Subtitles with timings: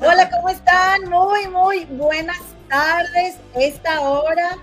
[0.00, 1.08] Hola, ¿cómo están?
[1.08, 3.36] Muy, muy buenas tardes.
[3.54, 4.58] Esta hora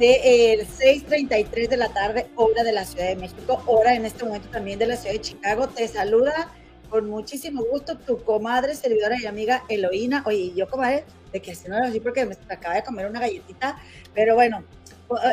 [0.00, 4.24] de el 6:33 de la tarde, hora de la Ciudad de México, hora en este
[4.24, 5.68] momento también de la Ciudad de Chicago.
[5.68, 6.50] Te saluda
[6.88, 10.22] con muchísimo gusto tu comadre, servidora y amiga Eloína.
[10.26, 13.78] Oye, yo comadre, de que así no así porque me acaba de comer una galletita,
[14.14, 14.64] pero bueno,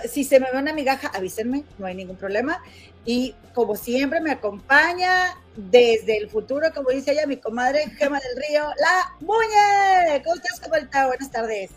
[0.08, 2.62] si se me ve una migaja, avísenme, no hay ningún problema.
[3.05, 8.36] Y como siempre me acompaña desde el futuro, como dice ella, mi comadre Gema del
[8.36, 10.22] Río, la Muñe.
[10.26, 10.90] ¿Cómo estás, comadre?
[11.08, 11.72] Buenas tardes.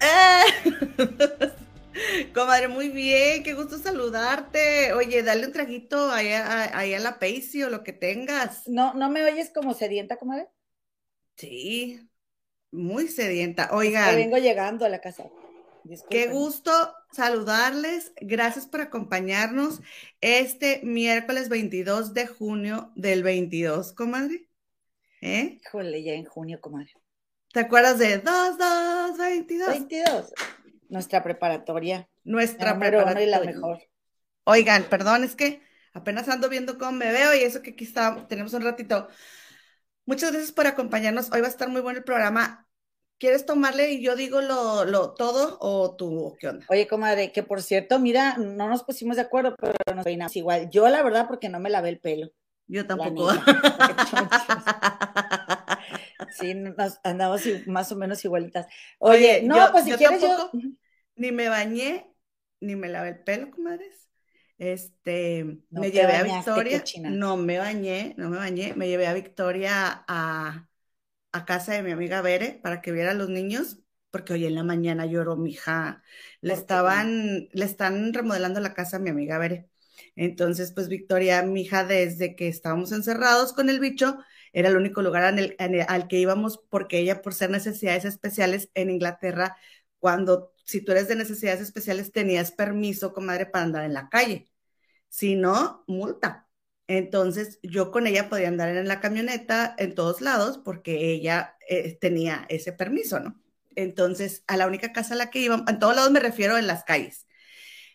[2.34, 4.92] Comadre, muy bien, qué gusto saludarte.
[4.92, 8.68] Oye, dale un traguito ahí a, la Paisy o lo que tengas.
[8.68, 10.48] ¿No, ¿No me oyes como sedienta, comadre?
[11.36, 12.08] Sí,
[12.70, 13.70] muy sedienta.
[13.72, 14.16] Oigan.
[14.16, 15.24] vengo llegando a la casa.
[16.08, 16.70] Qué gusto
[17.12, 18.12] saludarles.
[18.20, 19.80] Gracias por acompañarnos
[20.20, 24.48] este miércoles 22 de junio del 22, comadre.
[25.20, 25.58] ¿Eh?
[25.64, 26.92] Híjole, ya en junio, comadre.
[27.52, 29.68] ¿Te acuerdas de 2, 2, 22?
[29.68, 30.32] 22.
[30.92, 32.06] Nuestra preparatoria.
[32.22, 33.26] Nuestra preparatoria.
[33.26, 33.80] y la mejor.
[34.44, 35.62] Oigan, perdón, es que
[35.94, 39.08] apenas ando viendo cómo me veo y eso que aquí está, tenemos un ratito.
[40.04, 41.32] Muchas gracias por acompañarnos.
[41.32, 42.68] Hoy va a estar muy bueno el programa.
[43.16, 46.66] ¿Quieres tomarle y yo digo lo, lo todo o tú qué onda?
[46.68, 50.68] Oye, comadre, que por cierto, mira, no nos pusimos de acuerdo, pero nos peinamos igual.
[50.68, 52.28] Yo, la verdad, porque no me lavé el pelo.
[52.66, 53.32] Yo tampoco.
[56.38, 58.66] sí, nos andamos más o menos igualitas.
[58.98, 60.50] Oye, no, pues si quieres yo...
[61.22, 61.88] Ni me bañé,
[62.60, 64.08] ni me lavé el pelo, comadres.
[64.58, 66.82] Este, me llevé a Victoria.
[67.08, 68.74] No me bañé, no me bañé.
[68.74, 70.68] Me llevé a Victoria a
[71.32, 73.78] a casa de mi amiga Bere para que viera a los niños,
[74.10, 76.02] porque hoy en la mañana lloró mi hija.
[76.42, 79.68] Le estaban, le están remodelando la casa a mi amiga Bere.
[80.14, 84.18] Entonces, pues Victoria, mi hija, desde que estábamos encerrados con el bicho,
[84.52, 89.56] era el único lugar al que íbamos porque ella, por ser necesidades especiales en Inglaterra,
[89.98, 94.50] cuando si tú eres de necesidades especiales, tenías permiso, comadre, para andar en la calle.
[95.08, 96.48] Si no, multa.
[96.86, 101.96] Entonces yo con ella podía andar en la camioneta en todos lados porque ella eh,
[102.00, 103.40] tenía ese permiso, ¿no?
[103.76, 106.66] Entonces a la única casa a la que íbamos, en todos lados me refiero en
[106.66, 107.26] las calles.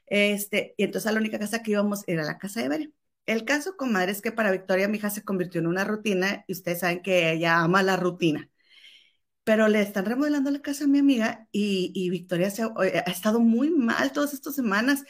[0.07, 2.91] Este, y entonces a la única casa que íbamos era la casa de Bere.
[3.25, 6.53] El caso, comadre, es que para Victoria mi hija se convirtió en una rutina y
[6.53, 8.49] ustedes saben que ella ama la rutina.
[9.47, 13.11] Pero le están remodelando la casa a mi amiga y, y Victoria se ha, ha
[13.11, 15.05] estado muy mal todas estas semanas.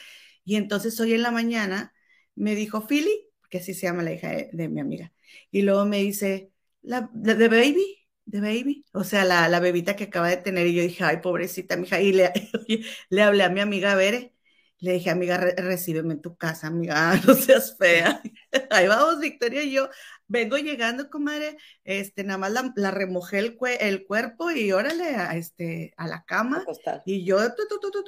[0.46, 1.92] Y entonces hoy en la mañana
[2.36, 5.12] me dijo, Philly, que así se llama la hija de, mi amiga.
[5.50, 6.52] Y luego me dice,
[6.84, 10.68] la, de, baby, de baby, o sea, la, la, bebita que acaba de tener.
[10.68, 12.00] Y yo dije, ay, pobrecita, mija.
[12.00, 12.32] Y le,
[13.10, 14.36] le hablé a mi amiga Bere.
[14.80, 18.22] Le dije, amiga, recíbeme en tu casa, amiga, no seas fea.
[18.70, 19.90] Ahí vamos, Victoria y yo.
[20.28, 25.94] Vengo llegando, comadre, este, nada más la, remojé el, el, cuerpo y órale a, este,
[25.96, 26.66] a la cama.
[27.06, 27.40] Y yo,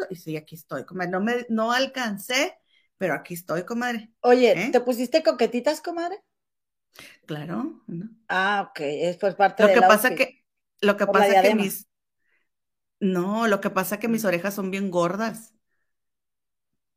[0.09, 1.12] y sí, aquí estoy, comadre.
[1.12, 2.59] No, me, no alcancé
[3.00, 4.12] pero aquí estoy, comadre.
[4.19, 4.69] Oye, ¿eh?
[4.72, 6.22] ¿te pusiste coquetitas, comadre?
[7.25, 7.81] Claro.
[8.28, 10.44] Ah, ok, es por parte lo que pasa que
[10.81, 11.88] Lo que pasa que mis...
[13.00, 15.56] No, lo que pasa que mis orejas son bien gordas.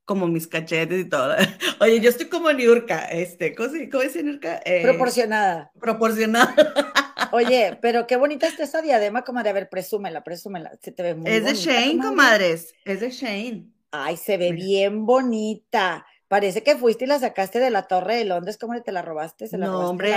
[0.05, 1.35] Como mis cachetes y todo.
[1.81, 4.61] Oye, yo estoy como Niurka, este, ¿cómo, cómo dice Niurka?
[4.65, 5.71] Eh, proporcionada.
[5.81, 6.55] Proporcionada.
[7.33, 9.51] Oye, pero qué bonita está esa diadema, comadre.
[9.51, 10.73] A ver, presúmela, presúmela.
[10.83, 12.75] Se te ve muy Es de Shane, comadres.
[12.85, 13.67] Es de Shane.
[13.91, 16.05] Ay, se ve bien bonita.
[16.29, 19.47] Parece que fuiste y la sacaste de la Torre de Londres, ¿cómo te la robaste?
[19.49, 20.15] ¿Se la no, hombre,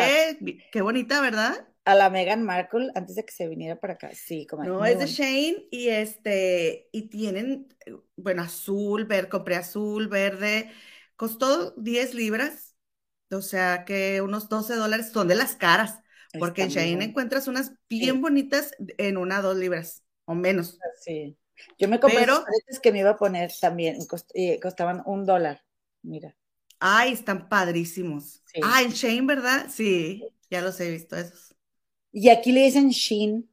[0.72, 1.68] qué bonita, ¿verdad?
[1.86, 4.12] A la Meghan Markle antes de que se viniera para acá.
[4.14, 7.68] Sí, como No, es de Shane y este, y tienen,
[8.16, 10.72] bueno, azul, verde, compré azul, verde,
[11.16, 12.76] costó 10 libras,
[13.32, 16.00] o sea que unos 12 dólares son de las caras,
[16.40, 20.80] porque en Shane encuentras unas bien bonitas en una, dos libras o menos.
[21.00, 21.38] Sí.
[21.78, 22.44] Yo me compré Pero,
[22.82, 24.00] que me iba a poner también,
[24.34, 25.64] eh, costaban un dólar,
[26.02, 26.36] mira.
[26.80, 28.44] Ay, están padrísimos.
[28.62, 29.68] Ah, en Shane, ¿verdad?
[29.70, 31.55] Sí, ya los he visto esos.
[32.18, 33.50] Y aquí le dicen Sheen.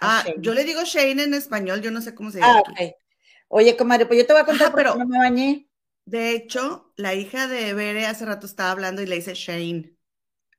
[0.00, 2.54] Ah, yo le digo Shane en español, yo no sé cómo se llama.
[2.54, 2.94] Ah, ok.
[3.48, 5.66] Oye, comadre, pues yo te voy a contar, pero no me bañé.
[6.04, 9.96] De hecho, la hija de Bere hace rato estaba hablando y le dice Shane.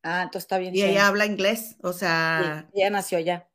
[0.04, 0.76] Ah, entonces está bien.
[0.76, 2.68] Y ella habla inglés, o sea.
[2.74, 3.50] Sí, ella nació allá.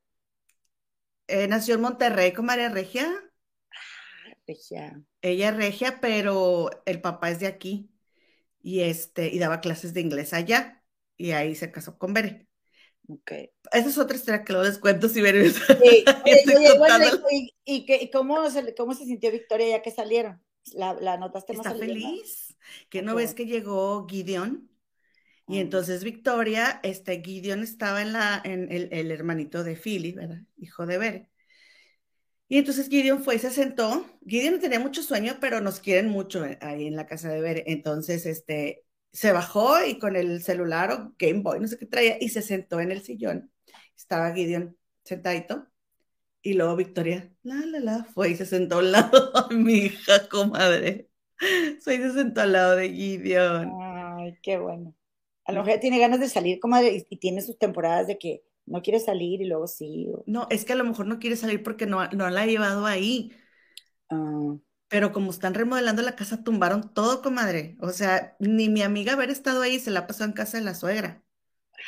[1.26, 3.06] Eh, nació en Monterrey con María Regia.
[3.70, 5.02] Ah, Regia.
[5.20, 7.90] Ella es regia, pero el papá es de aquí.
[8.62, 10.82] y, este, y daba clases de inglés allá,
[11.18, 12.48] y ahí se casó con Bere.
[13.08, 13.32] Ok.
[13.72, 15.50] Esa es otra historia que luego les cuento si Bere.
[15.50, 16.04] Sí.
[17.66, 20.42] ¿Y, y, cómo, se, cómo se sintió Victoria ya que salieron?
[20.72, 22.56] ¿La, la notaste más Está feliz.
[22.88, 24.70] Que no ves que llegó Gideon
[25.46, 30.40] y entonces Victoria, este Gideon estaba en la, en el, el hermanito de Philly, ¿verdad?
[30.56, 31.30] Hijo de Bere.
[32.48, 34.06] Y entonces Gideon fue y se sentó.
[34.26, 37.64] Gideon tenía mucho sueño, pero nos quieren mucho eh, ahí en la casa de Bere.
[37.66, 38.83] Entonces, este,
[39.14, 42.42] se bajó y con el celular o Game Boy, no sé qué traía, y se
[42.42, 43.50] sentó en el sillón.
[43.96, 45.68] Estaba Gideon sentadito.
[46.42, 50.28] Y luego Victoria, la, la, la, fue y se sentó al lado de mi hija,
[50.28, 51.08] comadre.
[51.80, 53.70] Fue y se sentó al lado de Gideon.
[53.80, 54.94] Ay, qué bueno.
[55.44, 58.82] A lo mejor tiene ganas de salir, comadre, y, tiene sus temporadas de que no
[58.82, 60.08] quiere salir y luego sí.
[60.26, 62.84] No, es que a lo mejor no quiere salir porque no, no la ha llevado
[62.84, 63.32] ahí.
[64.10, 64.56] Ah.
[64.94, 67.76] Pero como están remodelando la casa, tumbaron todo, comadre.
[67.80, 70.72] O sea, ni mi amiga haber estado ahí se la pasó en casa de la
[70.72, 71.20] suegra.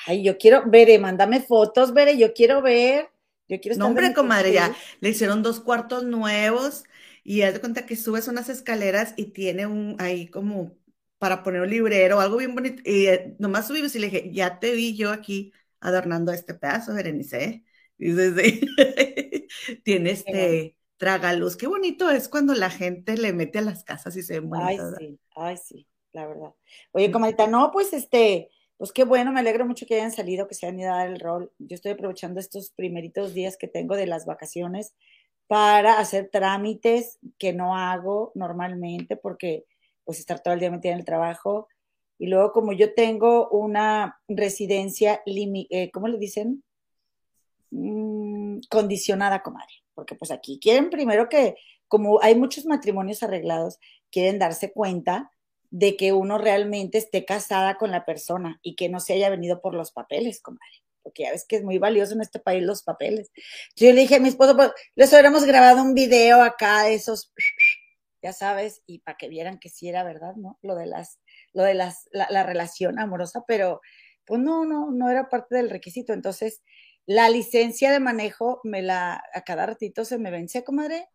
[0.08, 3.08] Ay, yo quiero, ver, mándame fotos, Bere, yo quiero ver.
[3.48, 6.82] Yo quiero estar No, hombre, comadre, ya le hicieron dos cuartos nuevos
[7.22, 10.76] y haz de cuenta que subes unas escaleras y tiene un ahí como
[11.18, 12.82] para poner un librero, algo bien bonito.
[12.84, 16.92] Y eh, nomás subimos y le dije, ya te vi yo aquí adornando este pedazo,
[16.92, 17.62] Berenice.
[17.98, 18.66] Y desde
[19.84, 21.56] tiene este tragaluz.
[21.56, 24.78] Qué bonito es cuando la gente le mete a las casas y se ve Ay,
[24.98, 26.54] sí, ay, sí, la verdad.
[26.92, 30.54] Oye, comadita, no, pues este, pues qué bueno, me alegro mucho que hayan salido, que
[30.54, 31.52] se han ido a dar el rol.
[31.58, 34.94] Yo estoy aprovechando estos primeritos días que tengo de las vacaciones
[35.46, 39.64] para hacer trámites que no hago normalmente porque
[40.04, 41.68] pues estar todo el día metida en el trabajo.
[42.18, 46.64] Y luego como yo tengo una residencia, eh, ¿cómo le dicen?
[47.70, 49.85] Mm, condicionada, comadre.
[49.96, 51.56] Porque pues aquí quieren primero que,
[51.88, 53.80] como hay muchos matrimonios arreglados,
[54.12, 55.32] quieren darse cuenta
[55.70, 59.60] de que uno realmente esté casada con la persona y que no se haya venido
[59.60, 60.84] por los papeles, comadre.
[61.02, 63.32] Porque ya ves que es muy valioso en este país los papeles.
[63.74, 67.32] Yo le dije a mi esposo, pues les hubiéramos grabado un video acá de esos
[68.22, 70.58] ya sabes, y para que vieran que sí era verdad, ¿no?
[70.62, 71.20] Lo de las,
[71.52, 73.80] lo de las, la, relación amorosa, pero
[74.24, 76.12] pues no, no, no era parte del requisito.
[76.12, 76.62] Entonces,
[77.06, 81.08] la licencia de manejo me la, a cada ratito se me vence, comadre.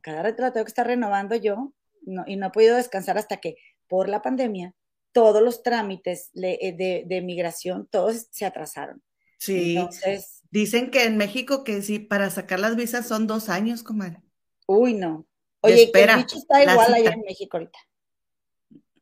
[0.00, 1.72] Cada ratito la tengo que estar renovando yo,
[2.02, 3.56] no, y no he podido descansar hasta que,
[3.88, 4.74] por la pandemia,
[5.12, 9.02] todos los trámites eh, de, de, migración, todos se atrasaron.
[9.38, 9.76] Sí.
[9.76, 14.22] Entonces, Dicen que en México que sí, para sacar las visas son dos años, comadre.
[14.68, 15.26] Uy, no.
[15.62, 17.78] Oye, espera, el bicho está igual allá en México ahorita.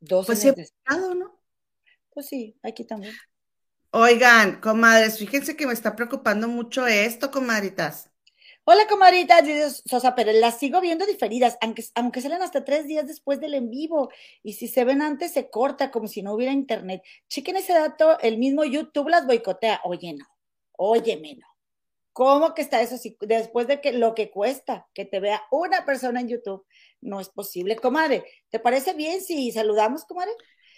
[0.00, 0.72] Dos pues meses.
[0.88, 1.38] ¿no?
[2.08, 3.12] Pues sí, aquí también.
[3.94, 8.10] Oigan, comadres, fíjense que me está preocupando mucho esto, comadritas.
[8.64, 13.06] Hola, comadritas, dice Sosa Pérez, las sigo viendo diferidas, aunque, aunque salen hasta tres días
[13.06, 14.08] después del en vivo.
[14.42, 17.02] Y si se ven antes, se corta como si no hubiera internet.
[17.28, 19.82] Chequen ese dato, el mismo YouTube las boicotea.
[19.84, 20.24] Oye, no,
[20.72, 21.46] óyeme, no.
[22.14, 22.96] ¿Cómo que está eso?
[22.96, 26.64] Si después de que lo que cuesta que te vea una persona en YouTube,
[27.02, 28.24] no es posible, comadre.
[28.48, 30.32] ¿Te parece bien si saludamos, comadre?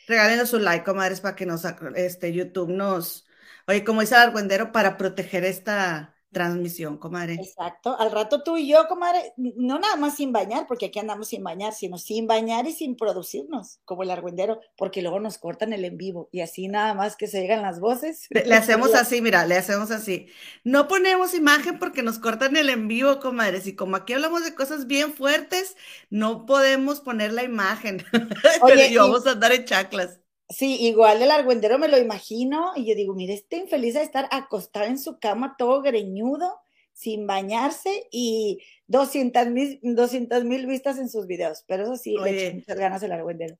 [0.06, 1.64] Regálenos un like, comadres, para que nos,
[1.96, 3.26] este, YouTube nos,
[3.66, 7.34] oye, como dice Argüendero, para proteger esta, transmisión, comadre.
[7.34, 7.98] Exacto.
[7.98, 11.42] Al rato tú y yo, comadre, no nada más sin bañar, porque aquí andamos sin
[11.42, 15.86] bañar, sino sin bañar y sin producirnos, como el argüendero, porque luego nos cortan el
[15.86, 18.26] en vivo y así nada más que se llegan las voces.
[18.28, 20.26] Le, hacemos así, mira, le hacemos así.
[20.62, 24.54] No ponemos imagen porque nos cortan el en vivo, comadres, y como aquí hablamos de
[24.54, 25.76] cosas bien fuertes,
[26.10, 28.04] no podemos poner la imagen.
[28.60, 30.18] Oye, Pero vamos a andar en chaclas.
[30.54, 34.28] Sí, igual el argüendero me lo imagino y yo digo, mire, este infeliz de estar
[34.30, 36.60] acostado en su cama todo greñudo,
[36.92, 42.78] sin bañarse y 200 mil vistas en sus videos, pero eso sí, le echo muchas
[42.78, 43.56] ganas el argüendero.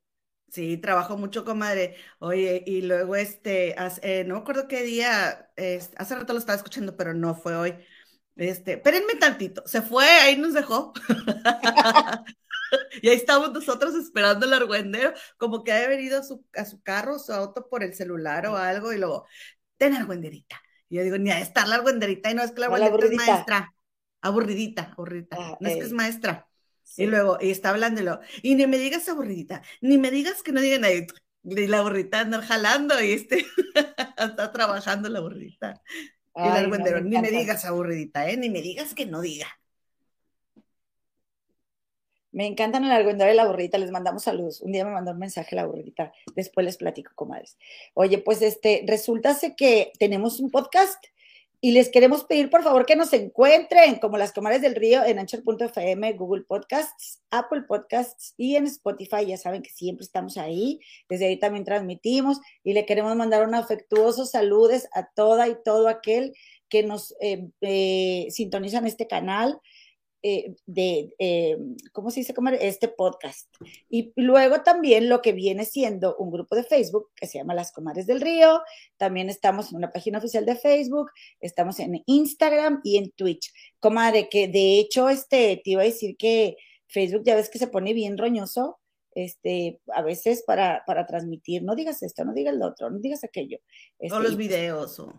[0.51, 1.97] Sí, trabajo mucho, comadre.
[2.21, 5.51] Oye, y luego este, eh, no me acuerdo qué día,
[5.97, 7.75] hace rato lo estaba escuchando, pero no fue hoy.
[8.37, 10.93] Este, espérenme tantito, se fue, ahí nos dejó.
[13.03, 16.83] y ahí estamos nosotros esperando el argüendero, como que ha venido a su, a su
[16.83, 19.27] carro, su auto por el celular o algo, y luego,
[19.77, 20.61] ten argüenderita.
[20.89, 23.29] Y yo digo, ni a estar la argüenderita, y no es que la argüenderita es
[23.29, 23.75] maestra.
[24.21, 25.37] Aburridita, aburridita.
[25.39, 26.49] Ah, no es que es maestra.
[26.97, 30.61] Y luego, y está hablándolo, y ni me digas aburridita, ni me digas que no
[30.61, 31.07] digan nadie.
[31.43, 33.45] Y la aburrita anda jalando y este
[34.17, 35.83] está trabajando la aburrita.
[36.35, 38.37] y el argüendero, ni me digas aburridita, ¿eh?
[38.37, 39.49] Ni me digas que no diga.
[42.35, 44.61] Me encantan el argüendero y la burrita, les mandamos saludos.
[44.61, 47.57] Un día me mandó un mensaje la burrita, después les platico, comadres.
[47.95, 51.03] Oye, pues este, resulta que tenemos un podcast
[51.61, 55.19] Y les queremos pedir, por favor, que nos encuentren como las comares del río en
[55.19, 59.25] anchor.fm, Google Podcasts, Apple Podcasts y en Spotify.
[59.27, 60.79] Ya saben que siempre estamos ahí.
[61.09, 65.89] Desde ahí también transmitimos y le queremos mandar un afectuoso saludos a toda y todo
[65.89, 66.35] aquel
[66.69, 69.59] que nos eh, eh, sintonizan este canal.
[70.27, 71.59] Eh, de, eh,
[71.93, 72.33] ¿cómo se dice?
[72.63, 73.47] Este podcast.
[73.91, 77.73] Y luego también lo que viene siendo un grupo de Facebook que se llama Las
[77.73, 78.63] Comares del Río.
[78.97, 83.53] También estamos en una página oficial de Facebook, estamos en Instagram y en Twitch.
[83.79, 87.67] Comadre, que de hecho, este, te iba a decir que Facebook ya ves que se
[87.67, 88.79] pone bien roñoso.
[89.15, 93.25] Este, a veces para, para transmitir, no digas esto, no digas lo otro, no digas
[93.25, 93.59] aquello.
[93.99, 95.13] Este, los videos o...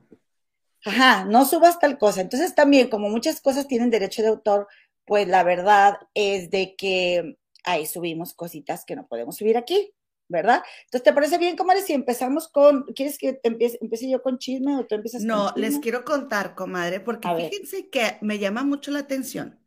[0.86, 2.22] Ajá, no subas tal cosa.
[2.22, 4.68] Entonces también, como muchas cosas tienen derecho de autor,
[5.06, 9.94] pues la verdad es de que ahí subimos cositas que no podemos subir aquí,
[10.28, 10.64] ¿verdad?
[10.86, 14.76] Entonces, ¿te parece bien, comadre, si empezamos con, ¿quieres que empiece, empiece yo con chisme
[14.76, 18.64] o tú empiezas no, con No, les quiero contar, comadre, porque fíjense que me llama
[18.64, 19.60] mucho la atención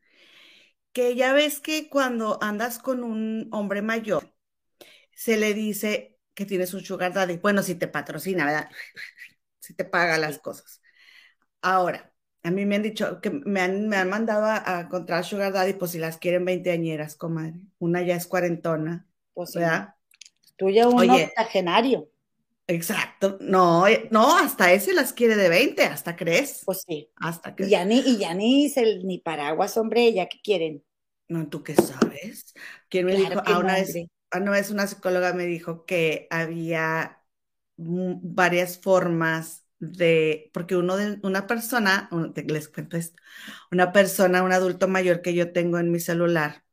[0.92, 4.35] que ya ves que cuando andas con un hombre mayor,
[5.14, 7.37] se le dice que tienes un sugar daddy.
[7.37, 8.68] Bueno, si te patrocina, ¿verdad?
[9.61, 10.80] si te paga las cosas.
[11.62, 12.07] Ahora,
[12.42, 15.99] a mí me han dicho que me han, mandado a, encontrar Sugar Daddy, pues si
[15.99, 17.61] las quieren veinteañeras, comadre.
[17.78, 19.07] Una ya es cuarentona.
[19.35, 19.95] Pues ¿verdad?
[20.57, 22.11] Tú ya un octogenario.
[22.66, 23.38] Exacto.
[23.40, 26.62] No, eh, no, hasta ese las quiere de 20, hasta crees.
[26.66, 27.11] Pues sí.
[27.16, 27.66] Hasta que.
[27.66, 28.73] Y ya ni, y ya ni,
[29.04, 30.85] ni paraguas, hombre, ya que quieren.
[31.28, 32.54] No, ¿tú qué sabes?
[32.88, 33.40] ¿Quién me dijo?
[33.45, 33.95] A una, vez,
[34.35, 37.23] una vez una psicóloga me dijo que había
[37.76, 43.23] varias formas de, porque uno de, una persona, les cuento esto,
[43.70, 46.64] una persona, un adulto mayor que yo tengo en mi celular,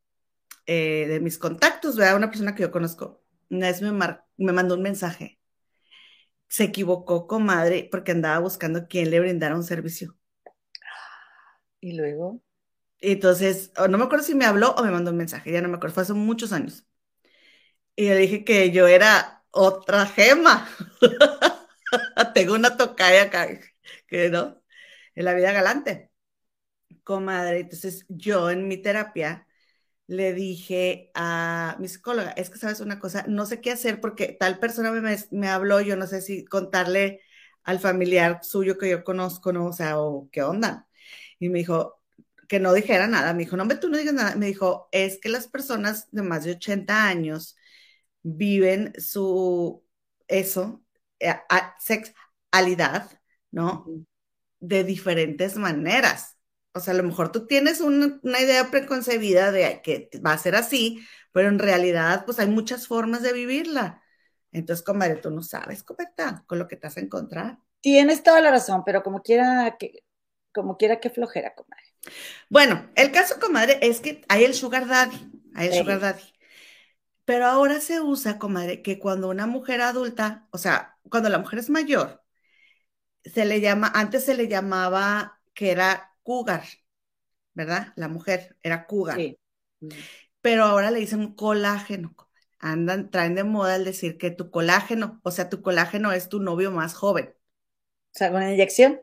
[0.66, 2.18] eh, de mis contactos, ¿verdad?
[2.18, 5.40] Una persona que yo conozco, una vez me, me mandó un mensaje.
[6.48, 10.16] Se equivocó, comadre, porque andaba buscando quién le brindara un servicio.
[11.80, 12.42] Y luego.
[13.00, 15.76] Entonces, no me acuerdo si me habló o me mandó un mensaje, ya no me
[15.78, 16.86] acuerdo, fue hace muchos años.
[17.96, 20.68] Y le dije que yo era otra gema.
[22.34, 23.48] Tengo una tocaya acá,
[24.08, 24.62] que no,
[25.16, 26.12] en la vida galante.
[27.04, 29.48] Comadre, entonces yo en mi terapia
[30.08, 34.38] le dije a mi psicóloga, es que sabes una cosa, no sé qué hacer porque
[34.40, 37.22] tal persona me, me habló, yo no sé si contarle
[37.64, 39.68] al familiar suyo que yo conozco, ¿no?
[39.68, 40.88] O sea, o qué onda.
[41.40, 42.02] Y me dijo
[42.50, 43.34] que no dijera nada.
[43.34, 44.36] Me dijo, no, hombre, tú no digas nada.
[44.36, 47.58] Me dijo, es que las personas de más de 80 años
[48.24, 49.84] viven su,
[50.28, 50.85] eso,
[51.80, 53.10] sexualidad,
[53.52, 53.86] ¿no?
[54.60, 56.38] De diferentes maneras.
[56.74, 60.56] O sea, a lo mejor tú tienes una idea preconcebida de que va a ser
[60.56, 64.02] así, pero en realidad, pues hay muchas formas de vivirla.
[64.52, 67.60] Entonces, comadre, tú no sabes, copeta, con lo que te vas a encontrar.
[67.82, 70.04] Tienes toda la razón, pero como quiera que,
[70.54, 71.84] como quiera que flojera, comadre.
[72.50, 76.24] Bueno, el caso, comadre, es que hay el sugar daddy, hay el sugar daddy.
[77.26, 81.60] Pero ahora se usa, comadre, que cuando una mujer adulta, o sea, cuando la mujer
[81.60, 82.24] es mayor,
[83.24, 86.64] se le llama, antes se le llamaba que era cougar,
[87.54, 87.94] ¿verdad?
[87.96, 89.18] La mujer era cougar.
[89.18, 89.40] Sí.
[90.42, 92.16] Pero ahora le dicen colágeno.
[92.60, 96.40] Andan, traen de moda el decir que tu colágeno, o sea, tu colágeno es tu
[96.40, 97.36] novio más joven.
[98.14, 99.02] O sea, una inyección,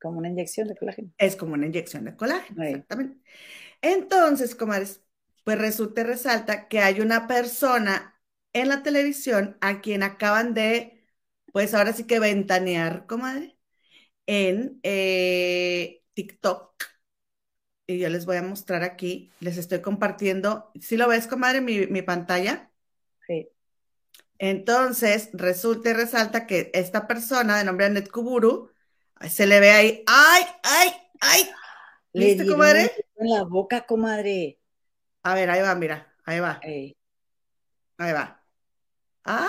[0.00, 1.10] como una inyección de colágeno.
[1.18, 3.18] Es como una inyección de colágeno, exactamente.
[3.80, 5.02] Entonces, comadres,
[5.44, 8.20] pues resulta y resalta que hay una persona
[8.52, 11.04] en la televisión a quien acaban de,
[11.52, 13.56] pues ahora sí que ventanear, comadre,
[14.26, 16.84] en eh, TikTok.
[17.86, 20.70] Y yo les voy a mostrar aquí, les estoy compartiendo.
[20.80, 22.70] ¿Sí lo ves, comadre, mi, mi pantalla?
[23.26, 23.48] Sí.
[24.38, 28.70] Entonces, resulta y resalta que esta persona de nombre Anet Kuburu,
[29.28, 31.50] se le ve ahí, ¡ay, ay, ay!
[32.14, 32.90] ¿Viste, comadre?
[33.16, 34.59] En la boca, comadre.
[35.22, 36.60] A ver, ahí va, mira, ahí va.
[36.62, 38.42] Ahí va.
[39.24, 39.48] Ah,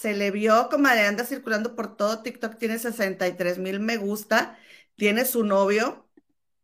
[0.00, 4.58] se le vio, como anda circulando por todo TikTok, tiene 63 mil me gusta,
[4.96, 6.08] tiene su novio,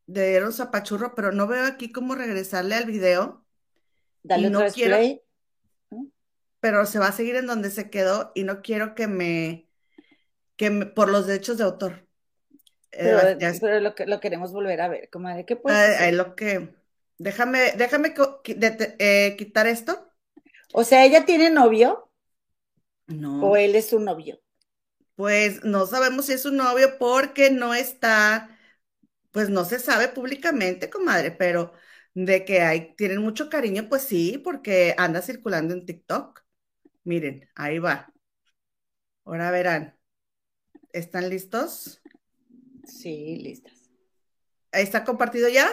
[0.06, 3.44] de dieron zapachurro, pero no veo aquí cómo regresarle al video.
[4.22, 4.96] Dale no quiero,
[6.60, 9.68] Pero se va a seguir en donde se quedó y no quiero que me,
[10.56, 12.06] que por los derechos de autor.
[12.92, 16.77] Eh, pero, lo, que, lo queremos volver a ver, comadre, ¿qué puede lo que
[17.18, 18.14] Déjame, déjame
[18.98, 20.12] eh, quitar esto.
[20.72, 22.10] O sea, ¿ella tiene novio?
[23.08, 23.48] No.
[23.48, 24.40] ¿O él es su novio?
[25.16, 28.56] Pues no sabemos si es su novio porque no está,
[29.32, 31.72] pues no se sabe públicamente, comadre, pero
[32.14, 36.42] de que hay, tienen mucho cariño, pues sí, porque anda circulando en TikTok.
[37.04, 38.12] Miren, ahí va.
[39.24, 39.96] Ahora verán.
[40.92, 42.00] ¿Están listos?
[42.84, 43.90] Sí, listas.
[44.72, 45.68] ¿Está compartido ya?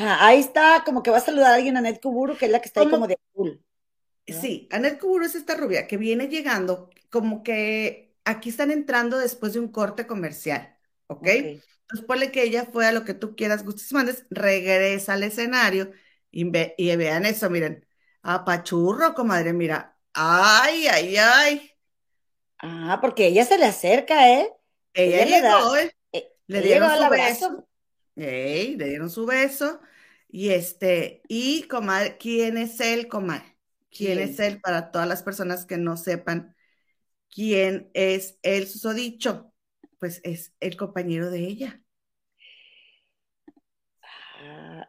[0.00, 2.60] Ah, ahí está, como que va a saludar a alguien, Anet Kuburu, que es la
[2.60, 3.64] que está ahí como de azul.
[4.26, 9.54] Sí, Anet Kuburu es esta rubia que viene llegando, como que aquí están entrando después
[9.54, 10.76] de un corte comercial,
[11.06, 11.26] ¿ok?
[11.26, 15.92] Entonces ponle que ella fue a lo que tú quieras, gustes mandes, regresa al escenario
[16.30, 17.86] y, y vean eso, miren,
[18.22, 21.70] apachurro, comadre, mira, ay, ay, ay.
[22.58, 24.52] Ah, porque ella se le acerca, ¿eh?
[24.94, 25.90] Ella, le llegó, ¿eh?
[26.12, 27.64] Eh, Le dieron su beso.
[28.16, 29.80] le dieron su beso.
[30.28, 33.56] Y este, y comadre, ¿quién es él, comadre?
[33.90, 36.54] ¿Quién, es él para todas las personas que no sepan
[37.34, 39.52] quién es el susodicho?
[39.98, 41.82] Pues es el compañero de ella.
[44.40, 44.88] Ah,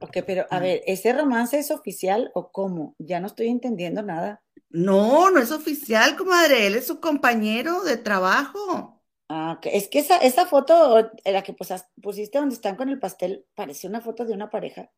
[0.00, 2.94] ok, pero a ver, ¿ese romance es oficial o cómo?
[2.98, 4.42] Ya no estoy entendiendo nada.
[4.70, 8.97] No, no es oficial, comadre, él es su compañero de trabajo.
[9.28, 11.54] Ah, es que esa, esa foto, la que
[12.02, 14.90] pusiste donde están con el pastel, parece una foto de una pareja.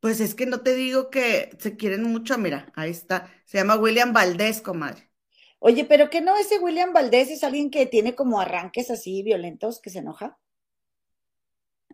[0.00, 3.30] Pues es que no te digo que se quieren mucho, mira, ahí está.
[3.44, 5.08] Se llama William Valdés, comadre.
[5.60, 9.80] Oye, pero que no ese William Valdés es alguien que tiene como arranques así violentos,
[9.80, 10.40] que se enoja.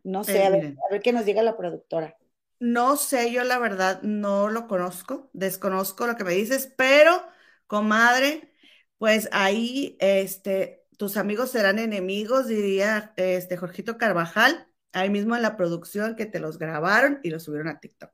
[0.05, 2.17] No sé, a, ver, a ver qué nos diga la productora.
[2.61, 7.23] No sé, yo la verdad no lo conozco, desconozco lo que me dices, pero,
[7.67, 8.53] comadre,
[8.97, 15.57] pues ahí, este, tus amigos serán enemigos, diría este Jorgito Carvajal, ahí mismo en la
[15.57, 18.11] producción que te los grabaron y los subieron a TikTok.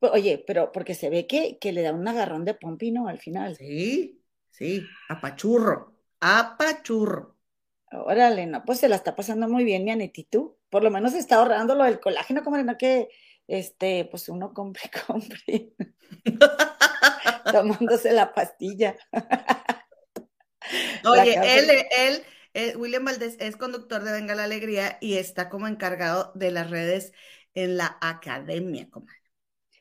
[0.00, 3.56] Oye, pero porque se ve que, que le da un agarrón de pompino al final.
[3.56, 7.36] Sí, sí, apachurro, apachurro.
[7.92, 10.56] Órale, no, pues se la está pasando muy bien mi Anetitu.
[10.70, 13.08] Por lo menos está ahorrando lo del colágeno, como no que
[13.46, 15.74] este, pues uno compre, compre,
[17.52, 18.96] tomándose la pastilla.
[21.06, 22.22] Oye, él, él,
[22.54, 26.70] eh, William Valdés es conductor de Venga la Alegría y está como encargado de las
[26.70, 27.12] redes
[27.54, 29.18] en la academia, comadre.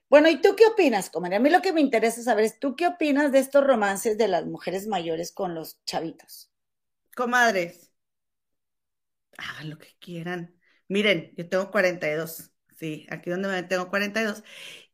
[0.09, 1.37] Bueno, ¿y tú qué opinas, comadre?
[1.37, 4.27] A mí lo que me interesa saber es, ¿tú qué opinas de estos romances de
[4.27, 6.51] las mujeres mayores con los chavitos?
[7.15, 7.91] Comadres,
[9.37, 10.55] hagan lo que quieran.
[10.87, 12.51] Miren, yo tengo 42.
[12.77, 14.43] Sí, aquí donde me tengo 42.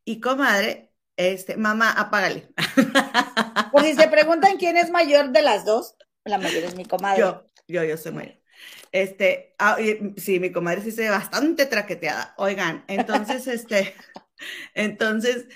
[0.04, 0.89] Y comadre,
[1.20, 2.48] este, mamá, apágale.
[3.72, 7.20] Pues si se preguntan quién es mayor de las dos, la mayor es mi comadre.
[7.20, 8.40] Yo, yo, yo soy mayor.
[8.90, 9.76] Este, ah,
[10.16, 12.34] sí, mi comadre sí se ve bastante traqueteada.
[12.36, 13.94] Oigan, entonces, este,
[14.74, 15.46] entonces,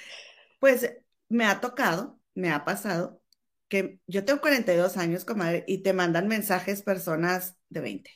[0.60, 0.92] pues
[1.28, 3.20] me ha tocado, me ha pasado
[3.68, 8.10] que yo tengo 42 años, comadre, y te mandan mensajes personas de 20.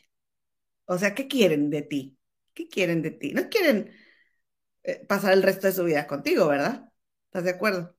[0.85, 2.19] O sea, ¿qué quieren de ti?
[2.55, 3.33] ¿Qué quieren de ti?
[3.33, 3.93] No quieren
[4.85, 6.88] eh, pasar el resto de su vida contigo, ¿verdad?
[7.29, 7.95] ¿Estás de acuerdo?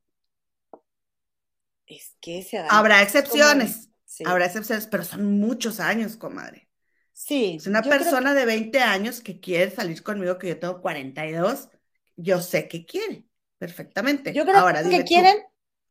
[1.85, 3.89] Es que se Habrá excepciones,
[4.25, 6.67] habrá excepciones, pero son muchos años, comadre.
[7.13, 7.57] Sí.
[7.57, 11.69] Es una persona de 20 años que quiere salir conmigo, que yo tengo 42,
[12.15, 13.25] yo sé que quiere,
[13.59, 14.33] perfectamente.
[14.33, 15.37] Yo creo Ahora, que quieren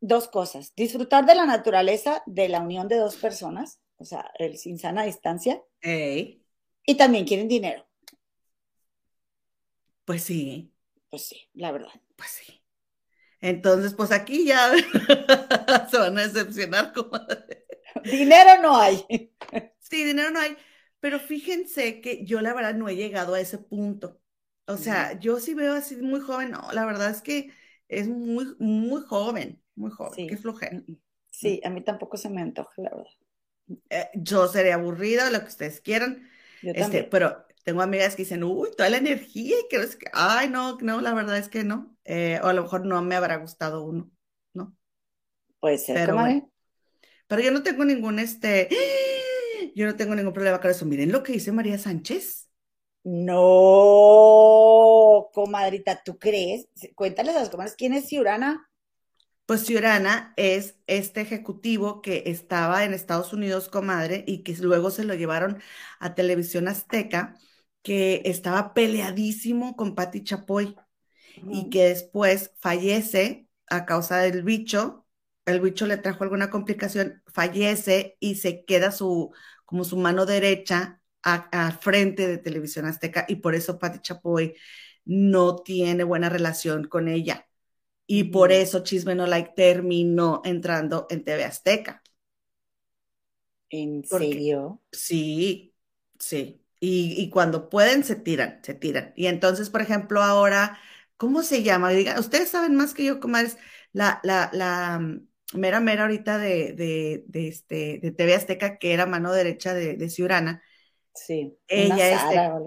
[0.00, 4.58] dos cosas, disfrutar de la naturaleza, de la unión de dos personas, o sea, el
[4.58, 7.86] sin sana distancia, y también quieren dinero.
[10.04, 10.72] Pues sí.
[11.10, 11.92] Pues sí, la verdad.
[12.16, 12.57] Pues sí.
[13.40, 14.72] Entonces, pues aquí ya
[15.90, 17.66] se van a decepcionar, comadre.
[18.04, 19.04] Dinero no hay.
[19.78, 20.56] Sí, dinero no hay.
[21.00, 24.20] Pero fíjense que yo la verdad no he llegado a ese punto.
[24.66, 27.50] O sea, yo sí veo así muy joven, no, la verdad es que
[27.88, 30.76] es muy, muy joven, muy joven, qué flojera.
[30.76, 31.00] Mm, mm.
[31.30, 33.12] Sí, a mí tampoco se me antoja, la verdad.
[33.88, 36.28] Eh, yo seré aburrida, lo que ustedes quieran.
[36.62, 40.78] Yo este, pero tengo amigas que dicen, uy, toda la energía y que, ay, no,
[40.80, 41.96] no, la verdad es que no.
[42.04, 44.10] Eh, o a lo mejor no me habrá gustado uno,
[44.54, 44.76] ¿no?
[45.60, 46.16] Puede ser, pero,
[47.26, 48.68] pero yo no tengo ningún, este,
[49.74, 50.86] yo no tengo ningún problema con eso.
[50.86, 52.48] Miren lo que dice María Sánchez.
[53.04, 53.38] No,
[55.32, 56.68] comadrita, ¿tú crees?
[56.94, 58.68] Cuéntales a las comadres, ¿quién es Ciurana?
[59.46, 65.04] Pues Ciurana es este ejecutivo que estaba en Estados Unidos, comadre, y que luego se
[65.04, 65.62] lo llevaron
[66.00, 67.34] a Televisión Azteca
[67.88, 70.76] que estaba peleadísimo con Patti Chapoy
[71.50, 75.06] y que después fallece a causa del bicho.
[75.46, 79.32] El bicho le trajo alguna complicación, fallece y se queda su,
[79.64, 84.54] como su mano derecha a, frente de Televisión Azteca y por eso Patti Chapoy
[85.06, 87.48] no tiene buena relación con ella.
[88.06, 92.02] Y por eso Chisme No Like terminó entrando en TV Azteca.
[93.70, 94.82] ¿En serio?
[94.92, 95.74] Sí,
[96.18, 96.62] sí.
[96.80, 99.12] Y, cuando pueden, se tiran, se tiran.
[99.16, 100.78] Y entonces, por ejemplo, ahora,
[101.16, 101.90] ¿cómo se llama?
[101.90, 103.58] Diga, ustedes saben más que yo, comadres,
[103.92, 108.92] la, la, la mm, mera mera ahorita de, de, de, este, de TV Azteca, que
[108.92, 110.62] era mano derecha de, de Ciurana,
[111.26, 111.58] Sí.
[111.66, 112.60] Ella,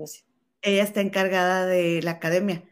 [0.61, 2.63] ella está encargada de la academia.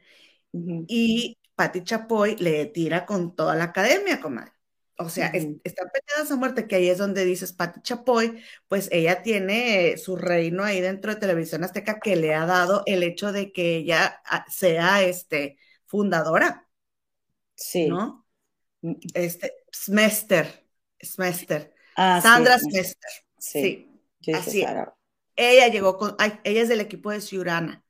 [0.51, 4.51] Y Patti Chapoy le tira con toda la academia, comadre.
[5.01, 9.23] O sea, están peleadas a muerte, que ahí es donde dices Patti Chapoy, pues ella
[9.23, 13.53] tiene su reino ahí dentro de Televisión Azteca que le ha dado el hecho de
[13.53, 16.67] que ella ah, sea este, fundadora.
[17.55, 17.87] Sí.
[17.87, 18.25] ¿No?
[18.81, 18.95] Mm.
[19.13, 20.67] Este, Smester,
[21.01, 21.73] Smester.
[21.95, 23.11] Ah, Sandra Smester.
[23.37, 23.89] Sí.
[24.33, 24.65] Así.
[25.37, 27.85] Ella llegó con, ella es del equipo de Ciurana.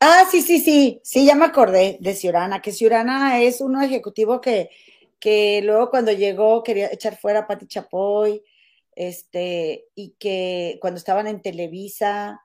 [0.00, 4.40] Ah, sí, sí, sí, sí, ya me acordé de Ciurana, que Ciurana es uno ejecutivo
[4.40, 4.70] que,
[5.20, 8.42] que luego cuando llegó quería echar fuera a Pati Chapoy,
[8.94, 12.42] este, y que cuando estaban en Televisa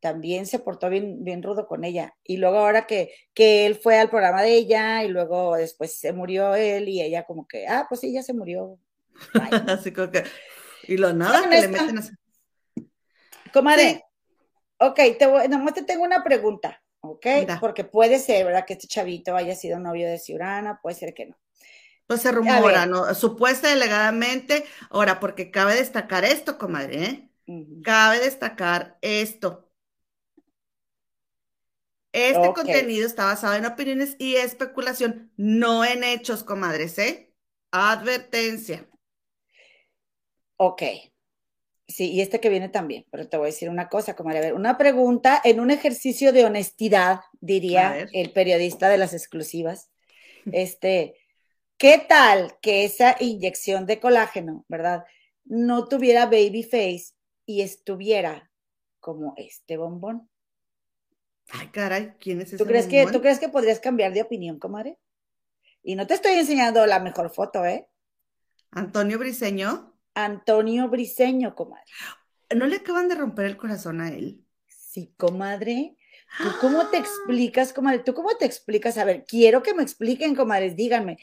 [0.00, 2.14] también se portó bien, bien rudo con ella.
[2.22, 6.12] Y luego ahora que, que él fue al programa de ella y luego después se
[6.12, 8.78] murió él y ella como que, ah, pues sí, ya se murió.
[9.68, 10.22] así como que,
[10.84, 12.12] y lo nada que le meten así.
[13.52, 14.04] Comadre,
[14.78, 17.26] ok, te voy, nomás te tengo una pregunta, ok,
[17.60, 18.64] porque puede ser, ¿verdad?
[18.66, 21.36] Que este chavito haya sido novio de Ciurana, puede ser que no.
[22.08, 23.14] Pues se rumora, ¿no?
[23.14, 24.64] Supuesta delegadamente.
[24.88, 27.30] Ahora, porque cabe destacar esto, comadre, ¿eh?
[27.84, 29.70] Cabe destacar esto.
[32.12, 37.34] Este contenido está basado en opiniones y especulación, no en hechos, comadres, ¿eh?
[37.70, 38.88] Advertencia.
[40.56, 40.82] Ok.
[41.86, 44.38] Sí, y este que viene también, pero te voy a decir una cosa, comadre.
[44.38, 49.90] A ver, una pregunta en un ejercicio de honestidad, diría el periodista de las exclusivas.
[50.52, 51.14] Este,
[51.78, 55.04] ¿Qué tal que esa inyección de colágeno, verdad,
[55.44, 57.14] no tuviera baby face
[57.46, 58.50] y estuviera
[58.98, 60.28] como este bombón?
[61.50, 64.58] Ay, caray, ¿quién es ese ¿Tú crees Que, ¿Tú crees que podrías cambiar de opinión,
[64.58, 64.98] comadre?
[65.84, 67.88] Y no te estoy enseñando la mejor foto, ¿eh?
[68.72, 69.94] Antonio Briseño.
[70.14, 71.84] Antonio Briseño, comadre.
[72.56, 74.44] ¿No le acaban de romper el corazón a él?
[74.66, 75.96] Sí, comadre.
[76.38, 78.00] ¿Tú cómo te explicas, comadre?
[78.00, 78.98] ¿Tú cómo te explicas?
[78.98, 81.18] A ver, quiero que me expliquen, comadres, díganme.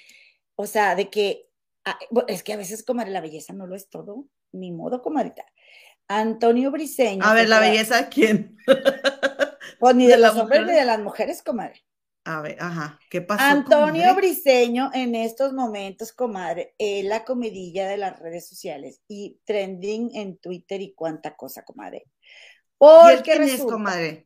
[0.56, 1.50] O sea, de que,
[1.86, 5.46] ah, es que a veces, comadre, la belleza no lo es todo, ni modo, comadrita.
[6.08, 7.24] Antonio Briseño.
[7.24, 8.58] A ver, ¿la belleza de quién?
[9.78, 11.84] Pues ni de, los hombres ni de las mujeres, comadre.
[12.24, 13.44] A ver, ajá, ¿qué pasó?
[13.44, 20.15] Antonio Briseño en estos momentos, comadre, es la comidilla de las redes sociales y trending
[20.15, 22.06] en Twitter y cuánta cosa, comadre.
[22.78, 24.26] Porque ¿Y es, comadre?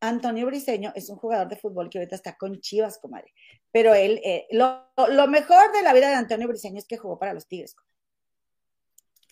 [0.00, 3.32] Antonio Briseño es un jugador de fútbol que ahorita está con Chivas, comadre.
[3.72, 4.88] Pero él, eh, lo,
[5.28, 7.76] mejor de la vida de Antonio Briseño es que jugó para los Tigres.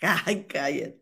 [0.00, 1.00] Ay, cállate.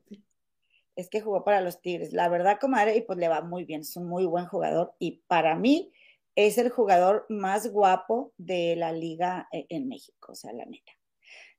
[0.95, 2.13] Es que jugó para los Tigres.
[2.13, 3.83] La verdad, comadre, y pues le va muy bien.
[3.83, 4.95] Es un muy buen jugador.
[4.99, 5.93] Y para mí
[6.35, 10.93] es el jugador más guapo de la liga eh, en México, o sea, la neta.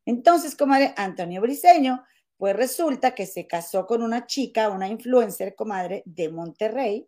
[0.06, 2.04] Entonces, comadre, Antonio Briseño,
[2.38, 7.08] pues resulta que se casó con una chica, una influencer, comadre, de Monterrey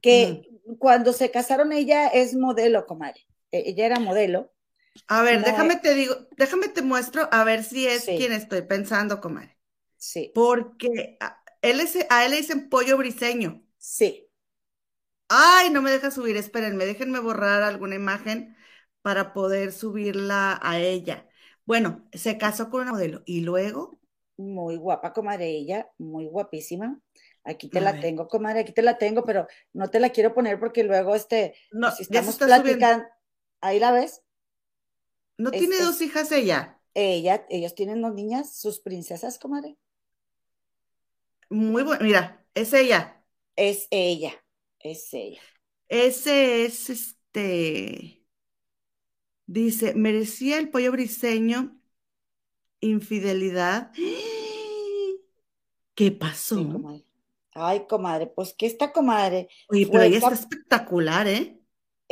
[0.00, 0.48] que
[0.78, 3.26] cuando se casaron ella es modelo, comadre.
[3.52, 4.52] E, ella era modelo.
[5.06, 9.20] A ver, déjame te digo, déjame te muestro a ver si es quien estoy pensando,
[9.20, 9.56] comadre.
[9.96, 10.32] Sí.
[10.34, 13.64] Porque a él, a él le dicen pollo briseño.
[13.78, 14.28] Sí.
[15.28, 18.54] Ay, no me deja subir, espérenme, déjenme borrar alguna imagen
[19.00, 21.26] para poder subirla a ella.
[21.64, 23.98] Bueno, se casó con una modelo y luego.
[24.36, 27.00] Muy guapa, comadre, ella, muy guapísima.
[27.44, 30.60] Aquí te la tengo, comadre, aquí te la tengo, pero no te la quiero poner
[30.60, 33.04] porque luego, este, no, pues, si estamos platicando,
[33.62, 34.22] ahí la ves.
[35.38, 36.78] ¿No tiene dos hijas ella?
[36.94, 39.78] Ella, ellos tienen dos niñas, sus princesas, comadre.
[41.48, 43.24] Muy bueno, mira, es ella.
[43.56, 44.34] Es ella,
[44.78, 45.40] es ella.
[45.88, 48.24] Ese es este,
[49.46, 51.82] dice, merecía el pollo briseño
[52.82, 53.92] infidelidad.
[55.94, 56.82] ¿Qué pasó?
[57.54, 59.48] Ay, comadre, pues que esta comadre.
[59.68, 61.61] Oye, pero ella está espectacular, ¿eh?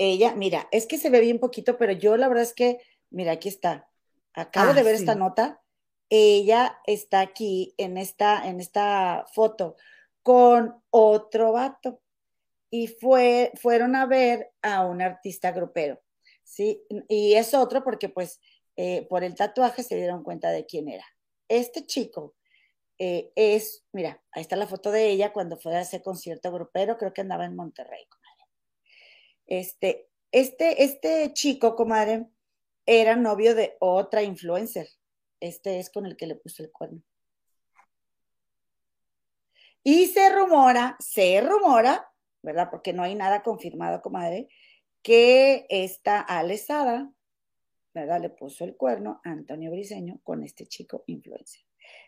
[0.02, 3.32] Ella, mira, es que se ve bien poquito, pero yo la verdad es que, mira,
[3.32, 3.86] aquí está.
[4.32, 5.60] Acabo de ah, ver esta nota.
[6.08, 9.76] Ella está aquí en esta, en esta foto
[10.22, 12.00] con otro vato.
[12.70, 16.00] Y fue, fueron a ver a un artista grupero.
[16.44, 16.82] ¿sí?
[17.06, 18.40] Y es otro porque, pues,
[18.76, 21.04] eh, por el tatuaje se dieron cuenta de quién era.
[21.46, 22.36] Este chico
[22.96, 26.96] eh, es, mira, ahí está la foto de ella cuando fue a ese concierto grupero,
[26.96, 28.06] creo que andaba en Monterrey.
[29.50, 32.28] Este, este, este chico, comadre,
[32.86, 34.88] era novio de otra influencer.
[35.40, 37.02] Este es con el que le puso el cuerno.
[39.82, 42.68] Y se rumora, se rumora, ¿verdad?
[42.70, 44.48] Porque no hay nada confirmado, comadre,
[45.02, 47.10] que esta Alesada,
[47.92, 48.20] ¿verdad?
[48.20, 51.62] Le puso el cuerno a Antonio Briseño con este chico influencer.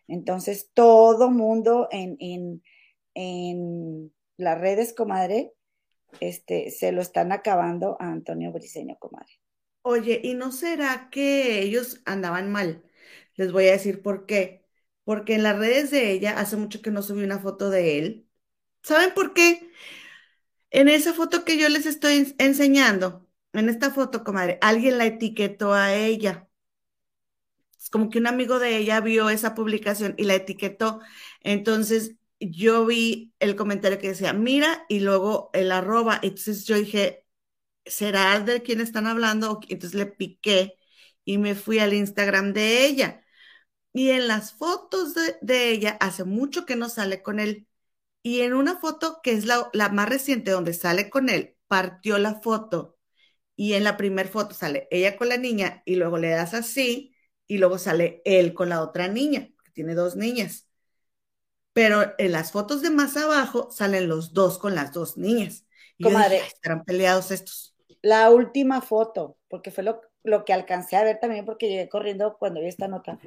[0.07, 2.63] Entonces, todo mundo en,
[3.15, 5.55] en las redes, comadre,
[6.21, 9.41] este, se lo están acabando a Antonio Briseño, comadre.
[9.83, 12.85] Oye, ¿y no será que ellos andaban mal?
[13.37, 14.65] Les voy a decir por qué.
[15.05, 18.29] Porque en las redes de ella, hace mucho que no subí una foto de él.
[18.83, 19.71] ¿Saben por qué?
[20.71, 25.73] En esa foto que yo les estoy enseñando, en esta foto, comadre, alguien la etiquetó
[25.75, 26.49] a ella.
[27.79, 31.01] Es como que un amigo de ella vio esa publicación y la etiquetó.
[31.41, 32.17] Entonces
[32.51, 36.19] yo vi el comentario que decía, mira, y luego el arroba.
[36.23, 37.27] Entonces yo dije,
[37.87, 39.61] ¿será de quién están hablando?
[39.69, 40.79] Entonces le piqué
[41.25, 43.25] y me fui al Instagram de ella.
[43.93, 47.69] Y en las fotos de, ella, hace mucho que no sale con él.
[48.23, 52.19] Y en una foto que es la, la más reciente donde sale con él, partió
[52.19, 52.99] la foto.
[53.57, 57.15] Y en la primera foto sale ella con la niña y luego le das así
[57.47, 60.69] y luego sale él con la otra niña, que tiene dos niñas.
[61.73, 65.65] Pero en las fotos de más abajo salen los dos con las dos niñas.
[65.99, 67.75] Y estarán peleados estos.
[68.03, 72.37] La última foto, porque fue lo, lo, que alcancé a ver también, porque llegué corriendo
[72.39, 73.19] cuando vi esta nota,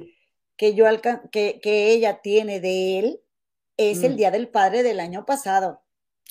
[0.56, 0.84] que, yo
[1.32, 3.20] que, que ella tiene de él,
[3.76, 4.16] es el mm.
[4.16, 5.82] Día del Padre del año pasado.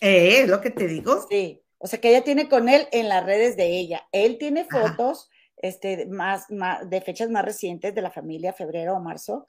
[0.01, 1.25] Eh, ¿Es lo que te digo?
[1.30, 4.08] Sí, o sea que ella tiene con él en las redes de ella.
[4.12, 8.99] Él tiene fotos este, más, más, de fechas más recientes de la familia, febrero o
[8.99, 9.47] marzo,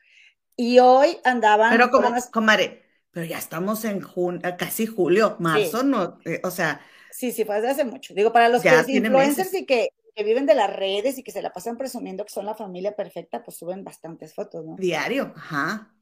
[0.57, 1.71] y hoy andaban.
[1.71, 6.81] Pero como, comadre, pero ya estamos en junio, casi julio, marzo, no, eh, o sea.
[7.11, 8.15] Sí, sí, fue desde hace mucho.
[8.15, 11.53] Digo, para los que influencers y que, viven de las redes y que se la
[11.53, 14.77] pasan presumiendo que son la familia perfecta, pues suben bastantes fotos, ¿no?
[14.77, 15.95] Diario, ajá.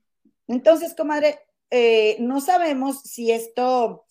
[0.47, 1.39] Entonces, comadre,
[1.71, 4.05] eh, no sabemos si esto,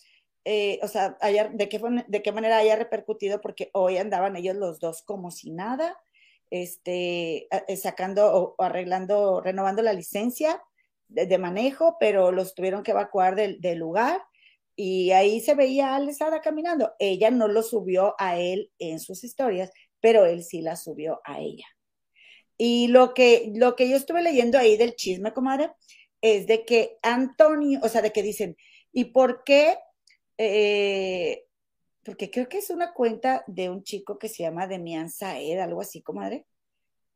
[0.43, 1.17] eh, o sea,
[1.53, 5.51] de, qué, de qué manera haya repercutido, porque hoy andaban ellos los dos como si
[5.51, 5.97] nada
[6.53, 10.61] este, eh, sacando o arreglando, renovando la licencia
[11.07, 14.21] de, manejo, pero los tuvieron que evacuar del, lugar
[14.75, 16.93] y ahí se veía a Alessandra caminando.
[16.99, 21.39] Ella no lo subió a él en sus historias, pero él sí la subió a
[21.39, 21.65] ella.
[22.55, 25.71] Y lo que, lo que yo estuve leyendo ahí del chisme, comadre,
[26.21, 28.55] es de que Antonio, o sea, de que dicen,
[28.91, 29.75] ¿y por qué?
[30.37, 31.45] Eh,
[32.03, 35.81] porque creo que es una cuenta de un chico que se llama Demian Saed, algo
[35.81, 36.45] así, comadre,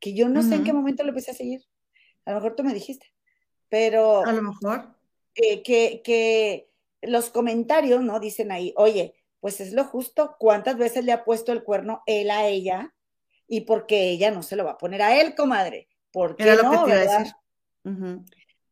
[0.00, 1.64] que yo no sé en qué momento lo empecé a seguir.
[2.24, 3.12] A lo mejor tú me dijiste,
[3.68, 4.24] pero...
[4.24, 4.94] A lo mejor.
[5.34, 6.70] Eh, que, que
[7.02, 8.18] los comentarios, ¿no?
[8.20, 12.30] Dicen ahí, oye, pues es lo justo, ¿cuántas veces le ha puesto el cuerno él
[12.30, 12.94] a ella?
[13.46, 15.88] Y porque ella no se lo va a poner a él, comadre.
[16.12, 17.26] ¿Por qué Era no, verdad?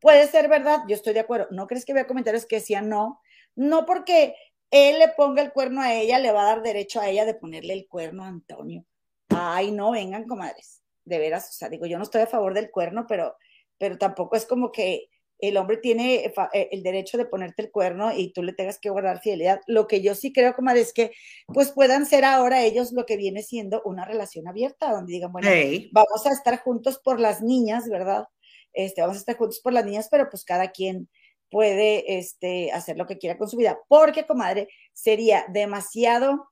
[0.01, 1.49] Puede ser verdad, yo estoy de acuerdo.
[1.51, 3.21] ¿No crees que había comentarios que decían no?
[3.55, 4.35] No porque
[4.71, 7.35] él le ponga el cuerno a ella, le va a dar derecho a ella de
[7.35, 8.85] ponerle el cuerno a Antonio.
[9.29, 10.83] Ay, no, vengan, comadres.
[11.05, 13.37] De veras, o sea, digo, yo no estoy a favor del cuerno, pero,
[13.79, 18.11] pero tampoco es como que el hombre tiene eh, el derecho de ponerte el cuerno
[18.13, 19.61] y tú le tengas que guardar fidelidad.
[19.67, 21.13] Lo que yo sí creo, comadres, es que
[21.47, 25.49] pues puedan ser ahora ellos lo que viene siendo una relación abierta, donde digan, bueno,
[25.93, 28.25] vamos a estar juntos por las niñas, ¿verdad?
[28.73, 31.09] Este, vamos a estar juntos por las niñas, pero pues cada quien
[31.51, 36.49] puede este, hacer lo que quiera con su vida, porque, comadre, sería demasiado,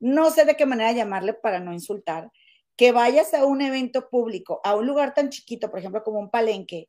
[0.00, 2.30] no sé de qué manera llamarle para no insultar,
[2.76, 6.30] que vayas a un evento público, a un lugar tan chiquito, por ejemplo, como un
[6.30, 6.88] palenque,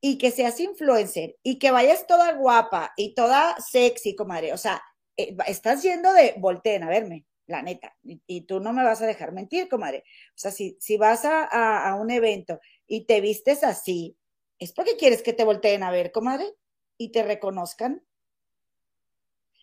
[0.00, 4.82] y que seas influencer y que vayas toda guapa y toda sexy, comadre, o sea,
[5.16, 9.06] eh, estás yendo de volteen a verme, la neta, y, tú no me vas a
[9.06, 10.04] dejar mentir, comadre.
[10.30, 11.44] O sea, si, si vas a,
[11.88, 14.16] a un evento y te vistes así,
[14.58, 16.52] es porque quieres que te volteen a ver, comadre
[16.98, 18.02] y te reconozcan.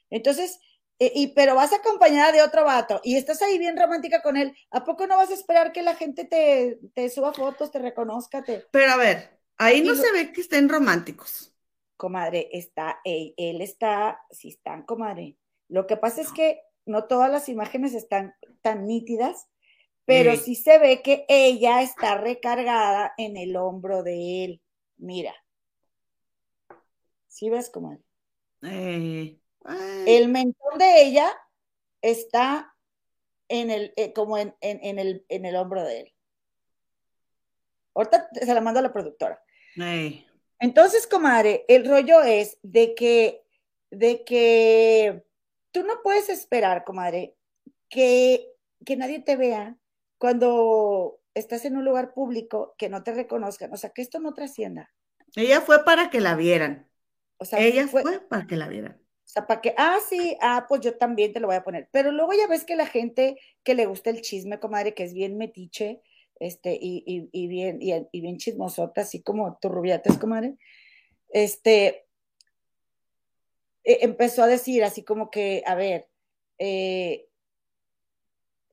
[0.09, 0.59] Entonces,
[0.97, 4.55] eh, y, pero vas acompañada de otro vato y estás ahí bien romántica con él,
[4.71, 8.41] ¿a poco no vas a esperar que la gente te, te suba fotos, te reconozca?
[8.43, 8.65] Te...
[8.71, 11.53] Pero a ver, ahí no se ve que estén románticos.
[11.97, 15.37] Comadre, está, él, él está, sí están, comadre.
[15.67, 19.47] Lo que pasa es que no todas las imágenes están tan nítidas,
[20.05, 24.61] pero sí se ve que ella está recargada en el hombro de él.
[24.97, 25.33] Mira,
[27.35, 28.01] ¿Sí ves cómo?
[28.61, 29.37] Eh,
[30.07, 31.29] el mentón de ella
[32.01, 32.73] está
[33.49, 36.13] en el, eh, como en, el, en el hombro de él.
[37.93, 39.43] Ahorita se la mando a la productora.
[40.61, 43.43] Entonces, comadre, el rollo es de que,
[43.91, 45.25] de que
[45.71, 47.35] tú no puedes esperar, comadre,
[47.89, 48.49] que,
[48.85, 49.75] que nadie te vea
[50.17, 54.33] cuando estás en un lugar público, que no te reconozcan, o sea, que esto no
[54.33, 54.93] trascienda.
[55.35, 56.89] Ella fue para que la vieran.
[57.37, 58.97] O sea, ella fue, para que la vieran.
[58.97, 61.89] O sea, para que, ah, sí, ah, pues yo también te lo voy a poner.
[61.91, 65.13] Pero luego ya ves que la gente que le gusta el chisme, comadre, que es
[65.13, 66.01] bien metiche,
[66.39, 70.57] este, y, y, y bien, y, bien chismosota, así como tu rubiates, comadre,
[71.29, 72.05] este,
[73.83, 76.07] eh, empezó a decir así como que, a ver,
[76.59, 77.27] eh,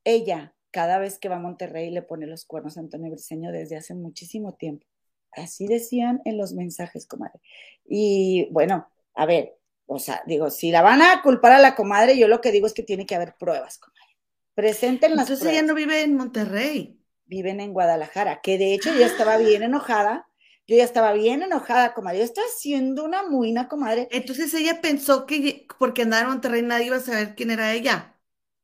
[0.04, 3.76] ella cada vez que va a Monterrey le pone los cuernos a Antonio Briseño desde
[3.76, 4.86] hace muchísimo tiempo.
[5.32, 7.40] Así decían en los mensajes, comadre.
[7.86, 12.18] Y bueno, a ver, o sea, digo, si la van a culpar a la comadre,
[12.18, 14.16] yo lo que digo es que tiene que haber pruebas, comadre.
[14.54, 16.98] Presenten las Entonces ella no vive en Monterrey.
[17.24, 20.28] Viven en Guadalajara, que de hecho ya estaba bien enojada.
[20.66, 22.18] Yo ya estaba bien enojada, comadre.
[22.18, 24.08] Yo estaba haciendo una muina, comadre.
[24.10, 28.16] Entonces ella pensó que porque andaba en Monterrey nadie iba a saber quién era ella.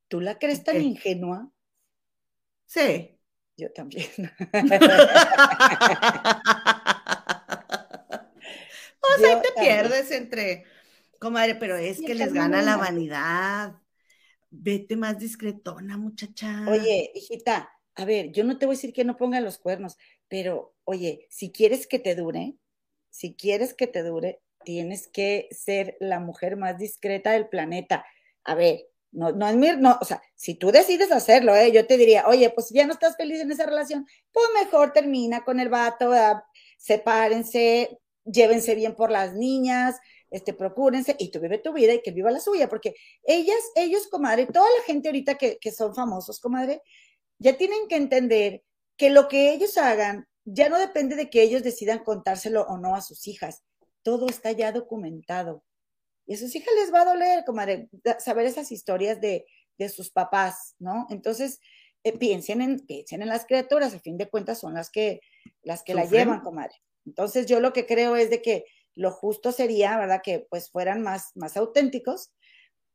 [0.09, 1.51] ¿Tú la crees tan ingenua?
[2.67, 3.18] Sí.
[3.59, 4.07] Yo también.
[9.01, 10.65] o sea, te pierdes entre,
[11.19, 13.75] comadre, pero es que les gana la vanidad.
[14.51, 16.67] Vete más discretona, muchacha.
[16.69, 19.99] Oye, hijita, a ver, yo no te voy a decir que no pongan los cuernos,
[20.29, 22.55] pero oye, si quieres que te dure,
[23.11, 28.07] si quieres que te dure, tienes que ser la mujer más discreta del planeta.
[28.45, 31.73] A ver, no, no es mi, no, o sea, si tú decides hacerlo, ¿eh?
[31.73, 34.93] yo te diría, oye, pues si ya no estás feliz en esa relación, pues mejor
[34.93, 36.13] termina con el vato,
[36.77, 39.97] sepárense, llévense bien por las niñas,
[40.31, 44.09] este, procúrense y tú vive tu vida y que viva la suya, porque ellas, ellos,
[44.09, 46.83] comadre, toda la gente ahorita que, que son famosos, comadre,
[47.39, 48.63] ya tienen que entender
[48.97, 52.95] que lo que ellos hagan ya no depende de que ellos decidan contárselo o no
[52.95, 53.63] a sus hijas,
[54.03, 55.63] todo está ya documentado.
[56.29, 57.89] Y a sus hijas les va a doler, comadre,
[58.19, 59.47] saber esas historias de,
[59.89, 61.07] sus papás, ¿no?
[61.09, 61.61] Entonces,
[62.03, 65.21] eh, piensen, en, piensen en las criaturas, a fin de cuentas son las que,
[65.63, 66.75] las que la llevan, comadre.
[67.07, 68.65] Entonces, yo lo que creo es de que
[68.95, 70.21] lo justo sería, ¿verdad?
[70.23, 72.33] Que pues fueran más, más auténticos.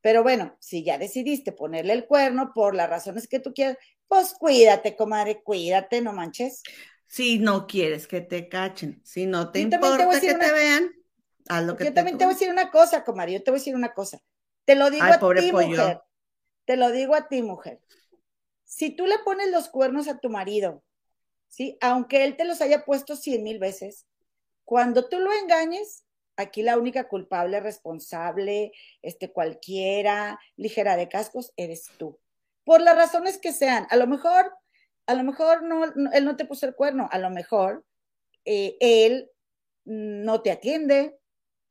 [0.02, 4.36] Pero bueno, si ya decidiste ponerle el cuerno por las razones que tú quieras, pues
[4.38, 6.62] cuídate, comadre, cuídate, no manches.
[7.08, 10.92] Si no quieres que te cachen, si no te importa que te vean,
[11.50, 13.94] yo también te voy a decir una cosa, comadre, yo te voy a decir una
[13.94, 14.22] cosa.
[14.66, 16.02] Te lo digo a ti, mujer.
[16.66, 17.82] Te lo digo a ti, mujer.
[18.64, 20.84] Si tú le pones los cuernos a tu marido,
[21.48, 21.78] ¿sí?
[21.82, 24.08] Aunque él te los haya puesto cien mil veces,
[24.64, 26.06] cuando tú lo engañes,
[26.38, 32.20] aquí la única culpable, responsable, este, cualquiera, ligera de cascos, eres tú.
[32.64, 33.86] Por las razones que sean.
[33.90, 34.54] A lo mejor,
[35.06, 37.86] a lo mejor no, él no te puso el cuerno, a lo mejor
[38.46, 39.30] eh, él
[39.86, 41.18] no te atiende,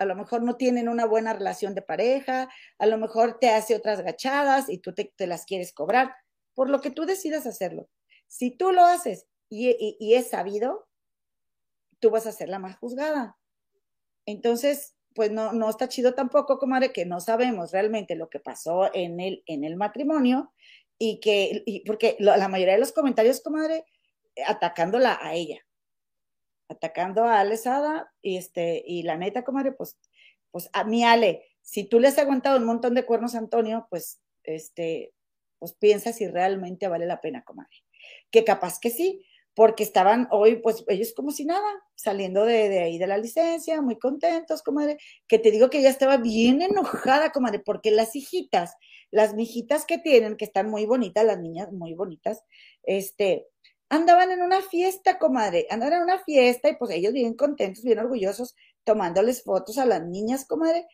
[0.02, 3.74] a lo mejor no tienen una buena relación de pareja, a lo mejor te hace
[3.74, 6.14] otras gachadas y tú te, las quieres cobrar,
[6.54, 7.88] por lo que tú decidas hacerlo.
[8.26, 10.86] Si tú lo haces y, es sabido,
[12.00, 13.36] tú vas a ser la más juzgada.
[14.26, 18.92] Entonces, pues no, no está chido tampoco, comadre, que no sabemos realmente lo que pasó
[18.94, 20.52] en el, en el matrimonio
[20.98, 23.84] y que, porque la mayoría de los comentarios, comadre,
[24.46, 25.60] atacándola a ella
[26.72, 29.98] atacando a Alesada y este, y la neta, comadre, pues,
[30.50, 33.86] pues a mi Ale, si tú le has aguantado un montón de cuernos a Antonio,
[33.90, 35.12] pues, este,
[35.58, 37.84] pues piensa si realmente vale la pena, comadre.
[38.30, 42.80] Que capaz que sí, porque estaban hoy, pues ellos como si nada, saliendo de, de,
[42.80, 47.32] ahí de la licencia, muy contentos, comadre, que te digo que ella estaba bien enojada,
[47.32, 48.74] comadre, porque las hijitas,
[49.10, 52.42] las mijitas que tienen, que están muy bonitas, las niñas muy bonitas,
[52.82, 53.46] este,
[53.92, 57.98] andaban en una fiesta, comadre, andaban en una fiesta y pues ellos bien contentos, bien
[57.98, 60.86] orgullosos, tomándoles fotos a las niñas, comadre,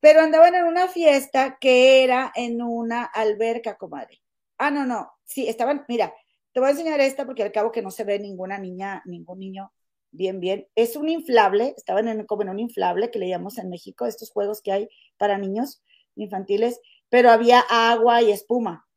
[0.00, 4.22] pero andaban en una fiesta que era en una alberca, comadre.
[4.56, 6.14] Ah, no, no, sí, estaban, mira,
[6.52, 9.40] te voy a enseñar esta porque al cabo que no se ve ninguna niña, ningún
[9.40, 9.70] niño
[10.10, 10.66] bien, bien.
[10.74, 14.30] Es un inflable, estaban en, como en un inflable que le llamamos en México, estos
[14.30, 15.82] juegos que hay para niños
[16.16, 16.80] infantiles,
[17.10, 18.88] pero había agua y espuma.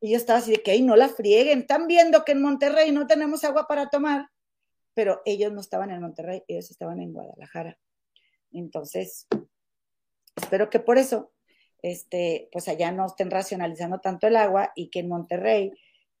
[0.00, 3.06] Y yo estaba así de que, no la frieguen, están viendo que en Monterrey no
[3.06, 4.28] tenemos agua para tomar,
[4.94, 7.78] pero ellos no estaban en Monterrey, ellos estaban en Guadalajara.
[8.50, 9.26] Entonces,
[10.36, 11.32] espero que por eso,
[11.82, 15.72] este, pues allá no estén racionalizando tanto el agua y que en Monterrey,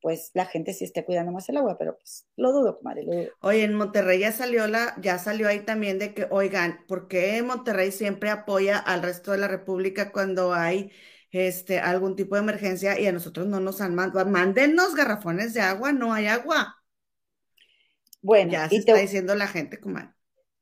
[0.02, 3.12] pues la gente sí esté cuidando más el agua, pero pues lo dudo, comadre, lo
[3.14, 3.28] dudo.
[3.40, 7.42] Oye, en Monterrey ya salió la, ya salió ahí también de que, oigan, ¿por qué
[7.42, 10.90] Monterrey siempre apoya al resto de la República cuando hay
[11.30, 15.60] este, algún tipo de emergencia y a nosotros no nos han mandado, mándennos garrafones de
[15.60, 16.76] agua, no hay agua.
[18.22, 20.10] Bueno, ya se está diciendo la gente, comadre.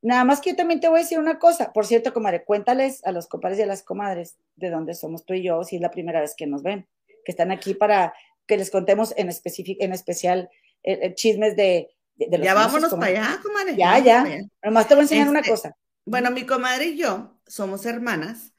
[0.00, 1.72] Nada más que yo también te voy a decir una cosa.
[1.72, 5.34] Por cierto, comadre, cuéntales a los compadres y a las comadres de dónde somos tú
[5.34, 6.86] y yo, si es la primera vez que nos ven,
[7.24, 8.14] que están aquí para
[8.46, 10.50] que les contemos en, en especial
[10.84, 13.76] eh, eh, chismes de, de, Ya vámonos para allá, comadre.
[13.76, 14.24] Ya, ya.
[14.62, 15.76] Nomás te voy a enseñar una este, cosa.
[16.04, 18.52] Bueno, mi comadre y yo somos hermanas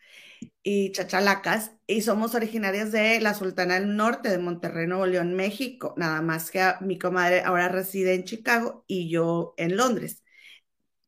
[0.72, 5.96] y chachalacas y somos originarias de la Sultana del Norte de Monterrey, Nuevo León, México.
[5.98, 10.22] Nada más que mi comadre ahora reside en Chicago y yo en Londres.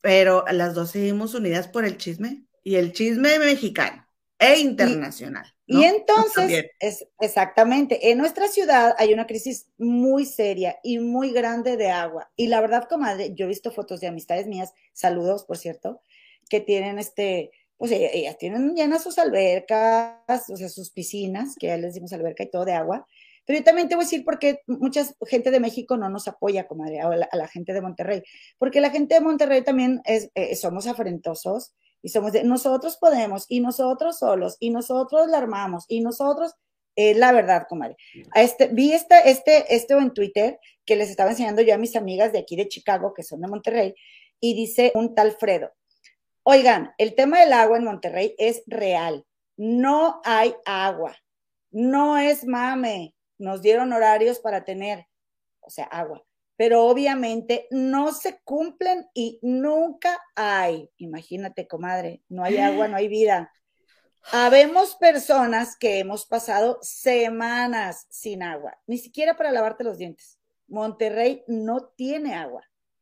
[0.01, 2.43] Pero las dos seguimos unidas por el chisme.
[2.63, 4.07] Y el chisme mexicano
[4.39, 5.45] e internacional.
[5.67, 11.77] Y, entonces, es, exactamente, en nuestra ciudad hay una crisis muy seria y muy grande
[11.77, 12.31] de agua.
[12.35, 16.01] Y la verdad, comadre, yo he visto fotos de amistades mías, saludos, por cierto,
[16.49, 17.51] que tienen este,
[17.81, 22.13] pues e, ellas tienen llenas sus albercas, o sea, sus piscinas, que ya les decimos
[22.13, 23.07] alberca y todo de agua.
[23.43, 26.67] Pero yo también te voy a decir porque mucha gente de México no nos apoya,
[26.67, 28.21] comadre, a la, a la gente de Monterrey.
[28.59, 31.73] Porque la gente de Monterrey también es, eh, somos afrentosos
[32.03, 36.53] y somos de, nosotros podemos, y nosotros solos, y nosotros la armamos, y nosotros,
[36.95, 37.97] es la verdad, comadre.
[38.35, 42.31] Este, vi este, este, este en Twitter que les estaba enseñando yo a mis amigas
[42.31, 43.95] de aquí de Chicago, que son de Monterrey,
[44.39, 45.71] y dice un tal Fredo,
[46.43, 49.25] oigan, el tema del agua en Monterrey es real,
[49.57, 51.15] no hay agua,
[51.71, 55.07] no es mame, nos dieron horarios para tener,
[55.59, 56.23] o sea, agua
[56.61, 60.91] pero obviamente no se cumplen y nunca hay.
[60.97, 63.51] Imagínate, comadre, no hay agua, no hay vida.
[64.31, 70.37] Habemos personas que hemos pasado semanas sin agua, ni siquiera para lavarte los dientes.
[70.67, 72.61] Monterrey no tiene agua.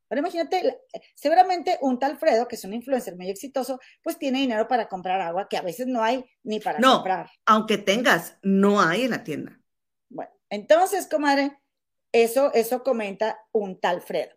[0.10, 0.82] Pero imagínate,
[1.14, 5.22] seguramente un tal Fredo, que es un influencer muy exitoso, pues tiene dinero para comprar
[5.22, 7.30] agua que a veces no hay ni para no, comprar.
[7.46, 9.62] Aunque tengas, no hay en la tienda.
[10.10, 11.60] Bueno, entonces, comadre,
[12.12, 14.36] eso, eso comenta un tal Fredo.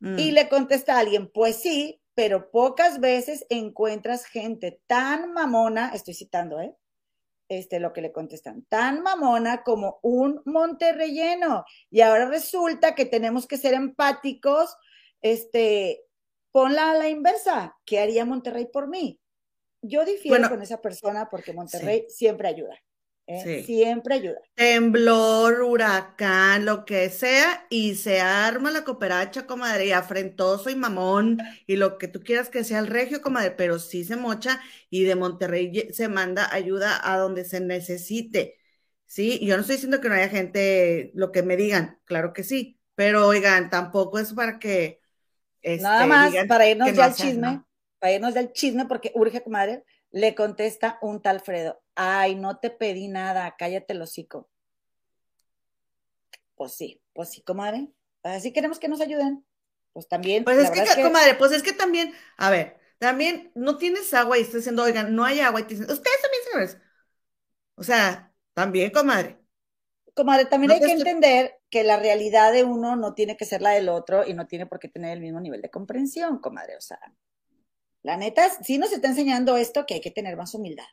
[0.00, 0.34] Y mm.
[0.34, 6.60] le contesta a alguien, pues sí, pero pocas veces encuentras gente tan mamona, estoy citando,
[6.60, 6.74] ¿eh?
[7.50, 11.64] Este, lo que le contestan, tan mamona como un monterrelleno.
[11.90, 14.76] Y ahora resulta que tenemos que ser empáticos,
[15.22, 16.04] este,
[16.52, 19.20] ponla a la inversa, ¿qué haría Monterrey por mí?
[19.82, 22.78] Yo difiero con esa persona porque Monterrey siempre ayuda.
[23.26, 23.62] ¿eh?
[23.64, 24.40] Siempre ayuda.
[24.54, 31.38] Temblor, huracán, lo que sea, y se arma la cooperacha, comadre, y afrentoso y mamón,
[31.66, 34.60] y lo que tú quieras que sea el regio, comadre, pero sí se mocha
[34.90, 38.58] y de Monterrey se manda ayuda a donde se necesite.
[39.06, 42.44] Sí, yo no estoy diciendo que no haya gente, lo que me digan, claro que
[42.44, 44.99] sí, pero oigan, tampoco es para que.
[45.62, 47.62] Este, Nada más, para irnos ya al chisme,
[47.98, 52.70] para irnos del chisme, porque urge, comadre, le contesta un tal Fredo, ay, no te
[52.70, 54.48] pedí nada, cállate el hocico.
[56.54, 57.88] Pues sí, pues sí, comadre.
[58.22, 59.44] Así queremos que nos ayuden.
[59.92, 60.44] Pues también.
[60.44, 64.42] Pues es que, comadre, pues es que también, a ver, también no tienes agua y
[64.42, 66.78] estás diciendo, oigan, no hay agua y te dicen, ustedes también, señores.
[67.76, 69.39] O sea, también, comadre.
[70.14, 73.70] Comadre, también hay que entender que la realidad de uno no tiene que ser la
[73.70, 76.76] del otro y no tiene por qué tener el mismo nivel de comprensión, comadre.
[76.76, 76.98] O sea,
[78.02, 80.86] la neta, sí nos está enseñando esto que hay que tener más humildad.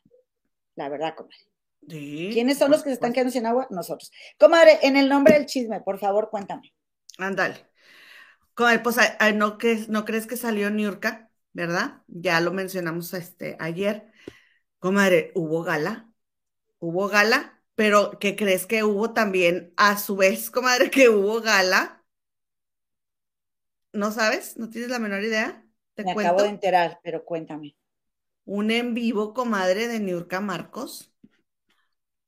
[0.76, 1.38] La verdad, comadre.
[1.88, 3.68] ¿Quiénes son los que se están quedando sin agua?
[3.70, 4.12] Nosotros.
[4.38, 6.74] Comadre, en el nombre del chisme, por favor, cuéntame.
[7.18, 7.66] Ándale.
[8.54, 8.98] Comadre, pues
[9.36, 9.58] no,
[9.88, 12.02] no crees que salió Niurka, ¿verdad?
[12.08, 14.12] Ya lo mencionamos este, ayer.
[14.80, 16.10] Comadre, hubo gala.
[16.80, 22.04] Hubo gala, pero ¿qué crees que hubo también a su vez, comadre, que hubo gala?
[23.94, 24.58] ¿No sabes?
[24.58, 25.64] ¿No tienes la menor idea?
[25.96, 27.76] Me acabo de enterar, pero cuéntame.
[28.46, 31.14] Un en vivo, comadre, de Niurka Marcos.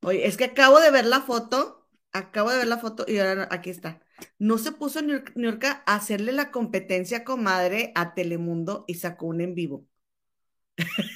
[0.03, 3.47] Oye, es que acabo de ver la foto, acabo de ver la foto y ahora
[3.49, 3.99] aquí está.
[4.37, 9.55] No se puso Niurka a hacerle la competencia, comadre, a Telemundo y sacó un en
[9.55, 9.87] vivo.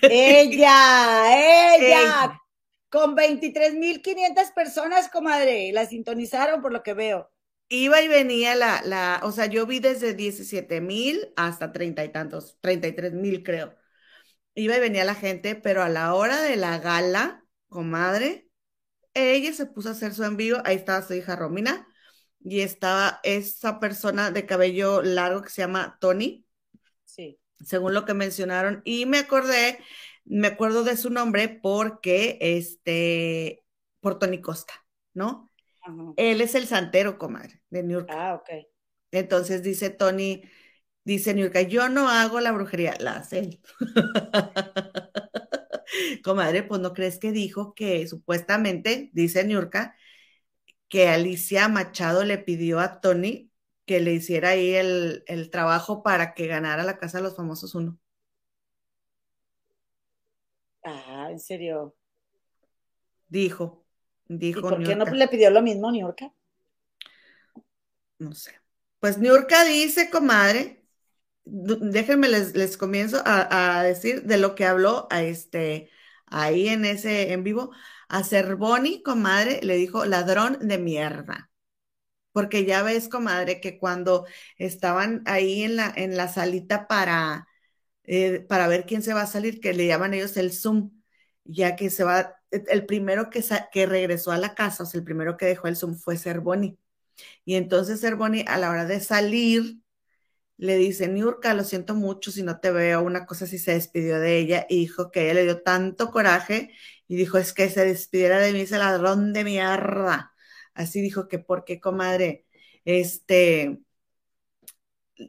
[0.01, 2.41] Ella, ella,
[2.93, 7.33] con 23.500 personas, comadre, la sintonizaron por lo que veo
[7.73, 12.11] iba y venía la, la, o sea, yo vi desde 17 mil hasta treinta y
[12.11, 13.75] tantos, 33 mil creo.
[14.55, 18.49] Iba y venía la gente, pero a la hora de la gala, comadre,
[19.15, 21.87] ella se puso a hacer su envío, ahí estaba su hija Romina,
[22.39, 26.45] y estaba esa persona de cabello largo que se llama Tony.
[27.05, 27.39] Sí.
[27.65, 29.79] Según lo que mencionaron, y me acordé,
[30.25, 33.63] me acuerdo de su nombre porque, este,
[33.99, 34.73] por Tony Costa,
[35.13, 35.51] ¿no?
[36.15, 38.09] Él es el santero, comadre, de New York.
[38.11, 38.49] Ah, ok.
[39.11, 40.43] Entonces dice Tony,
[41.03, 43.61] dice New York, yo no hago la brujería, la hace él.
[46.23, 49.93] comadre, pues no crees que dijo que supuestamente, dice New York,
[50.87, 53.51] que Alicia Machado le pidió a Tony
[53.85, 57.75] que le hiciera ahí el, el trabajo para que ganara la Casa de los Famosos
[57.75, 57.99] uno.
[60.83, 61.95] Ah, ¿en serio?
[63.27, 63.83] Dijo.
[64.27, 66.33] Dijo por qué no le pidió lo mismo a Niurka?
[68.19, 68.53] No sé.
[68.99, 70.85] Pues Niurka dice, comadre,
[71.43, 75.89] déjenme les, comienzo a, decir de lo que habló a este,
[76.25, 77.71] ahí en ese en vivo.
[78.07, 81.51] A Cervoni, comadre, le dijo ladrón de mierda.
[82.31, 84.25] Porque ya ves, comadre, que cuando
[84.57, 87.47] estaban ahí en la, en la salita para,
[88.05, 90.91] eh, para ver quién se va a salir, que le llaman ellos el Zoom,
[91.43, 95.05] ya que se va, el primero que, que regresó a la casa, o sea, el
[95.05, 96.77] primero que dejó el Zoom fue Cervoni.
[97.45, 99.79] Y entonces Cervoni a la hora de salir,
[100.57, 104.19] le dice, Niurka, lo siento mucho si no te veo, una cosa así se despidió
[104.19, 106.71] de ella y dijo que ella le dio tanto coraje
[107.07, 110.33] y dijo, es que se despidiera de mí ese ladrón de mierda.
[110.73, 112.45] Así dijo que, ¿por qué, comadre?
[112.85, 113.79] Este,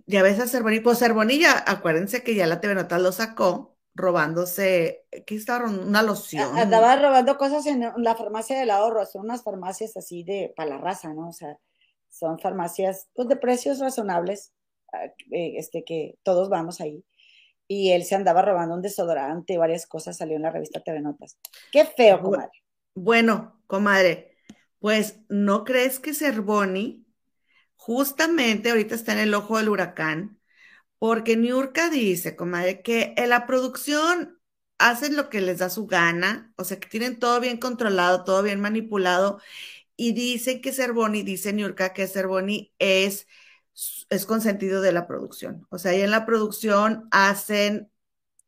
[0.07, 3.75] ya ves a Cervoni, pues Cervoni ya, acuérdense que ya la TV Notas lo sacó
[3.95, 5.69] robándose, ¿qué estaba?
[5.69, 6.59] Una loción.
[6.59, 10.79] Andaba robando cosas en la farmacia del ahorro, son unas farmacias así de, para la
[10.79, 11.29] raza, ¿no?
[11.29, 11.59] O sea,
[12.11, 14.53] son farmacias pues, de precios razonables,
[14.93, 17.05] ah, eh, este, que todos vamos ahí.
[17.67, 21.39] Y él se andaba robando un desodorante, varias cosas, salió en la revista TV Notas.
[21.73, 22.51] Qué feo, comadre.
[22.95, 24.37] Bueno, comadre,
[24.81, 27.04] pues, ¿no crees que Cervoni
[27.85, 30.41] justamente ahorita está en el ojo del huracán?
[30.99, 34.41] Porque Niurka dice, comadre, que en la producción
[34.79, 38.43] hacen lo que les da su gana, o sea, que tienen todo bien controlado, todo
[38.43, 39.41] bien manipulado,
[39.97, 43.29] y dicen que Cervoni, dice Niurka que Cervoni es,
[44.11, 45.67] es consentido de la producción.
[45.71, 47.91] O sea, ahí en la producción hacen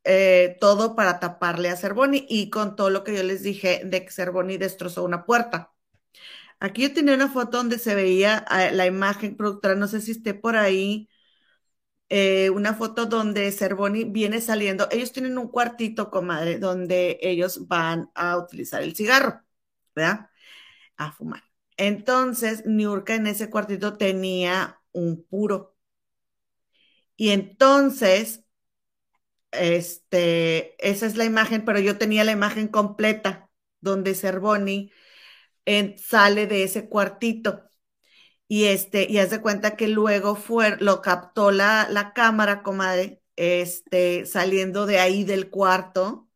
[0.05, 4.05] eh, todo para taparle a Cervoni y con todo lo que yo les dije de
[4.05, 5.73] que Cervoni destrozó una puerta.
[6.61, 10.13] Aquí yo tenía una foto donde se veía eh, la imagen productora, no sé si
[10.13, 11.09] esté por ahí,
[12.09, 14.89] eh, una foto donde Cervoni viene saliendo.
[14.91, 19.43] Ellos tienen un cuartito, comadre, donde ellos van a utilizar el cigarro,
[19.95, 20.31] ¿verdad?
[20.97, 21.45] A fumar.
[21.77, 25.77] Entonces, Niurka en ese cuartito tenía un puro.
[27.17, 28.45] Y entonces,
[29.53, 33.51] este, esa es la imagen, pero yo tenía la imagen completa,
[33.81, 34.93] donde Cervoni
[35.99, 37.63] sale de ese cuartito.
[38.49, 43.23] Y este, y haz de cuenta que luego fue, lo captó la, la cámara, comadre,
[43.37, 46.29] este, saliendo de ahí del cuarto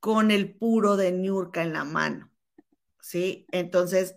[0.00, 2.30] con el puro de Niurka en la mano.
[3.00, 3.46] ¿Sí?
[3.52, 4.16] Entonces,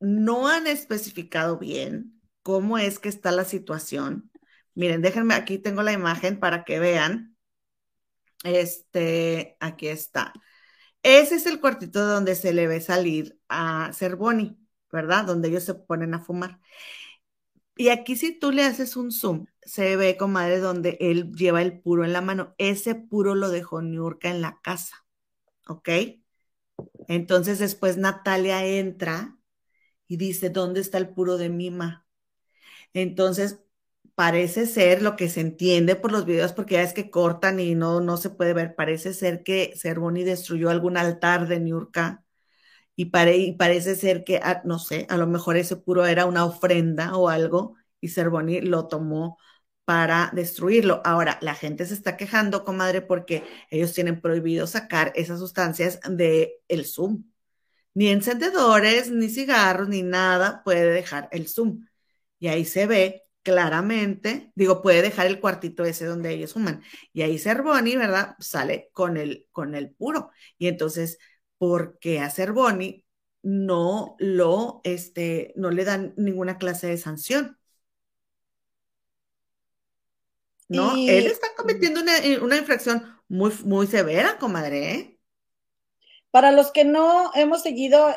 [0.00, 4.30] no han especificado bien cómo es que está la situación.
[4.74, 7.36] Miren, déjenme, aquí tengo la imagen para que vean.
[8.44, 10.32] Este, aquí está.
[11.06, 14.58] Ese es el cuartito donde se le ve salir a Cervoni.
[14.90, 15.24] ¿verdad?
[15.26, 16.60] Donde ellos se ponen a fumar.
[17.76, 21.80] Y aquí si tú le haces un zoom, se ve, comadre, donde él lleva el
[21.80, 22.54] puro en la mano.
[22.58, 25.04] Ese puro lo dejó Niurka en la casa,
[25.68, 25.88] ¿ok?
[27.08, 29.36] Entonces después Natalia entra
[30.08, 32.06] y dice, ¿dónde está el puro de Mima?
[32.94, 33.60] Entonces
[34.16, 37.74] parece ser lo que se entiende por los videos, porque ya es que cortan y
[37.76, 42.24] no, no se puede ver, parece ser que Cervoni destruyó algún altar de Niurka
[42.96, 47.16] y, parece ser que, ah, no sé, a lo mejor ese puro era una ofrenda
[47.16, 49.38] o algo y Cervoni lo tomó
[49.84, 51.02] para destruirlo.
[51.04, 56.50] Ahora, la gente se está quejando, comadre, porque ellos tienen prohibido sacar esas sustancias del
[56.68, 57.24] el Zoom.
[57.94, 61.86] Ni encendedores, ni cigarros, ni nada puede dejar el Zoom.
[62.38, 66.82] Y ahí se ve claramente, digo, puede dejar el cuartito ese donde ellos fuman.
[67.12, 68.34] Y ahí Cervoni, ¿verdad?
[68.40, 70.32] Sale con el, con el puro.
[70.58, 71.18] Y entonces
[71.58, 73.04] porque a Cervoni
[73.42, 77.56] no lo, este, no le dan ninguna clase de sanción.
[80.68, 80.96] ¿No?
[80.96, 84.90] Él está cometiendo eh, una, infracción muy, muy severa, comadre.
[84.90, 85.20] ¿eh?
[86.32, 88.08] Para los que no hemos seguido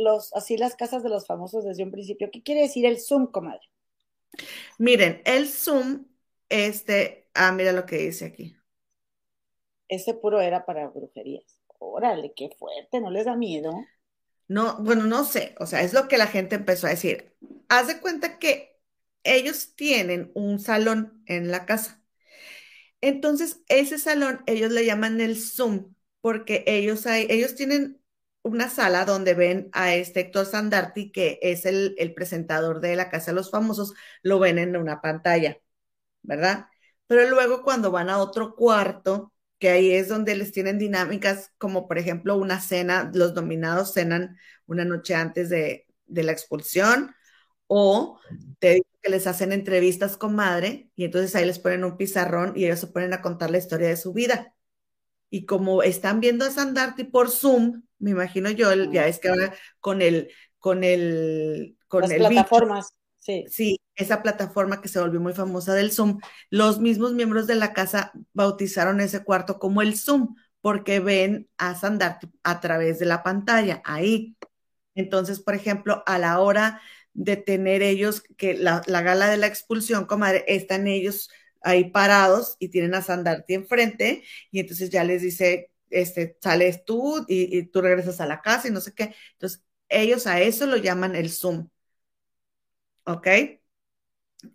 [0.00, 3.28] los, así las casas de los famosos desde un principio, ¿qué quiere decir el Zoom,
[3.28, 3.66] comadre?
[4.78, 6.06] Miren, el Zoom,
[6.48, 8.56] este, ah, mira lo que dice aquí.
[9.88, 11.58] Ese puro era para brujerías.
[11.78, 13.72] Órale, qué fuerte, ¿no les da miedo?
[14.48, 17.34] No, bueno, no sé, o sea, es lo que la gente empezó a decir.
[17.68, 18.78] Haz de cuenta que
[19.22, 22.02] ellos tienen un salón en la casa.
[23.00, 28.00] Entonces, ese salón ellos le llaman el Zoom, porque ellos, hay, ellos tienen
[28.44, 33.32] una sala donde ven a este Héctor Sandarti, que es el, presentador de la Casa
[33.32, 35.58] de los Famosos, lo ven en una pantalla,
[36.22, 36.68] ¿verdad?
[37.06, 41.88] Pero luego cuando van a otro cuarto, que ahí es donde les tienen dinámicas como
[41.88, 47.14] por ejemplo una cena, los dominados cenan una noche antes de, la expulsión
[47.66, 48.20] o
[48.58, 52.64] te que les hacen entrevistas con madre y entonces ahí les ponen un pizarrón y
[52.66, 54.53] ellos se ponen a contar la historia de su vida.
[55.30, 59.54] Y como están viendo a Sandarti por Zoom, me imagino yo, ya es que ahora
[59.80, 62.88] con el, con el, con Las plataformas.
[63.18, 63.46] Sí.
[63.48, 66.20] sí, esa plataforma que se volvió muy famosa del Zoom,
[66.50, 71.74] los mismos miembros de la casa bautizaron ese cuarto como el Zoom, porque ven a
[71.74, 74.36] Sandar a través de la pantalla, ahí.
[74.94, 76.80] Entonces, por ejemplo, a la hora
[77.14, 81.30] de tener ellos que la, gala de la expulsión, comadre, están ellos
[81.64, 87.24] ahí parados y tienen a Sandarti enfrente y entonces ya les dice, este, sales tú
[87.28, 89.14] y, tú regresas a la casa y no sé qué.
[89.32, 91.68] Entonces, ellos a eso lo llaman el Zoom.
[93.06, 93.26] ¿Ok?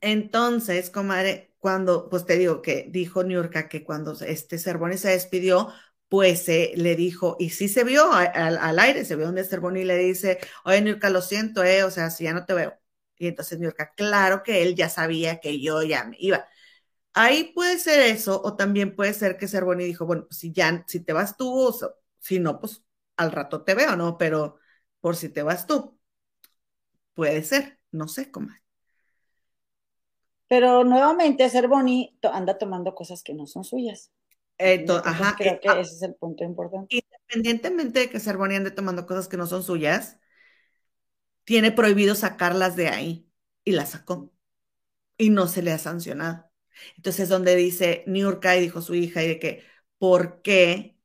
[0.02, 5.74] Entonces, comadre, cuando, pues te digo que dijo Niurka que cuando este Cervoni se despidió,
[6.08, 10.40] pues le dijo, y sí se vio al, aire, se vio donde Cervoni le dice,
[10.66, 12.80] oye Niurka, lo siento, eh, o sea, si ya no te veo.
[13.18, 16.48] Y entonces Niurka, claro que él ya sabía que yo ya me iba.
[17.22, 20.86] Ahí puede ser eso, o también puede ser que Cervoni dijo, bueno, pues si ya,
[20.88, 21.76] si te vas tú, o
[22.18, 22.82] si no, pues
[23.18, 24.18] al rato te veo, ¿no?
[24.18, 24.58] Pero
[25.02, 26.00] por si te vas tú,
[27.16, 28.48] puede ser, no sé, cómo.
[30.48, 34.14] Pero nuevamente Cervoni anda tomando cosas que no son suyas.
[34.58, 37.04] Eh, ajá, creo que ese es el punto importante.
[37.28, 40.18] Independientemente de que Cervoni ande tomando cosas que no son suyas,
[41.44, 43.30] tiene prohibido sacarlas de ahí
[43.66, 44.32] y las sacó
[45.18, 46.49] y no se le ha sancionado.
[46.98, 49.64] Entonces, donde dice Niurka y dijo su hija y de que,
[49.98, 50.98] ¿por qué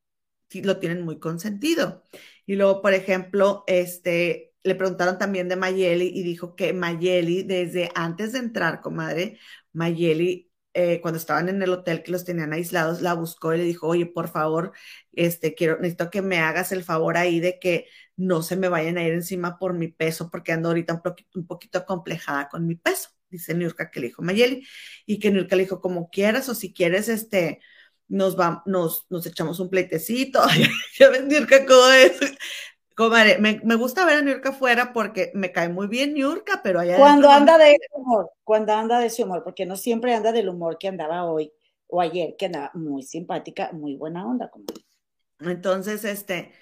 [0.63, 2.03] lo tienen muy consentido?
[2.47, 7.91] Y luego, por ejemplo, este, le preguntaron también de Mayeli y dijo que Mayeli, desde
[7.95, 9.39] antes de entrar, comadre,
[9.73, 13.65] Mayeli, eh, cuando estaban en el hotel que los tenían aislados, la buscó y le
[13.65, 14.73] dijo, oye, por favor,
[15.13, 18.99] este, quiero, necesito que me hagas el favor ahí de que no se me vayan
[18.99, 21.03] a ir encima por mi peso, porque ando ahorita un
[21.35, 24.67] un poquito acomplejada con mi peso, dice Nurka que le dijo Mayeli,
[25.07, 27.61] y que Nurka le dijo, como quieras, o si quieres, este,
[28.09, 30.41] nos, va, nos, nos echamos un pleitecito,
[30.99, 32.13] ya ves Nurka cómo es,
[32.95, 36.79] Comadre, me, me, gusta ver a Niurka afuera porque me cae muy bien Niurka, pero
[36.79, 40.49] allá Cuando anda de humor, cuando anda de ese humor, porque no siempre anda del
[40.49, 41.53] humor que andaba hoy
[41.89, 44.85] o ayer, que andaba muy simpática, muy buena onda, comadre.
[45.41, 46.53] Entonces, este,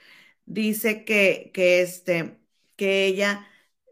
[0.47, 2.41] dice que, que este,
[2.77, 3.47] que ella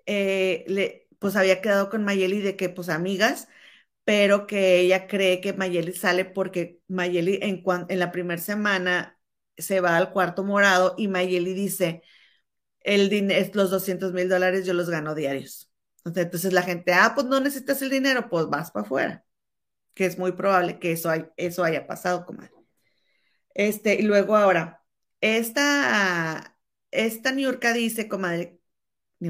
[0.06, 3.48] eh, le, pues había quedado con Mayeli de que, pues, amigas,
[4.04, 9.20] pero que ella cree que Mayeli sale porque Mayeli en, en la primera semana
[9.58, 12.02] se va al cuarto morado y Mayeli dice,
[12.80, 15.70] el los 200 mil dólares yo los gano diarios.
[16.04, 19.24] Entonces la gente, ah, pues no necesitas el dinero, pues vas para afuera.
[19.94, 22.52] Que es muy probable que eso, hay, eso haya pasado, comadre.
[23.54, 24.84] Este, y luego ahora,
[25.20, 26.58] esta,
[26.90, 28.59] esta Niurka dice, comadre.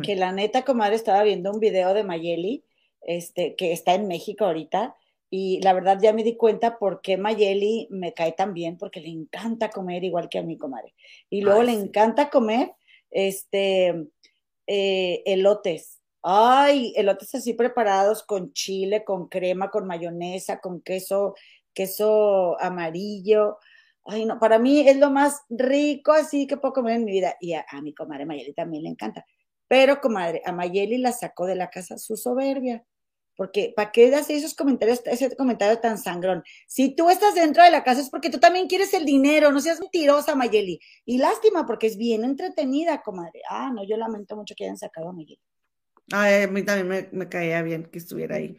[0.02, 2.64] Que la neta, comadre, estaba viendo un video de Mayeli,
[3.02, 4.94] este, que está en México ahorita,
[5.30, 9.00] y la verdad ya me di cuenta por qué Mayeli me cae tan bien, porque
[9.00, 10.94] le encanta comer igual que a mi comadre.
[11.28, 12.72] Y luego le encanta comer
[13.10, 14.06] este,
[14.66, 16.00] eh, elotes.
[16.22, 21.34] Ay, elotes así preparados con chile, con crema, con mayonesa, con queso,
[21.72, 23.58] queso amarillo.
[24.04, 27.36] Ay, no, para mí es lo más rico así que puedo comer en mi vida.
[27.40, 29.24] Y a, mi comadre Mayeli también le encanta.
[29.70, 32.84] Pero, comadre, a Mayeli la sacó de la casa su soberbia.
[33.36, 36.42] Porque, ¿para qué das esos comentarios, ese comentario tan sangrón?
[36.66, 39.60] Si tú estás dentro de la casa es porque tú también quieres el dinero, no
[39.60, 40.80] seas mentirosa, Mayeli.
[41.04, 43.42] Y lástima, porque es bien entretenida, comadre.
[43.48, 45.40] Ah, no, yo lamento mucho que hayan sacado a Mayeli.
[46.12, 48.56] Ay, a mí también me, caía bien que estuviera ahí.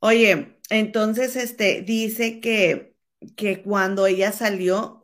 [0.00, 2.94] Oye, entonces, este, dice que,
[3.36, 5.02] que cuando ella salió,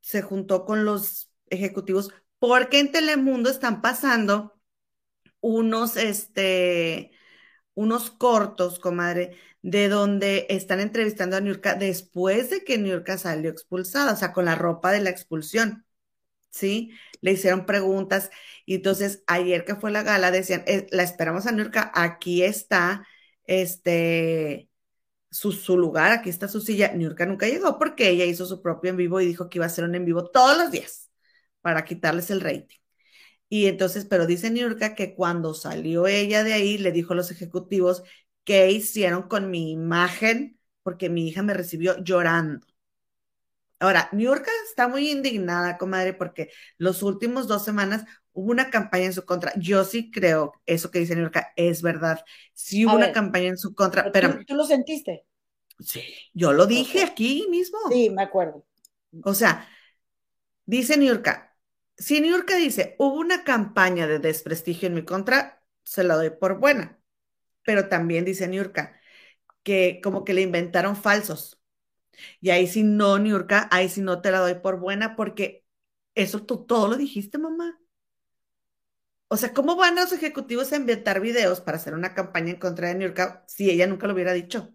[0.00, 4.58] se juntó con los ejecutivos, porque en Telemundo están pasando
[5.40, 7.12] unos, este,
[7.74, 14.12] unos cortos, comadre, de donde están entrevistando a Niurka después de que Niurka salió expulsada,
[14.12, 15.84] o sea, con la ropa de la expulsión.
[16.50, 16.92] ¿Sí?
[17.20, 18.30] Le hicieron preguntas
[18.66, 23.06] y entonces ayer que fue la gala decían, eh, la esperamos a Niurka, aquí está
[23.44, 24.70] este
[25.30, 26.92] su, su, lugar, aquí está su silla.
[26.94, 29.68] Niurka nunca llegó porque ella hizo su propio en vivo y dijo que iba a
[29.68, 31.07] hacer un en vivo todos los días
[31.60, 32.78] para quitarles el rating.
[33.48, 37.30] Y entonces, pero dice Niurka que cuando salió ella de ahí, le dijo a los
[37.30, 38.02] ejecutivos
[38.44, 42.66] qué hicieron con mi imagen, porque mi hija me recibió llorando.
[43.80, 49.12] Ahora, Niurka está muy indignada, comadre, porque los últimos dos semanas hubo una campaña en
[49.12, 49.52] su contra.
[49.56, 52.24] Yo sí creo eso que dice Niurka es verdad.
[52.54, 54.40] Sí hubo una campaña en su contra, pero...
[54.46, 55.24] ¿tú, lo sentiste?
[55.78, 56.02] Sí,
[56.34, 57.78] yo lo dije aquí mismo.
[57.90, 58.66] Sí, me acuerdo.
[59.22, 59.68] O sea,
[60.66, 61.47] dice Niurka,
[61.98, 66.58] si Niurka dice, hubo una campaña de desprestigio en mi contra, se la doy por
[66.58, 67.00] buena.
[67.64, 68.96] Pero también dice Niurka
[69.64, 71.60] que como que le inventaron falsos.
[72.40, 75.64] Y ahí sí no, Niurka, ahí sí no te la doy por buena porque
[76.14, 77.78] eso tú todo lo dijiste, mamá.
[79.28, 82.88] O sea, ¿cómo van los ejecutivos a inventar videos para hacer una campaña en contra
[82.88, 84.74] de Niurka si ella nunca lo hubiera dicho?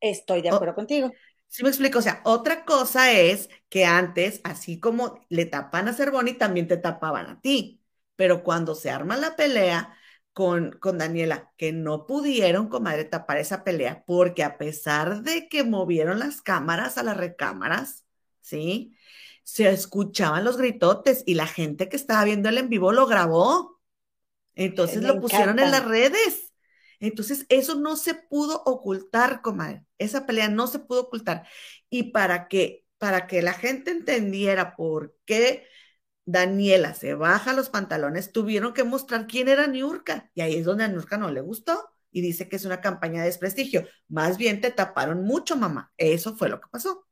[0.00, 1.12] Estoy de acuerdo contigo.
[1.48, 5.94] Sí me explico, o sea, otra cosa es que antes, así como le tapan a
[5.94, 7.82] Cervoni, también te tapaban a ti,
[8.16, 9.94] pero cuando se arma la pelea,
[10.32, 15.64] con, con Daniela, que no pudieron, comadre, tapar esa pelea, porque a pesar de que
[15.64, 18.04] movieron las cámaras a las recámaras,
[18.40, 18.94] ¿sí?
[19.42, 23.80] Se escuchaban los gritotes y la gente que estaba viendo el en vivo lo grabó.
[24.56, 26.47] Entonces lo pusieron en las redes.
[27.00, 29.84] Entonces eso no se pudo ocultar, comadre.
[29.98, 31.46] Esa pelea no se pudo ocultar.
[31.90, 35.66] Y para que, para que la gente entendiera por qué
[36.24, 40.30] Daniela se baja los pantalones, tuvieron que mostrar quién era Niurka.
[40.34, 43.20] Y ahí es donde a Niurka no le gustó y dice que es una campaña
[43.20, 43.86] de desprestigio.
[44.08, 45.92] Más bien te taparon mucho, mamá.
[45.96, 47.06] Eso fue lo que pasó.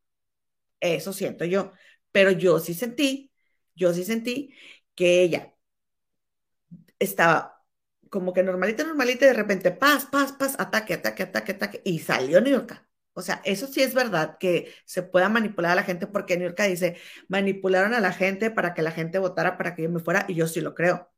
[0.80, 1.72] Eso siento yo.
[2.12, 3.32] Pero yo sí sentí,
[3.74, 4.54] yo sí sentí
[4.94, 5.54] que ella
[6.98, 7.55] estaba
[8.10, 11.98] como que normalita, normalita, y de repente, paz, paz, paz, ataque, ataque, ataque, ataque, y
[11.98, 12.86] salió Niurka.
[13.18, 16.64] O sea, eso sí es verdad que se pueda manipular a la gente porque Niurka
[16.64, 16.98] dice,
[17.28, 20.34] manipularon a la gente para que la gente votara para que yo me fuera y
[20.34, 21.10] yo sí lo creo.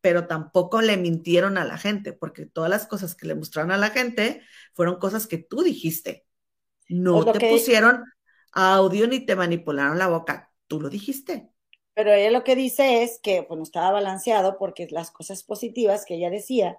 [0.00, 3.76] Pero tampoco le mintieron a la gente porque todas las cosas que le mostraron a
[3.76, 4.42] la gente
[4.74, 6.26] fueron cosas que tú dijiste.
[6.88, 8.04] No te pusieron
[8.50, 10.52] audio ni te manipularon la boca.
[10.66, 11.48] Tú lo dijiste.
[11.96, 16.04] Pero ella lo que dice es que pues, no estaba balanceado porque las cosas positivas
[16.06, 16.78] que ella decía,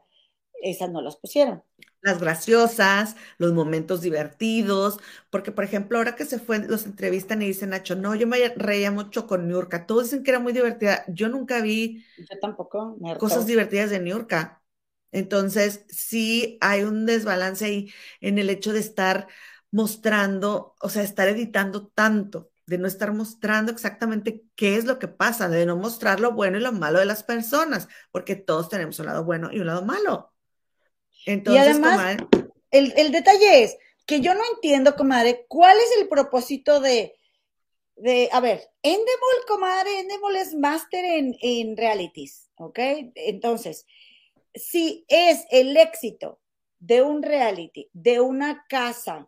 [0.61, 1.63] esas no las pusieron
[2.01, 4.99] las graciosas, los momentos divertidos,
[5.29, 8.37] porque por ejemplo, ahora que se fue, los entrevistan y dicen, Nacho, no, yo me
[8.55, 12.97] reía mucho con Niurka, todos dicen que era muy divertida, yo nunca vi yo tampoco,
[13.17, 14.63] cosas divertidas de Niurka.
[15.11, 17.91] Entonces, sí hay un desbalance ahí
[18.21, 19.27] en el hecho de estar
[19.71, 25.07] mostrando, o sea, estar editando tanto, de no estar mostrando exactamente qué es lo que
[25.07, 28.99] pasa, de no mostrar lo bueno y lo malo de las personas, porque todos tenemos
[28.99, 30.33] un lado bueno y un lado malo
[31.27, 32.17] y además,
[32.71, 37.15] el, detalle es que yo no entiendo, comadre, cuál es el propósito de,
[37.97, 42.79] de a ver, Endemol, comadre, Endemol es máster en, en realities, ¿ok?
[43.15, 43.85] Entonces,
[44.55, 46.39] si es el éxito
[46.79, 49.27] de un reality, de una casa,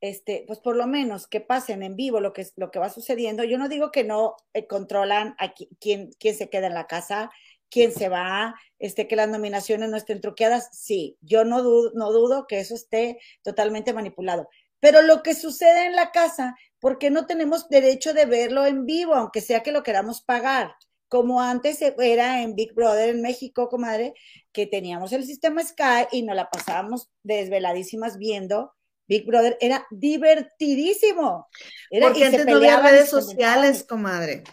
[0.00, 3.44] este, pues por lo menos que pasen en vivo lo que, lo que va sucediendo.
[3.44, 7.30] Yo no digo que no eh, controlan a quién, quién se queda en la casa,
[7.70, 12.12] quién se va, este, que las nominaciones no estén truqueadas, sí, yo no dudo, no
[12.12, 14.48] dudo que eso esté totalmente manipulado.
[14.80, 19.14] Pero lo que sucede en la casa, porque no tenemos derecho de verlo en vivo,
[19.14, 20.74] aunque sea que lo queramos pagar?
[21.08, 24.14] Como antes era en Big Brother en México, comadre,
[24.52, 28.75] que teníamos el sistema Sky y nos la pasábamos desveladísimas viendo
[29.08, 31.48] Big Brother era divertidísimo.
[31.90, 34.44] Era, Porque antes no había redes sociales, comadre.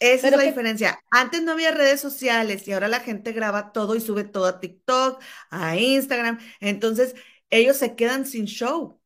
[0.00, 1.00] Esa es la diferencia.
[1.10, 4.60] Antes no había redes sociales y ahora la gente graba todo y sube todo a
[4.60, 6.40] TikTok, a Instagram.
[6.60, 7.14] Entonces,
[7.50, 9.00] ellos se quedan sin show.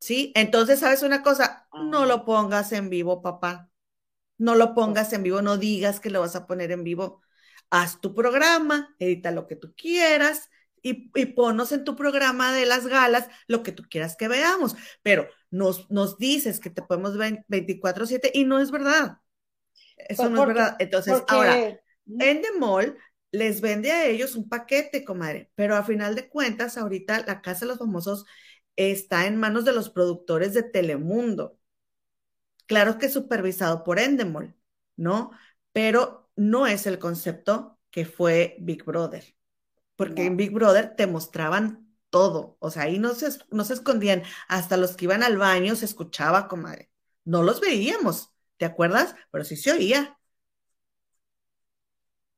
[0.00, 0.32] ¿Sí?
[0.34, 1.68] Entonces, ¿sabes una cosa?
[1.72, 2.24] No lo ah.
[2.24, 3.70] pongas en vivo, papá.
[4.38, 7.22] No lo pongas en vivo, no digas que lo vas a poner en vivo.
[7.70, 10.50] Haz tu programa, edita lo que tú quieras
[10.82, 14.76] y, y ponos en tu programa de las galas lo que tú quieras que veamos.
[15.02, 19.18] Pero nos, nos dices que te podemos ver 24-7 y no es verdad.
[19.96, 20.76] Eso no es verdad.
[20.78, 22.98] Entonces, ahora, Endemol
[23.30, 27.60] les vende a ellos un paquete, comadre, pero a final de cuentas, ahorita la Casa
[27.60, 28.24] de los Famosos
[28.76, 31.58] está en manos de los productores de Telemundo.
[32.66, 34.54] Claro que supervisado por Endemol,
[34.96, 35.30] ¿no?
[35.72, 39.34] Pero no es el concepto que fue Big Brother,
[39.96, 44.22] porque en Big Brother te mostraban todo, o sea, ahí no se, no se escondían,
[44.48, 46.90] hasta los que iban al baño se escuchaba, comadre,
[47.24, 49.14] no los veíamos, ¿te acuerdas?
[49.30, 50.18] Pero sí se oía.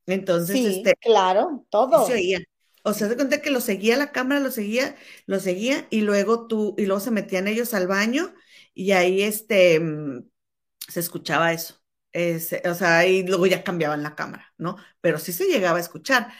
[0.06, 2.06] Entonces, sí, este, claro, todo.
[2.06, 2.40] se oía.
[2.82, 4.94] O sea, se cuenta que lo seguía la cámara, lo seguía,
[5.26, 8.34] lo seguía, y luego tú, y luego se metían ellos al baño,
[8.74, 10.28] y ahí este mm,
[10.88, 11.80] se escuchaba eso.
[12.12, 14.76] o sea, y luego ya cambiaban la cámara, ¿no?
[15.00, 16.32] Pero sí se llegaba a escuchar.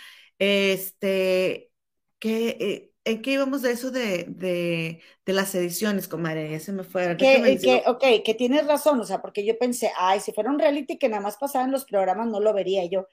[0.45, 1.71] Este,
[2.19, 6.55] que eh, ¿En qué íbamos de eso de, de, de las ediciones, comadre?
[6.55, 7.17] Ese me fue.
[7.19, 10.59] Que, que, ok, que tienes razón, o sea, porque yo pensé, ay, si fuera un
[10.59, 13.07] reality que nada más pasaba en los programas, no lo vería yo.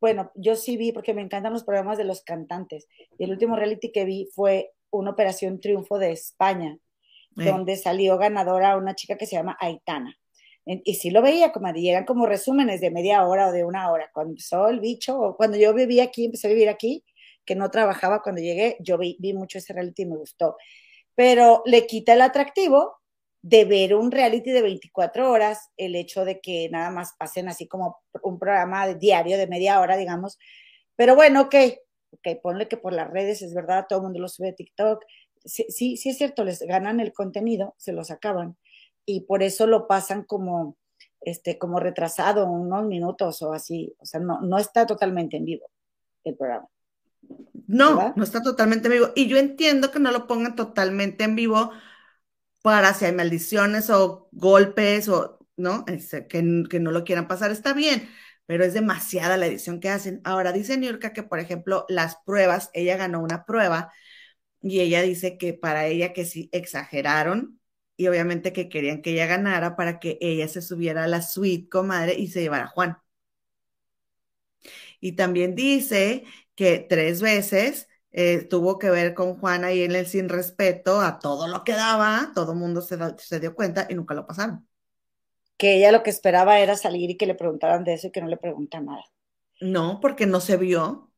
[0.00, 2.88] Bueno, yo sí vi, porque me encantan los programas de los cantantes.
[3.18, 6.78] Y el último reality que vi fue una Operación Triunfo de España,
[7.32, 10.16] donde salió ganadora una chica que se llama Aitana.
[10.66, 13.90] Y sí lo veía, comadre, y eran como resúmenes de media hora o de una
[13.90, 14.10] hora.
[14.12, 17.04] Cuando empezó el bicho, o cuando yo vivía aquí, empecé a vivir aquí,
[17.44, 20.56] que no trabajaba cuando llegué, yo vi, mucho ese reality y me gustó.
[21.14, 22.96] Pero le quita el atractivo
[23.42, 27.68] de ver un reality de 24 horas, el hecho de que nada más pasen así
[27.68, 30.38] como un programa diario de media hora, digamos.
[30.96, 31.54] Pero bueno, ok,
[32.12, 35.04] ok, ponle que por las redes es verdad, todo el mundo lo sube a TikTok.
[35.44, 38.56] Sí, sí, sí es cierto, les ganan el contenido, se los acaban
[39.06, 40.76] y por eso lo pasan como,
[41.20, 43.94] este, como retrasado unos minutos o así.
[43.98, 45.70] O sea, no, no está totalmente en vivo
[46.24, 46.68] el programa.
[47.66, 49.08] No, no está totalmente en vivo.
[49.14, 51.70] Y yo entiendo que no lo pongan totalmente en vivo
[52.62, 55.84] para si hay maldiciones o golpes o, ¿no?
[55.86, 58.08] Este, que, que no lo quieran pasar, está bien,
[58.46, 60.20] pero es demasiada la edición que hacen.
[60.24, 63.92] Ahora, dice Niurka que, por ejemplo, las pruebas, ella ganó una prueba
[64.62, 67.60] y ella dice que para ella que sí exageraron
[67.96, 71.68] y obviamente que querían que ella ganara para que ella se subiera a la suite
[71.68, 72.98] comadre y se llevara a Juan.
[75.00, 76.24] Y también dice
[76.54, 81.18] que tres veces eh, tuvo que ver con Juan ahí en el sin respeto a
[81.18, 84.66] todo lo que daba, todo el mundo se, se dio cuenta y nunca lo pasaron.
[85.58, 88.20] Que ella lo que esperaba era salir y que le preguntaran de eso y que
[88.20, 89.02] no le preguntan nada.
[89.60, 91.10] No, porque no se vio.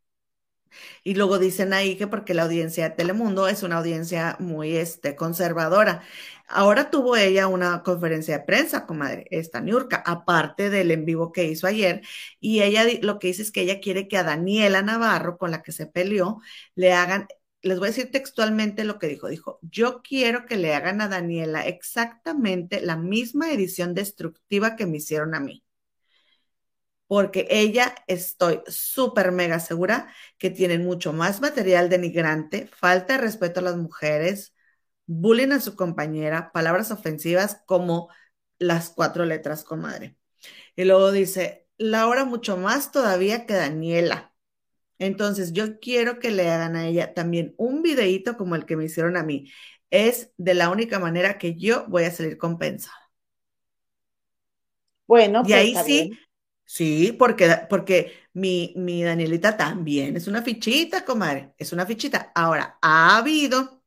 [1.04, 5.16] Y luego dicen ahí que porque la audiencia de Telemundo es una audiencia muy este,
[5.16, 6.02] conservadora.
[6.48, 11.44] Ahora tuvo ella una conferencia de prensa, comadre, esta Niurka, aparte del en vivo que
[11.44, 12.02] hizo ayer,
[12.40, 15.62] y ella lo que dice es que ella quiere que a Daniela Navarro, con la
[15.62, 16.40] que se peleó,
[16.76, 17.26] le hagan,
[17.62, 21.08] les voy a decir textualmente lo que dijo, dijo, yo quiero que le hagan a
[21.08, 25.65] Daniela exactamente la misma edición destructiva que me hicieron a mí
[27.06, 33.60] porque ella estoy súper mega segura que tienen mucho más material denigrante, falta de respeto
[33.60, 34.54] a las mujeres,
[35.06, 38.08] bullying a su compañera, palabras ofensivas como
[38.58, 40.16] las cuatro letras, comadre.
[40.76, 44.34] Y luego dice, Laura mucho más todavía que Daniela.
[44.98, 48.84] Entonces, yo quiero que le hagan a ella también un videíto como el que me
[48.86, 49.52] hicieron a mí.
[49.90, 52.96] Es de la única manera que yo voy a salir compensada.
[55.06, 56.18] Bueno, y pues ahí sí,
[56.68, 62.32] Sí, porque, porque mi, mi Danielita también es una fichita, comadre, es una fichita.
[62.34, 63.82] Ahora, ha habido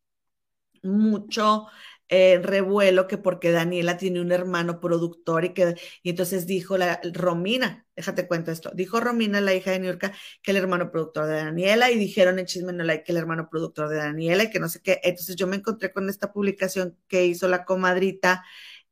[0.83, 1.67] mucho
[2.09, 7.01] eh, revuelo que porque Daniela tiene un hermano productor y que y entonces dijo la
[7.13, 11.35] Romina, déjate cuento esto, dijo Romina, la hija de Niurka, que el hermano productor de
[11.37, 14.59] Daniela y dijeron en Chisme No Like que el hermano productor de Daniela y que
[14.59, 14.99] no sé qué.
[15.03, 18.43] Entonces yo me encontré con esta publicación que hizo la comadrita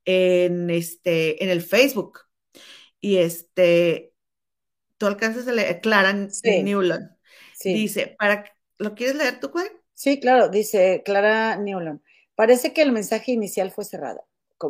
[0.05, 2.26] en este en el Facebook
[2.99, 4.13] y este,
[4.97, 7.15] tú alcanzas a leer, Clara Newland.
[7.63, 8.45] Dice, para,
[8.77, 9.67] ¿lo quieres leer tú, cuál?
[9.93, 12.01] Sí, claro, dice Clara Newland.
[12.35, 14.27] Parece que el mensaje inicial fue cerrado.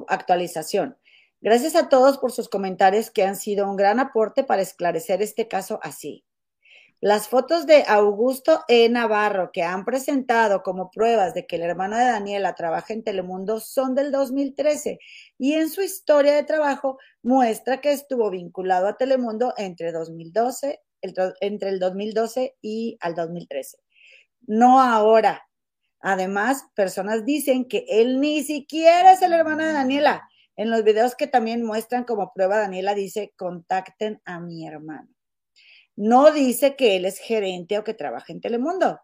[0.07, 0.97] Actualización.
[1.41, 5.47] Gracias a todos por sus comentarios que han sido un gran aporte para esclarecer este
[5.47, 6.25] caso así.
[6.99, 8.89] Las fotos de Augusto E.
[8.89, 13.59] Navarro que han presentado como pruebas de que el hermano de Daniela trabaja en Telemundo
[13.59, 14.97] son del 2013
[15.37, 16.97] y en su historia de trabajo
[17.27, 23.77] muestra que estuvo vinculado a Telemundo entre 2012, entre el 2012 y al 2013.
[24.47, 25.43] No ahora.
[25.99, 30.29] Además, personas dicen que él ni siquiera es el hermano de Daniela.
[30.55, 35.09] En los videos que también muestran como prueba, Daniela dice, contacten a mi hermano.
[35.97, 39.01] No dice que él es gerente o que trabaja en Telemundo.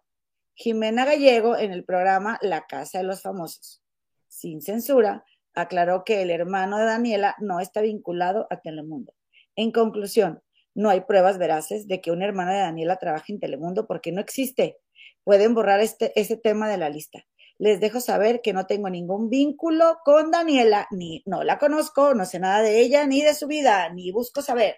[0.55, 3.83] Jimena Gallego en el programa La Casa de los Famosos,
[4.27, 9.13] sin censura, aclaró que el hermano de Daniela no está vinculado a Telemundo.
[9.55, 10.41] En conclusión,
[10.75, 14.21] no hay pruebas veraces de que un hermano de Daniela trabaje en Telemundo porque no
[14.21, 14.77] existe.
[15.23, 17.25] Pueden borrar este, ese tema de la lista.
[17.59, 22.25] Les dejo saber que no tengo ningún vínculo con Daniela, ni no la conozco, no
[22.25, 24.77] sé nada de ella, ni de su vida, ni busco saber.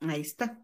[0.00, 0.62] Ahí está.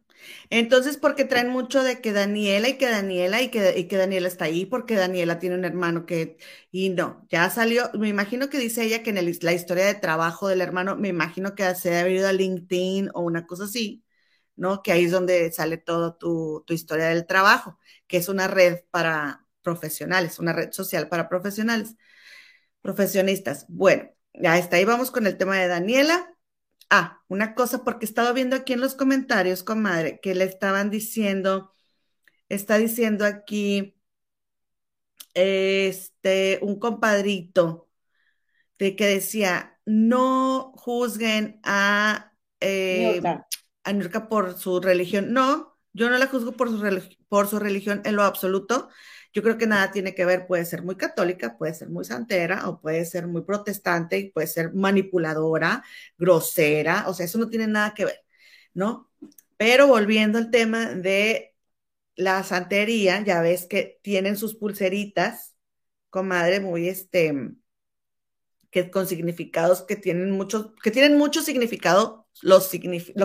[0.50, 4.28] Entonces, porque traen mucho de que Daniela y que Daniela y que, y que Daniela
[4.28, 6.36] está ahí, porque Daniela tiene un hermano que,
[6.70, 10.48] y no, ya salió, me imagino que dice ella que en la historia de trabajo
[10.48, 14.04] del hermano, me imagino que se ha ido a LinkedIn o una cosa así,
[14.56, 14.82] ¿no?
[14.82, 18.80] Que ahí es donde sale todo tu, tu historia del trabajo, que es una red
[18.90, 21.96] para profesionales, una red social para profesionales,
[22.82, 23.66] profesionistas.
[23.68, 26.34] Bueno, ya está, ahí vamos con el tema de Daniela.
[26.90, 31.72] Ah, una cosa, porque estaba viendo aquí en los comentarios, comadre, que le estaban diciendo,
[32.48, 33.94] está diciendo aquí,
[35.34, 37.88] este, un compadrito,
[38.78, 43.20] de que decía, no juzguen a, eh,
[43.84, 45.32] a Nurka por su religión.
[45.32, 48.88] No, yo no la juzgo por su, por su religión en lo absoluto.
[49.32, 52.68] Yo creo que nada tiene que ver, puede ser muy católica, puede ser muy santera
[52.68, 55.84] o puede ser muy protestante y puede ser manipuladora,
[56.18, 58.24] grosera, o sea, eso no tiene nada que ver,
[58.74, 59.10] ¿no?
[59.56, 61.54] Pero volviendo al tema de
[62.16, 65.56] la santería, ya ves que tienen sus pulseritas,
[66.10, 67.34] comadre, muy este,
[68.70, 72.60] que con significados que tienen mucho, que tienen mucho significado, lo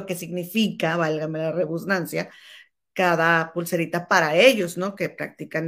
[0.05, 2.29] que significa, válgame la redundancia,
[2.93, 4.95] cada pulserita para ellos, ¿no?
[4.95, 5.67] Que practican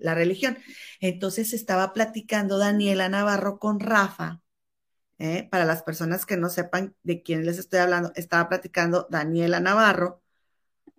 [0.00, 0.58] la religión.
[1.00, 4.42] Entonces estaba platicando Daniela Navarro con Rafa.
[5.18, 5.48] ¿eh?
[5.50, 10.22] Para las personas que no sepan de quién les estoy hablando, estaba platicando Daniela Navarro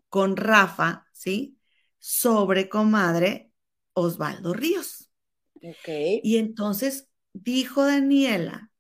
[0.10, 1.58] con Rafa, ¿sí?
[2.00, 3.52] sobre comadre
[3.94, 5.12] Osvaldo Ríos.
[5.56, 5.90] Ok.
[6.24, 8.72] Y entonces dijo Daniela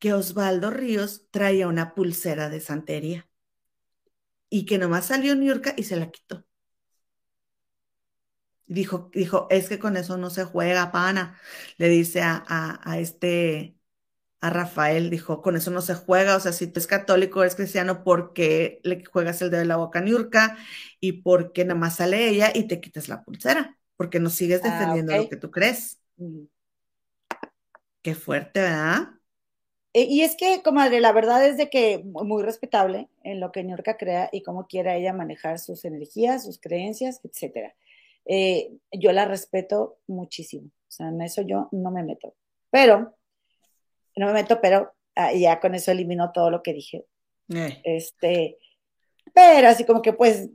[0.00, 3.29] que Osvaldo Ríos traía una pulsera de santería
[4.50, 6.44] y que nomás salió New York y se la quitó.
[8.66, 11.40] Dijo, dijo, es que con eso no se juega, pana.
[11.76, 12.44] Le dice a,
[12.84, 13.76] a, este,
[14.40, 16.36] a Rafael, dijo, con eso no se juega.
[16.36, 19.66] O sea, si tú eres católico, eres cristiano, ¿por qué le juegas el dedo de
[19.66, 20.58] la boca a Niurka?
[21.00, 24.62] Y por qué nada más sale ella y te quitas la pulsera, porque no sigues
[24.64, 26.00] ah, defendiendo lo que tú crees.
[28.02, 29.19] Qué fuerte, ¿verdad?
[29.92, 33.64] Eh, y es que, comadre, la verdad es de que muy respetable en lo que
[33.64, 37.74] Niurka crea y cómo quiera ella manejar sus energías, sus creencias, etcétera.
[38.24, 40.66] Eh, yo la respeto muchísimo.
[40.66, 42.34] O sea, en eso yo no me meto.
[42.70, 43.16] Pero,
[44.16, 47.06] no me meto, pero ah, ya con eso elimino todo lo que dije.
[47.52, 47.80] Eh.
[47.82, 48.58] Este,
[49.34, 50.48] pero así como que pues,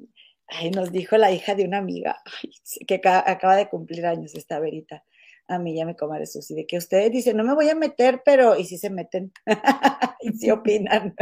[0.47, 2.21] ay, nos dijo la hija de una amiga,
[2.87, 5.03] que acaba de cumplir años esta verita
[5.47, 8.21] a mí ya me comadre Susi, de que ustedes dicen, no me voy a meter,
[8.25, 9.31] pero, y si se meten,
[10.21, 11.15] y si opinan.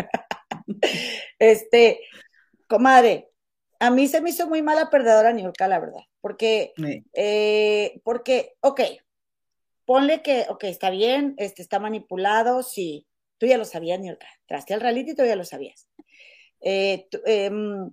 [1.39, 1.99] este,
[2.67, 3.29] comadre,
[3.79, 6.73] a mí se me hizo muy mala perdedora Niurka, la verdad, porque,
[7.13, 8.81] eh, porque, ok,
[9.85, 13.07] ponle que, ok, está bien, este, está manipulado, sí,
[13.37, 15.89] tú ya lo sabías, Niurka, traste al reality, tú ya lo sabías.
[16.61, 17.91] Eh, em,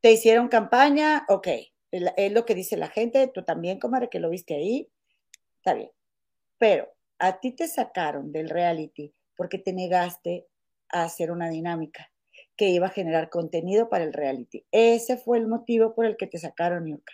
[0.00, 1.48] te hicieron campaña, ok,
[1.92, 4.90] es lo que dice la gente, tú también, comadre, que lo viste ahí,
[5.66, 5.90] está bien.
[6.58, 6.88] Pero
[7.18, 10.46] a ti te sacaron del reality porque te negaste
[10.90, 12.10] a hacer una dinámica
[12.56, 14.64] que iba a generar contenido para el reality.
[14.70, 17.12] Ese fue el motivo por el que te sacaron, Yuka.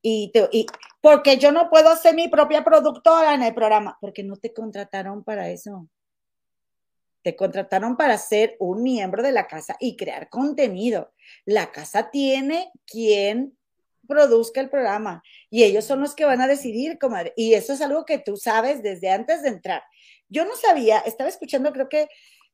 [0.00, 0.66] Y, y
[1.00, 5.24] porque yo no puedo ser mi propia productora en el programa, porque no te contrataron
[5.24, 5.88] para eso.
[7.22, 11.12] Te contrataron para ser un miembro de la casa y crear contenido.
[11.44, 13.55] La casa tiene quien
[14.06, 17.32] produzca el programa y ellos son los que van a decidir, comadre.
[17.36, 19.82] Y eso es algo que tú sabes desde antes de entrar.
[20.28, 22.08] Yo no sabía, estaba escuchando, creo que,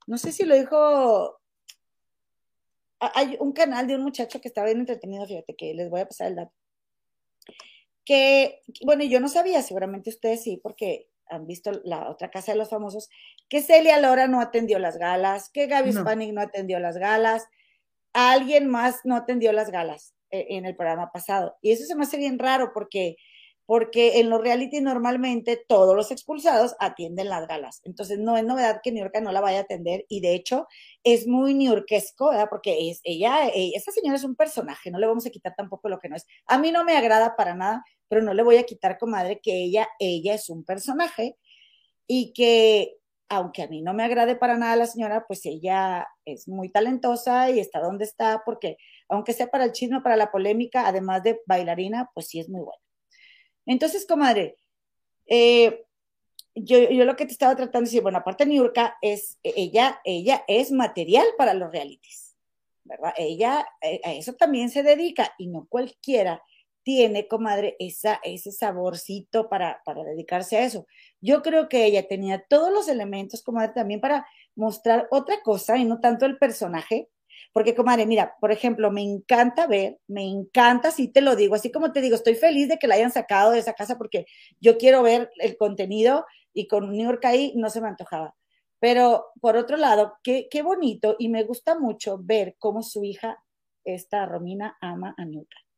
[0.06, 1.40] no sé si lo dijo,
[2.98, 6.06] hay un canal de un muchacho que estaba bien entretenido, fíjate que les voy a
[6.06, 6.52] pasar el dato.
[8.04, 12.58] Que, bueno, yo no sabía, seguramente ustedes sí, porque han visto la otra casa de
[12.58, 13.08] los famosos,
[13.48, 16.04] que Celia Lora no atendió las galas, que Gaby no.
[16.04, 17.48] no atendió las galas,
[18.12, 20.14] alguien más no atendió las galas.
[20.32, 21.58] Eh, en el programa pasado.
[21.60, 23.16] Y eso se me hace bien raro porque,
[23.66, 27.82] porque en los reality normalmente todos los expulsados atienden las galas.
[27.84, 30.66] Entonces no es novedad que York no la vaya a atender y de hecho
[31.04, 32.48] es muy niurquesco, ¿verdad?
[32.48, 35.90] Porque es, ella, ella, esta señora es un personaje, no le vamos a quitar tampoco
[35.90, 36.26] lo que no es.
[36.46, 39.64] A mí no me agrada para nada, pero no le voy a quitar, comadre, que
[39.64, 41.36] ella, ella es un personaje
[42.06, 42.96] y que
[43.32, 47.50] aunque a mí no me agrade para nada la señora, pues ella es muy talentosa
[47.50, 48.76] y está donde está, porque
[49.08, 52.60] aunque sea para el chisme, para la polémica, además de bailarina, pues sí es muy
[52.60, 52.82] buena.
[53.64, 54.56] Entonces, comadre,
[55.24, 55.82] eh,
[56.54, 60.44] yo, yo, lo que te estaba tratando de decir, bueno, aparte Niurka es, ella, ella
[60.46, 62.36] es material para los realities,
[62.84, 63.14] ¿verdad?
[63.16, 66.42] Ella eh, a eso también se dedica y no cualquiera
[66.82, 70.86] tiene, comadre, esa, ese saborcito para, dedicarse a eso.
[71.20, 75.84] Yo creo que ella tenía todos los elementos, comadre, también para mostrar otra cosa y
[75.84, 77.08] no tanto el personaje.
[77.52, 81.70] Porque, comadre, mira, por ejemplo, me encanta ver, me encanta, si te lo digo, así
[81.70, 84.26] como te digo, estoy feliz de que la hayan sacado de esa casa porque
[84.60, 86.24] yo quiero ver el contenido
[86.54, 88.34] y con New York ahí no se me antojaba.
[88.80, 93.42] Pero por otro lado, qué, qué bonito y me gusta mucho ver cómo su hija,
[93.84, 95.71] esta Romina, ama a New York.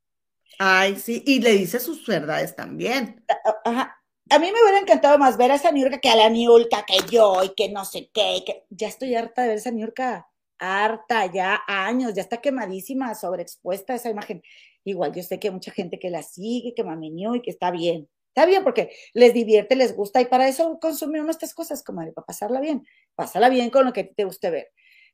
[0.59, 3.25] Ay, sí, y le dice sus verdades también.
[3.65, 4.01] Ajá.
[4.31, 6.97] A mí me hubiera encantado más ver a esa Niurka que a la Niurka que
[7.11, 8.43] yo y que no sé qué.
[8.47, 8.65] Que...
[8.71, 10.29] Ya estoy harta de ver esa Niurka.
[10.59, 14.43] Harta, ya años, ya está quemadísima, sobreexpuesta esa imagen.
[14.85, 17.71] Igual yo sé que hay mucha gente que la sigue, que mamiñó y que está
[17.71, 18.09] bien.
[18.29, 22.27] Está bien porque les divierte, les gusta y para eso consumimos estas cosas, como para
[22.27, 22.87] pasarla bien.
[23.15, 24.73] Pásala bien con lo que te guste ver.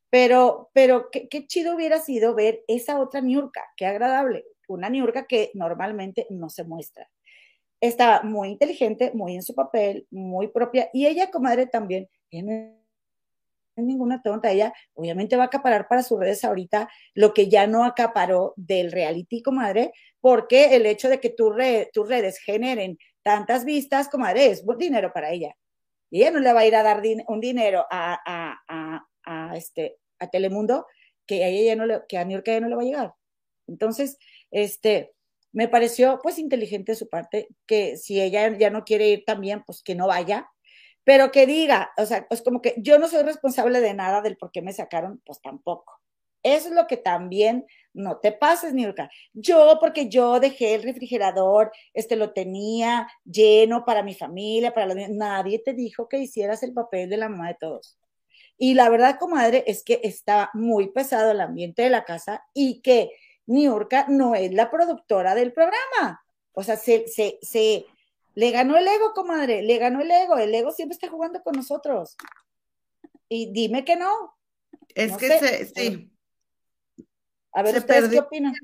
[0.09, 5.27] Pero, pero qué, qué chido hubiera sido ver esa otra Niurka, qué agradable una niurga
[5.27, 7.09] que normalmente no se muestra.
[7.81, 14.23] Está muy inteligente, muy en su papel, muy propia, y ella, comadre, también, es ninguna
[14.23, 18.53] tonta, ella obviamente va a acaparar para sus redes ahorita lo que ya no acaparó
[18.57, 24.65] del reality, comadre, porque el hecho de que tus redes generen tantas vistas, comadre, es
[24.79, 25.55] dinero para ella.
[26.11, 29.01] Y ella no le va a ir a dar un dinero a,
[29.55, 30.87] este, a Telemundo
[31.27, 33.15] que a ella no le, que a New ya no le va a llegar.
[33.69, 34.19] Entonces,
[34.51, 35.13] este,
[35.53, 39.83] me pareció pues inteligente su parte que si ella ya no quiere ir también, pues
[39.83, 40.49] que no vaya,
[41.05, 44.37] pero que diga, o sea, pues como que yo no soy responsable de nada del
[44.37, 46.01] por qué me sacaron, pues tampoco.
[46.43, 49.11] Eso es lo que también no te pases, Niurka.
[49.35, 54.97] Yo, porque yo dejé el refrigerador, este lo tenía lleno para mi familia, para los
[55.11, 57.99] Nadie te dijo que hicieras el papel de la mamá de todos.
[58.57, 62.81] Y la verdad, comadre, es que está muy pesado el ambiente de la casa y
[62.83, 63.11] que
[63.51, 66.25] Niurka no es la productora del programa.
[66.53, 67.85] O sea, se, se, se,
[68.35, 70.39] le ganó el ego, comadre, le ganó el ego.
[70.39, 72.17] El ego siempre está jugando con nosotros.
[73.29, 74.39] Y dime que no.
[74.95, 76.13] Es que se, sí.
[77.53, 78.55] A ver, ¿ustedes qué opinan?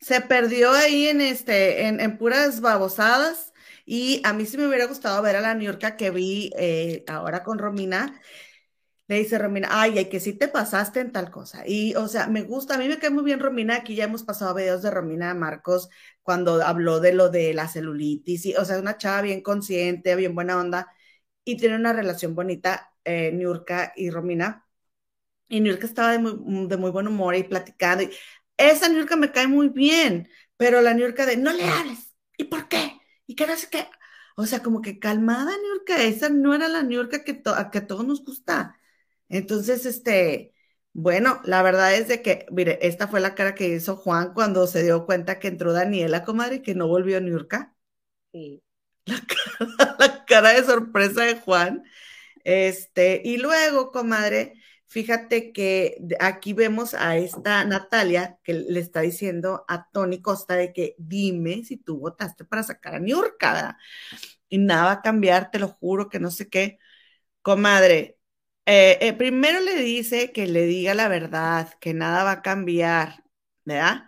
[0.00, 3.52] Se perdió ahí en este, en, puras babosadas.
[3.86, 7.42] Y a mí sí me hubiera gustado ver a la Niurka que vi eh, ahora
[7.42, 8.18] con Romina.
[9.06, 11.64] Le dice Romina, ay, que sí te pasaste en tal cosa.
[11.66, 14.22] Y, o sea, me gusta, a mí me cae muy bien Romina, aquí ya hemos
[14.22, 15.90] pasado videos de Romina Marcos
[16.22, 20.34] cuando habló de lo de la celulitis, y, o sea, una chava bien consciente, bien
[20.34, 20.88] buena onda,
[21.44, 24.66] y tiene una relación bonita, eh, Niurka y Romina.
[25.48, 28.04] Y Niurka estaba de muy, de muy buen humor y platicando.
[28.04, 28.10] Y
[28.56, 32.68] esa Niurka me cae muy bien, pero la Niurka de, no le hables, ¿y por
[32.68, 33.00] qué?
[33.26, 33.86] ¿Y qué no sé qué?
[34.36, 38.06] O sea, como que calmada, Niurka, esa no era la Niurka que, que a todos
[38.06, 38.78] nos gusta.
[39.34, 40.54] Entonces, este,
[40.92, 44.66] bueno, la verdad es de que, mire, esta fue la cara que hizo Juan cuando
[44.68, 47.74] se dio cuenta que entró Daniela, comadre, y que no volvió a Niurka.
[48.32, 48.62] Sí.
[49.06, 51.82] La cara, la cara de sorpresa de Juan.
[52.44, 54.54] Este, y luego, comadre,
[54.86, 60.72] fíjate que aquí vemos a esta Natalia que le está diciendo a Tony Costa de
[60.72, 63.78] que dime si tú votaste para sacar a Niurka.
[64.48, 66.78] Y nada va a cambiar, te lo juro que no sé qué.
[67.42, 68.18] Comadre,
[68.66, 73.24] eh, eh, primero le dice que le diga la verdad, que nada va a cambiar,
[73.64, 74.06] ¿verdad?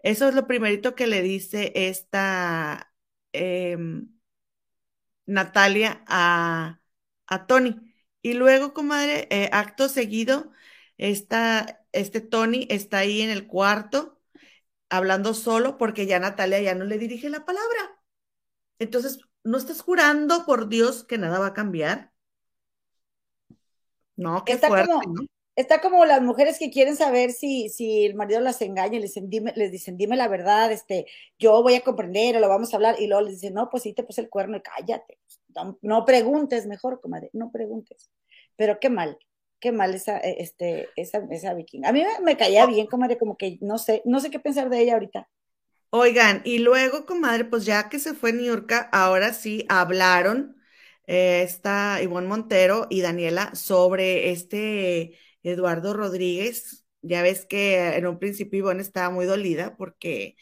[0.00, 2.92] Eso es lo primerito que le dice esta
[3.32, 4.08] em,
[5.26, 6.80] Natalia a,
[7.48, 7.76] Tony.
[8.22, 10.52] Y luego, comadre, eh, acto seguido,
[10.98, 14.20] está, este Tony está ahí en el cuarto
[14.90, 18.00] hablando solo porque ya Natalia ya no le dirige la palabra.
[18.78, 22.12] Entonces, ¿no estás jurando por Dios que nada va a cambiar?
[24.16, 28.14] No, qué está fuerte, como, Está como las mujeres que quieren saber si, si el
[28.14, 31.06] marido las engaña, les dime, les dicen, dime la verdad, este,
[31.38, 33.84] yo voy a comprender o lo vamos a hablar, y luego les dicen, no, pues
[33.84, 35.18] sí te puse el cuerno y cállate.
[35.80, 38.10] No, preguntes, mejor, comadre, no preguntes.
[38.56, 39.18] Pero qué mal,
[39.58, 41.88] qué mal esa, e, este, esa, esa vikinga.
[41.88, 42.68] A mí me, caía oh.
[42.68, 45.30] bien, comadre, como que no sé, no sé qué pensar de ella ahorita.
[45.88, 50.55] Oigan, y luego, comadre, pues ya que se fue Niurka, ahora sí hablaron
[51.06, 56.84] eh, está Ivonne Montero y Daniela sobre este Eduardo Rodríguez.
[57.02, 60.36] Ya ves que en un principio Ivonne estaba muy dolida porque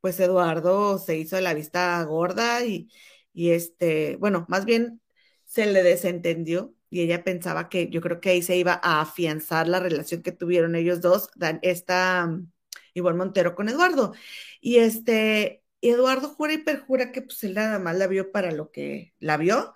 [0.00, 2.90] pues Eduardo se hizo de la vista gorda y,
[3.32, 5.00] y este, bueno, más bien
[5.44, 9.68] se le desentendió y ella pensaba que yo creo que ahí se iba a afianzar
[9.68, 11.28] la relación que tuvieron ellos dos,
[11.62, 12.50] esta mm,
[12.94, 14.14] Ivonne Montero con Eduardo.
[14.60, 18.70] Y este, Eduardo jura y perjura que pues él nada más la vio para lo
[18.70, 19.74] que la vio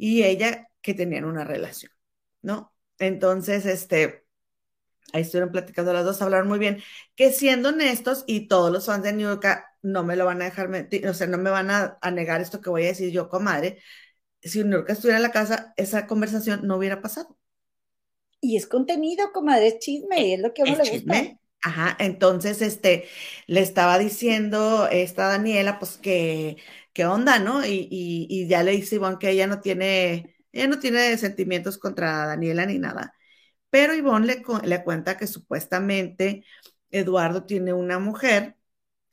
[0.00, 1.92] y ella que tenían una relación,
[2.40, 2.72] ¿no?
[2.98, 4.24] Entonces, este,
[5.12, 6.82] ahí estuvieron platicando las dos, hablaron muy bien,
[7.14, 10.46] que siendo honestos y todos los fans de New York no me lo van a
[10.46, 13.28] dejar mentir, o sea, no me van a, negar esto que voy a decir yo,
[13.28, 13.82] comadre,
[14.42, 17.36] si New York estuviera en la casa, esa conversación no hubiera pasado.
[18.40, 21.40] Y es contenido, comadre, es chisme, y es lo que a uno le gusta.
[21.62, 23.06] Ajá, entonces, este,
[23.46, 26.56] le estaba diciendo esta Daniela, pues que
[26.92, 27.64] qué onda, ¿no?
[27.64, 32.66] Y, ya le dice Ivonne que ella no tiene, ella no tiene sentimientos contra Daniela
[32.66, 33.14] ni nada.
[33.70, 36.44] Pero Ivonne le, le cuenta que supuestamente
[36.90, 38.56] Eduardo tiene una mujer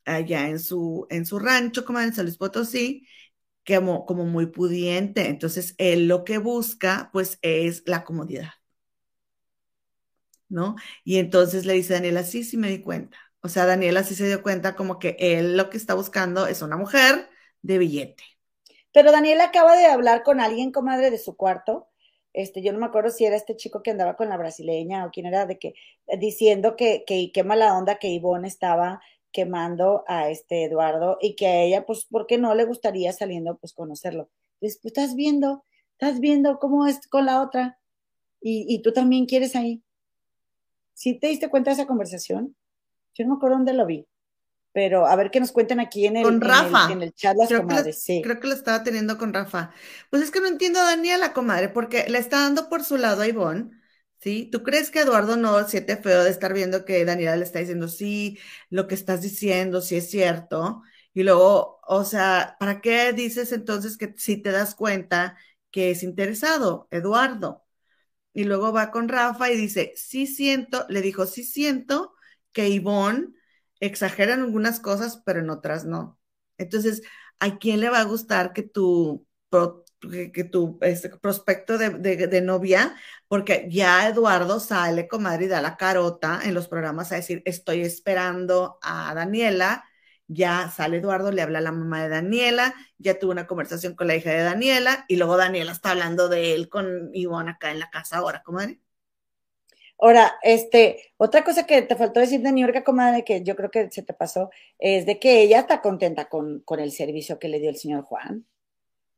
[0.05, 3.07] allá en su, en su rancho, como en San Luis Potosí,
[3.65, 5.27] como, como muy pudiente.
[5.29, 8.51] Entonces, él lo que busca, pues, es la comodidad.
[10.49, 10.75] ¿No?
[11.03, 13.17] Y entonces le dice Daniela, sí, sí me di cuenta.
[13.41, 16.61] O sea, Daniela sí se dio cuenta como que él lo que está buscando es
[16.61, 17.29] una mujer
[17.61, 18.23] de billete.
[18.91, 21.87] Pero Daniela acaba de hablar con alguien, comadre, de su cuarto.
[22.33, 25.11] Este, yo no me acuerdo si era este chico que andaba con la brasileña o
[25.11, 25.75] quién era, de que,
[26.19, 29.01] diciendo que, que qué mala onda que Ivonne estaba
[29.31, 33.57] quemando a este Eduardo y que a ella, pues, ¿por qué no le gustaría saliendo,
[33.57, 34.29] pues, conocerlo?
[34.59, 37.79] Pues, pues estás viendo, estás viendo cómo es con la otra
[38.41, 39.83] y, y tú también quieres ahí.
[40.93, 42.55] ¿Sí te diste cuenta de esa conversación?
[43.13, 44.07] Yo no me acuerdo dónde lo vi
[44.77, 46.91] pero a ver qué nos cuentan aquí en el, con Rafa.
[46.91, 48.03] En el, chat las creo comadres.
[48.05, 49.71] Que Creo que lo estaba teniendo con Rafa.
[50.11, 53.23] Pues es que no entiendo a Daniela, comadre, porque le está dando por su lado
[53.23, 53.71] a Ivonne,
[54.19, 54.47] ¿sí?
[54.51, 57.87] ¿Tú crees que Eduardo no siente feo de estar viendo que Daniela le está diciendo,
[57.87, 58.37] sí,
[58.69, 60.83] lo que estás diciendo, sí es cierto?
[61.11, 65.37] Y luego, o sea, ¿para qué dices entonces que si te das cuenta
[65.71, 67.65] que es interesado, Eduardo?
[68.31, 72.13] Y luego va con Rafa y dice, sí siento, le dijo, sí siento
[72.51, 73.29] que Ivonne
[73.79, 76.19] exageran algunas cosas, pero en otras no.
[76.57, 77.01] Entonces,
[77.39, 79.27] ¿a quién le va a gustar que tu,
[80.33, 82.95] que, tu este, prospecto de, novia,
[83.27, 87.81] porque ya Eduardo sale, comadre, y da la carota en los programas a decir, estoy
[87.81, 89.85] esperando a Daniela,
[90.27, 94.07] ya sale Eduardo, le habla a la mamá de Daniela, ya tuvo una conversación con
[94.07, 97.79] la hija de Daniela, y luego Daniela está hablando de él con Ivonne acá en
[97.79, 98.79] la casa ahora, comadre.
[99.99, 103.71] Ahora, este, otra cosa que te faltó decir de New York, comadre, que yo creo
[103.71, 107.47] que se te pasó, es de que ella está contenta con, con el servicio que
[107.47, 108.45] le dio el señor Juan.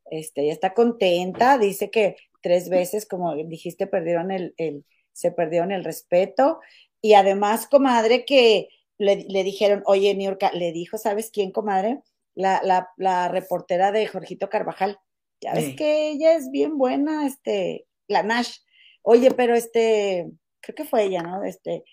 [0.10, 5.72] Este, ella está contenta, dice que tres veces, como dijiste, perdieron el, el se perdieron
[5.72, 6.60] el respeto.
[7.02, 12.02] Y además, comadre, que le, dijeron, oye, New York, le dijo, ¿sabes quién, comadre?
[12.36, 15.00] La, la, la reportera de Jorgito Carvajal.
[15.42, 18.58] Ya ves que ella es bien buena, este, la Nash.
[19.04, 20.30] Oye, pero este,
[20.62, 21.44] creo que fue ella, ¿no?
[21.44, 21.84] Este,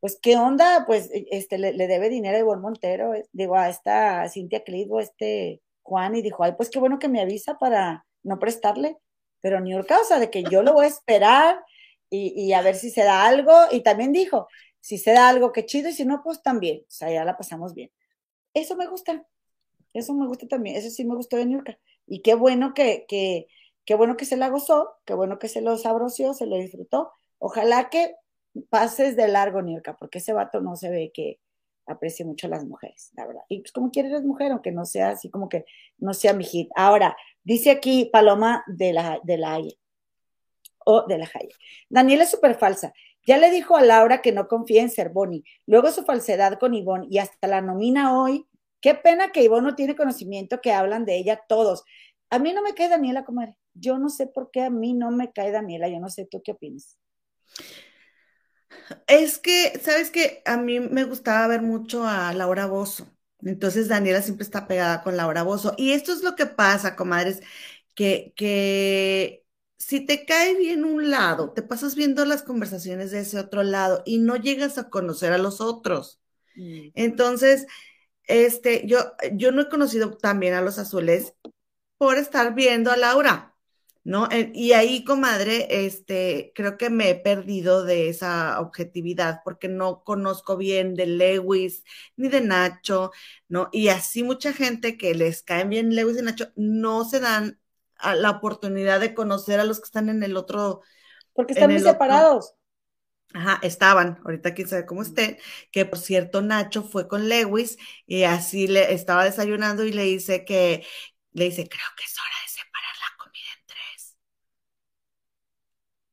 [0.00, 0.84] pues, ¿qué onda?
[0.86, 5.00] Pues, e, este, le, debe dinero a Ivonne Montero, eh, digo, a esta Cintia Clitbo,
[5.00, 8.98] este Juan, y dijo, ay, pues qué bueno que me avisa para no prestarle,
[9.40, 11.64] pero ni o sea, de que yo lo voy a esperar
[12.10, 14.48] y, a ver si se da algo, y también dijo,
[14.80, 17.36] si se da algo, qué chido, y si no, pues también, o sea, ya la
[17.36, 17.90] pasamos bien.
[18.54, 19.26] Eso me gusta,
[19.92, 23.48] eso me gusta también, eso sí me gustó de York, y qué bueno que, que,
[23.84, 27.12] qué bueno que se la gozó, qué bueno que se lo sabroció, se lo disfrutó,
[27.38, 28.14] Ojalá que
[28.70, 31.40] pases de largo, Nirka, porque ese vato no se ve que
[31.86, 33.42] aprecie mucho a las mujeres, la verdad.
[33.48, 35.64] Y pues como quieres eres mujer, aunque no sea así como que
[35.98, 36.68] no sea mi hit.
[36.76, 39.58] Ahora, dice aquí Paloma de la, de la
[40.84, 41.54] o de la Haya.
[41.88, 42.92] Daniela es súper falsa.
[43.26, 45.44] Ya le dijo a Laura que no confía en Cervoni.
[45.66, 48.46] Luego su falsedad con Ivonne y hasta la nomina hoy.
[48.80, 51.84] Qué pena que Ivonne no tiene conocimiento que hablan de ella todos.
[52.30, 53.54] A mí no me cae Daniela, comadre.
[53.74, 55.88] Yo no sé por qué a mí no me cae Daniela.
[55.88, 56.98] Yo no sé tú qué opinas.
[59.06, 60.42] Es que, ¿sabes qué?
[60.44, 63.08] A mí me gustaba ver mucho a Laura Bozo.
[63.42, 65.74] Entonces Daniela siempre está pegada con Laura Bozo.
[65.76, 67.40] Y esto es lo que pasa, comadres,
[67.94, 69.44] que, que
[69.76, 74.02] si te cae bien un lado, te pasas viendo las conversaciones de ese otro lado
[74.06, 76.20] y no llegas a conocer a los otros.
[76.56, 76.88] Mm.
[76.94, 77.66] Entonces,
[78.24, 78.98] este, yo,
[79.32, 81.34] yo no he conocido también a los azules
[81.98, 83.56] por estar viendo a Laura.
[84.04, 84.28] ¿No?
[84.30, 90.02] Eh, y ahí, comadre, este, creo que me he perdido de esa objetividad porque no
[90.04, 91.84] conozco bien de Lewis
[92.16, 93.10] ni de Nacho,
[93.48, 93.68] ¿no?
[93.72, 97.60] Y así mucha gente que les caen bien Lewis y Nacho no se dan
[98.02, 100.82] la oportunidad de conocer a los que están en el otro.
[101.34, 102.54] Porque están muy separados.
[103.34, 105.38] Ajá, estaban, ahorita quién sabe cómo esté,
[105.70, 107.76] que por cierto Nacho fue con Lewis
[108.06, 110.86] y así le estaba desayunando y le dice que,
[111.32, 112.47] le dice, creo que es hora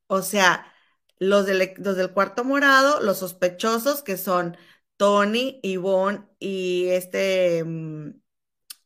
[0.08, 0.72] O sea,
[1.20, 4.58] los del, del cuarto morado, los sospechosos que son
[4.98, 8.12] Tony, Ivonne y este mm,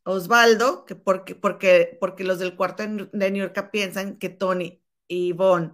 [0.04, 5.74] Osvaldo, que porque, porque, porque los del cuarto de York piensan que Tony, Ivonne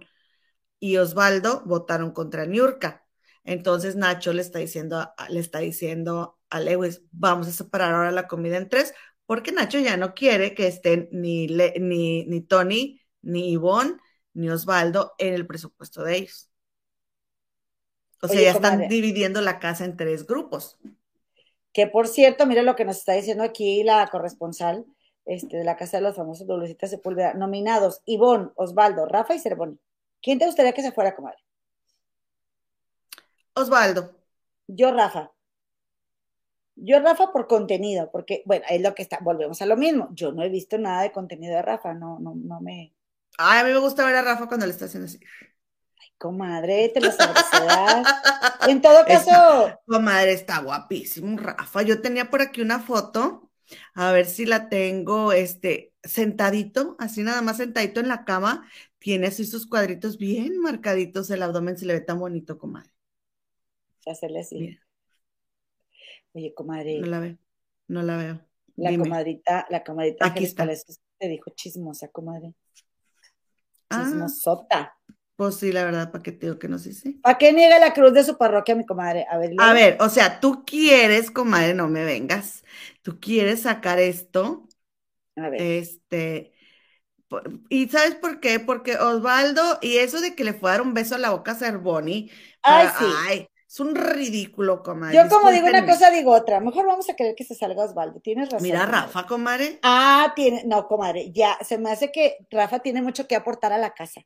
[0.80, 3.02] y Osvaldo votaron contra York.
[3.44, 8.28] Entonces Nacho le está diciendo, le está diciendo a Lewis, vamos a separar ahora la
[8.28, 8.94] comida en tres,
[9.26, 13.96] porque Nacho ya no quiere que estén ni, ni, ni Tony, ni Ivonne,
[14.36, 16.50] ni Osvaldo en el presupuesto de ellos.
[18.22, 20.78] O sea, ya están dividiendo la casa en tres grupos.
[21.72, 24.86] Que por cierto, mira lo que nos está diciendo aquí la corresponsal
[25.24, 27.34] este, de la Casa de los Famosos Dolorita Sepúlveda.
[27.34, 29.78] Nominados, Ivonne, Osvaldo, Rafa y Cervoni.
[30.22, 31.38] ¿Quién te gustaría que se fuera, comadre?
[33.54, 34.16] Osvaldo.
[34.66, 35.32] Yo, Rafa.
[36.74, 40.08] Yo, Rafa, por contenido, porque, bueno, es lo que está, volvemos a lo mismo.
[40.12, 42.95] Yo no he visto nada de contenido de Rafa, no, no, no me,
[43.38, 45.18] Ay, a mí me gusta ver a Rafa cuando le está haciendo así.
[46.00, 47.44] Ay, comadre, te lo sabes.
[48.68, 49.78] En todo caso.
[49.86, 51.82] comadre, está guapísimo, Rafa.
[51.82, 53.50] Yo tenía por aquí una foto,
[53.94, 58.68] a ver si la tengo, este, sentadito, así nada más sentadito en la cama.
[58.98, 62.90] Tiene así sus cuadritos bien marcaditos, el abdomen se le ve tan bonito, comadre.
[64.06, 64.78] Hacerle así.
[66.32, 67.00] Oye, comadre.
[67.00, 67.38] No la veo,
[67.88, 68.40] no la veo.
[68.76, 70.68] La comadrita, la comadrita Aquí está.
[71.18, 72.54] te dijo chismosa, comadre.
[73.90, 74.80] Chismosota.
[74.80, 74.96] Ah,
[75.36, 77.20] pues sí, la verdad, ¿para qué te digo que no sé si?
[77.22, 79.26] ¿Para qué niega la cruz de su parroquia, mi comadre?
[79.30, 82.64] A ver, a ver, o sea, tú quieres, comadre, no me vengas.
[83.02, 84.66] Tú quieres sacar esto.
[85.36, 85.60] A ver.
[85.60, 86.52] Este.
[87.68, 88.60] ¿Y sabes por qué?
[88.60, 91.52] Porque Osvaldo, y eso de que le fue a dar un beso a la boca
[91.52, 92.30] a Cervoni.
[92.62, 93.04] Ay, sí.
[93.28, 95.14] Ay, es un ridículo, comadre.
[95.14, 96.60] Yo como digo una cosa, digo otra.
[96.60, 98.20] Mejor vamos a querer que se salga Osvaldo.
[98.20, 98.62] Tienes razón.
[98.62, 99.80] Mira, Rafa, comadre.
[99.82, 101.30] Ah, tiene, no, comadre.
[101.30, 104.22] Ya, se me hace que Rafa tiene mucho que aportar a la casa.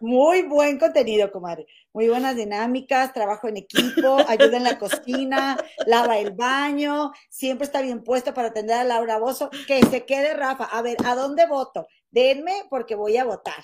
[0.00, 1.66] Muy buen contenido, comadre.
[1.92, 7.82] Muy buenas dinámicas, trabajo en equipo, ayuda en la cocina, lava el baño, siempre está
[7.82, 9.50] bien puesto para atender a Laura Bozo.
[9.66, 10.64] Que se quede, Rafa.
[10.64, 11.86] A ver, ¿a dónde voto?
[12.10, 13.62] Denme porque voy a votar.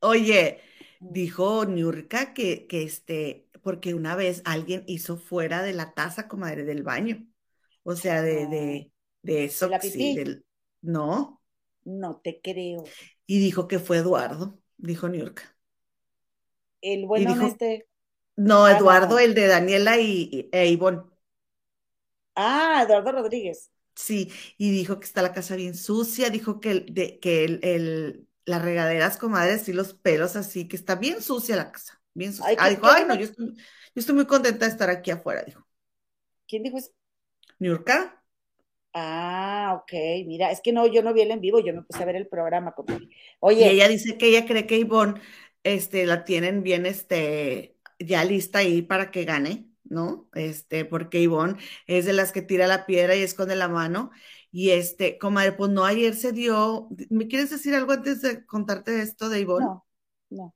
[0.00, 0.60] Oye,
[0.98, 6.64] dijo Niurka que, que este, porque una vez alguien hizo fuera de la taza, comadre,
[6.64, 7.26] del baño.
[7.82, 9.66] O sea, de, de, de eso.
[9.66, 10.16] ¿De la sí,
[10.82, 11.40] no.
[11.84, 12.84] No te creo.
[13.26, 15.56] Y dijo que fue Eduardo, dijo Niurka.
[16.80, 17.86] El bueno este.
[18.36, 21.02] No, ah, Eduardo, el de Daniela y, e Ivonne.
[22.34, 23.70] Ah, Eduardo Rodríguez.
[23.94, 27.60] Sí, y dijo que está la casa bien sucia, dijo que, el, de, que el,
[27.62, 32.32] el, las regaderas, comadres, y los pelos así, que está bien sucia la casa, bien
[32.32, 32.56] sucia.
[32.58, 33.62] ah, dijo, ay, no, yo estoy, yo
[33.94, 35.66] estoy, muy contenta de estar aquí afuera, dijo.
[36.46, 36.90] ¿Quién dijo eso?
[37.58, 38.22] Niurka.
[38.92, 39.92] Ah, ok,
[40.26, 42.16] mira, es que no, yo no vi el en vivo, yo me puse a ver
[42.16, 42.74] el programa.
[43.38, 43.66] Oye.
[43.66, 45.20] Y ella dice que ella cree que Ivonne
[45.62, 50.28] este, la tienen bien, este, ya lista ahí para que gane, ¿no?
[50.34, 51.56] Este, porque Ivonne
[51.86, 54.10] es de las que tira la piedra y esconde la mano.
[54.52, 59.00] Y este, comadre, pues no, ayer se dio, ¿me quieres decir algo antes de contarte
[59.00, 59.66] esto de Ivonne?
[59.66, 59.86] No,
[60.30, 60.54] no.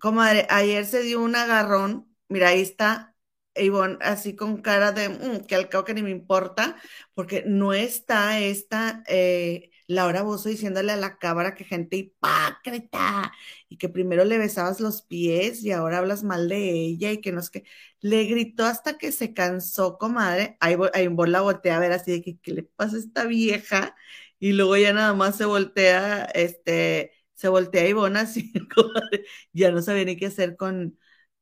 [0.00, 3.14] Comadre, ayer se dio un agarrón, mira, ahí está
[3.54, 6.76] Ivonne así con cara de, mm, que al cabo que ni me importa,
[7.14, 13.32] porque no está esta, eh, Laura Bozo diciéndole a la cámara que gente hipócrita
[13.68, 17.32] y que primero le besabas los pies y ahora hablas mal de ella y que
[17.32, 17.64] no es que
[18.00, 20.56] le gritó hasta que se cansó, comadre.
[20.60, 23.94] Ahí, ahí la voltea a ver así de que qué le pasa a esta vieja
[24.38, 29.82] y luego ya nada más se voltea, este, se voltea Ivonne así, comadre, ya no
[29.82, 30.98] sabía ni qué hacer con,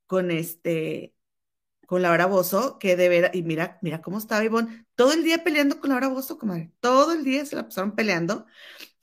[0.06, 1.14] con este,
[1.88, 5.42] con Laura Bozo, que de ver, y mira, mira cómo estaba Ivonne, todo el día
[5.42, 8.44] peleando con Laura Bozo, comadre, todo el día se la pasaron peleando,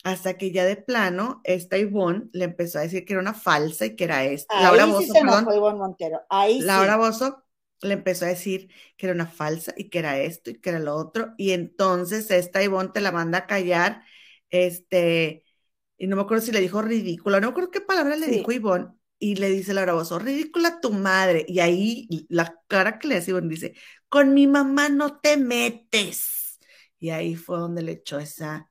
[0.04, 3.88] hasta que ya de plano, esta Ivonne le empezó a decir que era una falsa
[3.88, 4.62] y que era esta.
[4.62, 5.78] Laura Bozo, perdón.
[5.80, 6.22] Montero.
[6.30, 7.44] Ahí Laura Bozo
[7.82, 10.78] le empezó a decir que era una falsa y que era esto y que era
[10.78, 14.04] lo otro, y entonces esta Ivonne te la manda a callar,
[14.52, 15.44] este,
[15.98, 18.52] y no me acuerdo si le dijo ridícula, no me acuerdo qué palabra le dijo
[18.52, 18.90] Ivonne,
[19.20, 21.46] y le dice Laura Bozo, ridícula tu madre.
[21.48, 23.74] Y ahí la cara que le hace, dice,
[24.10, 26.60] con mi mamá no te metes.
[27.00, 28.70] Y ahí fue donde le echó esa.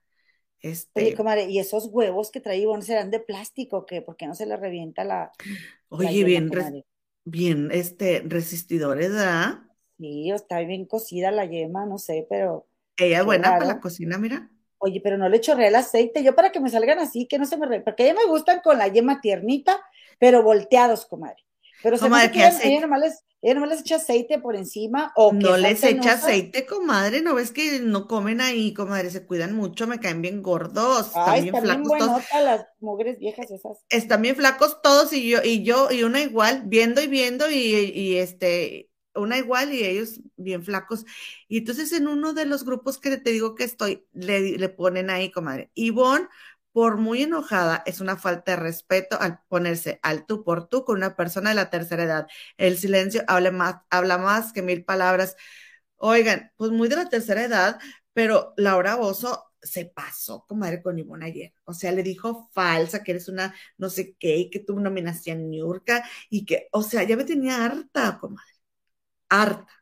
[0.61, 1.03] Este...
[1.03, 3.85] Oye, comadre, ¿y esos huevos que trae Ivonne serán de plástico?
[3.85, 4.01] ¿Qué?
[4.01, 5.31] ¿Por qué no se le revienta la.
[5.89, 6.51] Oye, bien,
[7.25, 9.61] bien, este, resistidores, ¿verdad?
[9.99, 12.66] Sí, está bien cocida la yema, no sé, pero.
[12.97, 14.51] Ella es buena para la cocina, mira.
[14.79, 16.23] Oye, pero no le chorré el aceite.
[16.23, 17.66] Yo para que me salgan así, que no se me...
[17.66, 17.81] Re...
[17.81, 19.81] Porque a ella me gustan con la yema tiernita,
[20.19, 21.45] pero volteados, comadre.
[21.82, 25.59] Pero se me que ella, nomás les, ella les echa aceite por encima o No
[25.59, 29.11] les echa aceite, comadre, ¿no ves que no comen ahí, comadre?
[29.11, 31.11] Se cuidan mucho, me caen bien gordos.
[31.15, 32.23] Ay, están bien flacos todos.
[32.43, 33.85] las mujeres viejas esas.
[33.91, 37.57] Están bien flacos todos y yo, y yo, y una igual, viendo y viendo y,
[37.57, 41.05] y este una igual y ellos bien flacos.
[41.49, 45.11] Y entonces en uno de los grupos que te digo que estoy, le, le ponen
[45.11, 46.28] ahí, comadre, Ivonne,
[46.75, 50.97] por muy enojada, es una falta de respeto al ponerse al tú por tú con
[50.97, 52.27] una persona de la tercera edad.
[52.57, 55.37] El silencio habla más, habla más que mil palabras.
[55.99, 57.79] Oigan, pues muy de la tercera edad,
[58.13, 61.55] pero Laura Bozo se pasó, comadre, con Ivonne ayer.
[61.63, 65.51] O sea, le dijo falsa, que eres una no sé qué, y que tú nominación
[65.51, 68.51] Niurka, y que, o sea, ya me tenía harta, comadre
[69.29, 69.73] harta.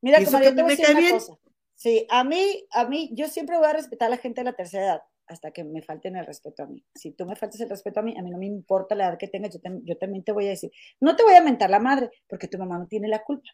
[0.00, 1.34] Mira, como yo te voy a una cosa.
[1.74, 4.54] Sí, a mí, a mí, yo siempre voy a respetar a la gente de la
[4.54, 5.02] tercera edad
[5.32, 6.84] hasta que me falten el respeto a mí.
[6.94, 9.18] Si tú me faltas el respeto a mí, a mí no me importa la edad
[9.18, 11.80] que tengas, yo, yo también te voy a decir, no te voy a mentar la
[11.80, 13.48] madre, porque tu mamá no tiene la culpa,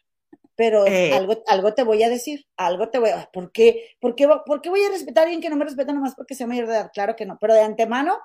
[0.55, 1.13] pero eh.
[1.13, 3.29] algo, algo te voy a decir, algo te voy a...
[3.31, 5.93] ¿Por qué, por, qué, ¿Por qué voy a respetar a alguien que no me respeta
[5.93, 6.91] nomás porque sea mayor de edad?
[6.93, 8.17] Claro que no, pero de antemano,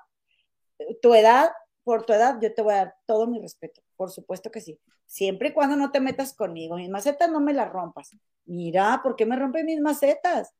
[1.01, 1.49] tu edad
[1.85, 4.79] por tu edad, yo te voy a dar todo mi respeto, por supuesto que sí.
[5.05, 8.17] Siempre y cuando no te metas conmigo, mis macetas no me las rompas.
[8.45, 10.51] Mira, ¿por qué me rompen mis macetas?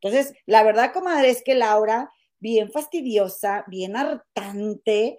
[0.00, 2.10] Entonces, la verdad, comadre, es que Laura,
[2.40, 5.18] bien fastidiosa, bien hartante,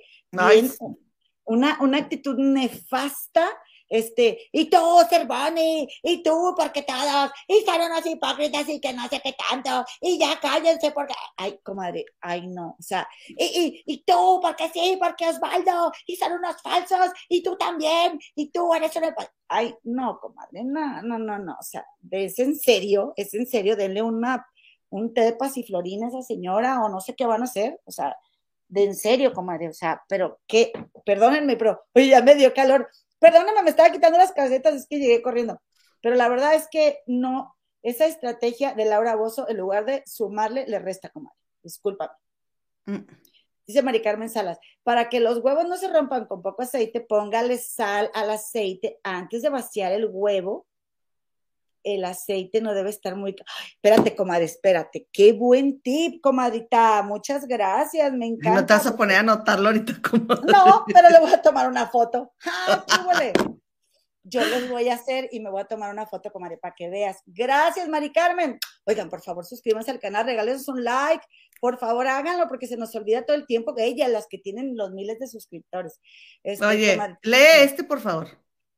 [1.46, 3.50] una, una actitud nefasta,
[3.92, 4.78] este, y tú,
[5.10, 9.84] Cervoni, y tú, porque todos, y son unos hipócritas y que no sé qué tanto,
[10.00, 14.70] y ya cállense porque, ay, comadre, ay, no, o sea, y, y, y tú, porque
[14.70, 19.14] sí, porque Osvaldo, y son unos falsos, y tú también, y tú eres un,
[19.50, 23.76] ay, no, comadre, no, no, no, no, o sea, es en serio, es en serio,
[23.76, 24.48] denle una,
[24.92, 27.92] un té de pasiflorina a esa señora, o no sé qué van a hacer, o
[27.92, 28.16] sea,
[28.68, 30.72] de en serio, comadre, o sea, pero que,
[31.06, 32.88] perdónenme, pero, oye, ya me dio calor,
[33.22, 35.62] Perdóname, me estaba quitando las casetas, es que llegué corriendo.
[36.02, 40.66] Pero la verdad es que no, esa estrategia de Laura Bozo, en lugar de sumarle,
[40.66, 41.38] le resta, comadre.
[41.62, 42.14] Discúlpame.
[42.88, 43.06] Mm.
[43.68, 47.60] Dice Mari Carmen Salas, para que los huevos no se rompan con poco aceite, póngale
[47.60, 50.66] sal al aceite antes de vaciar el huevo.
[51.84, 53.36] El aceite no debe estar muy...
[53.76, 55.08] espérate, comadre, espérate.
[55.12, 57.02] Qué buen tip, comadita.
[57.04, 58.62] Muchas gracias, me encanta.
[58.62, 60.42] No te vas a poner a anotarlo ahorita, comadre.
[60.52, 62.34] No, pero le voy a tomar una foto.
[62.46, 62.86] ¡Ah,
[64.24, 66.76] yo los voy a hacer y me voy a tomar una foto con María para
[66.76, 67.18] que veas.
[67.26, 68.60] Gracias, Mari Carmen.
[68.86, 71.26] Oigan, por favor, suscríbanse al canal, regalen un like.
[71.60, 74.78] Por favor, háganlo porque se nos olvida todo el tiempo que ellas, las que tienen
[74.78, 76.00] los miles de suscriptores.
[76.44, 78.28] Este, Oye, lee este, por favor.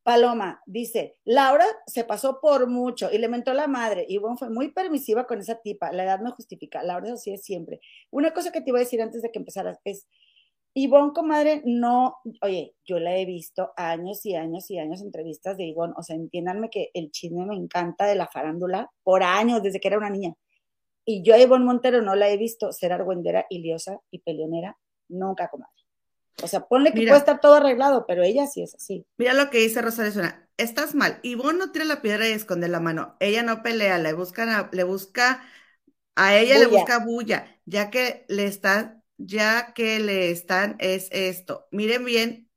[0.04, 4.06] Paloma dice, Laura se pasó por mucho y le mentó la madre.
[4.08, 5.92] Y bueno, fue muy permisiva con esa tipa.
[5.92, 6.84] La edad no justifica.
[6.84, 7.80] Laura eso sí es siempre.
[8.12, 10.08] Una cosa que te iba a decir antes de que empezaras es,
[10.76, 15.66] Ivonne, comadre, no, oye, yo la he visto años y años y años entrevistas de
[15.66, 19.80] Ivonne, o sea, entiéndanme que el chisme me encanta de la farándula por años, desde
[19.80, 20.34] que era una niña.
[21.06, 24.78] Y yo a Ivonne Montero no la he visto ser argüendera, iliosa y peleonera,
[25.10, 25.83] nunca, comadre.
[26.42, 29.06] O sea, ponle que puede estar todo arreglado, pero ella sí es así.
[29.18, 30.48] Mira lo que dice Rosario Zuna.
[30.58, 31.20] Estás mal.
[31.24, 33.16] Ivonne no tira la piedra y esconde la mano.
[33.20, 35.44] Ella no pelea, le busca, le busca,
[36.16, 41.68] a ella le busca bulla, ya que le está ya que le están, es esto.
[41.72, 42.50] Miren bien,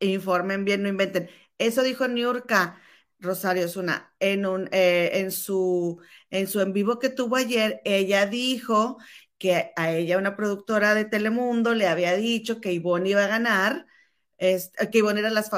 [0.00, 1.30] informen bien, no inventen.
[1.58, 2.80] Eso dijo Niurka
[3.18, 6.00] Rosario Zuna en, un, eh, en, su,
[6.30, 7.80] en su en vivo que tuvo ayer.
[7.84, 8.98] Ella dijo
[9.40, 13.86] que a ella, una productora de Telemundo, le había dicho que Ivonne iba a ganar,
[14.36, 15.50] es, que Ivonne era las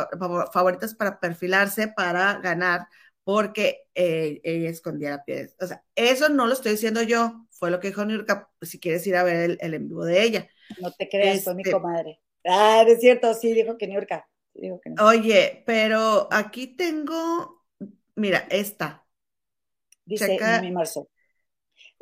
[0.52, 2.86] favoritas para perfilarse, para ganar,
[3.24, 5.52] porque eh, ella escondía la piedra.
[5.60, 9.04] O sea, eso no lo estoy diciendo yo, fue lo que dijo Nurka, si quieres
[9.06, 10.48] ir a ver el, en vivo de ella.
[10.80, 12.20] No te creas, fue mi este comadre.
[12.44, 14.28] Ah, es cierto, sí, dijo que Nurka.
[15.00, 17.64] Oye, pero aquí tengo,
[18.14, 19.04] mira, esta.
[20.04, 21.08] Dice mi Marzo.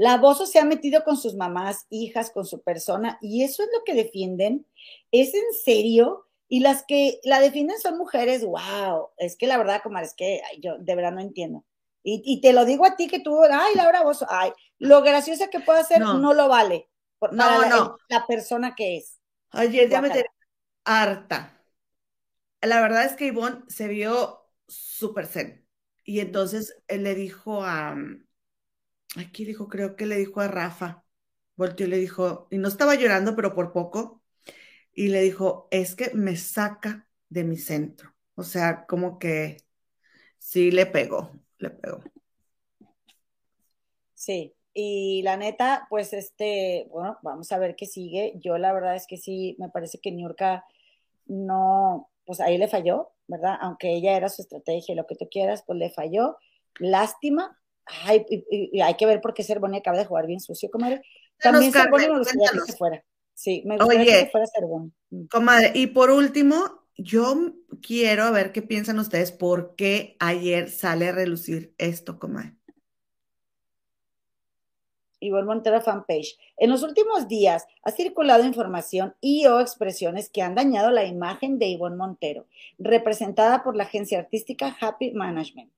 [0.01, 3.68] La voz se ha metido con sus mamás, hijas, con su persona, y eso es
[3.70, 4.66] lo que defienden.
[5.12, 6.27] ¿Es en serio?
[6.48, 9.10] Y las que la defienden son mujeres, wow.
[9.18, 11.66] Es que la verdad, comadre, es que yo de verdad no entiendo.
[12.02, 15.60] Y, te lo digo a ti que tú, ay, Laura vos, ay, lo graciosa que
[15.60, 16.89] pueda ser no, lo vale.
[17.20, 17.98] no, la, no.
[18.09, 19.20] La persona que es.
[19.52, 20.09] Oye, ya me
[20.86, 21.62] harta.
[22.62, 25.68] La verdad es que Ivonne se vio súper zen.
[26.05, 27.94] Y entonces él le dijo a,
[29.16, 31.05] aquí dijo, creo que le dijo a Rafa,
[31.57, 34.23] volteó y le dijo, y no estaba llorando, pero por poco,
[34.93, 38.15] y le dijo, es que me saca de mi centro.
[38.35, 39.59] O sea, como que
[40.39, 42.01] sí le pegó le pegó.
[44.15, 48.35] Sí, y la neta, pues este, bueno, vamos a ver qué sigue.
[48.37, 50.65] Yo la verdad es que sí, me parece que Niurka
[51.27, 53.57] no, pues ahí le falló, ¿verdad?
[53.61, 56.37] Aunque ella era su estrategia y lo que tú quieras, pues le falló.
[56.78, 57.60] Lástima.
[57.85, 61.02] Ay, y, hay que ver por qué Cervoni acaba de jugar bien sucio, comadre.
[61.39, 63.05] También Cervoni me gustaría que se fuera.
[63.35, 64.93] Sí, me gustaría que se fuera Cervoni.
[65.11, 65.27] Mm.
[65.27, 71.12] Comadre, y por último, yo quiero ver qué piensan ustedes, por qué ayer sale a
[71.12, 72.61] relucir esto, comadre.
[75.20, 76.39] Ivonne Montero fanpage.
[76.57, 81.59] En los últimos días ha circulado información y o expresiones que han dañado la imagen
[81.59, 82.47] de Ivonne Montero,
[82.78, 85.70] representada por la agencia artística Happy Management,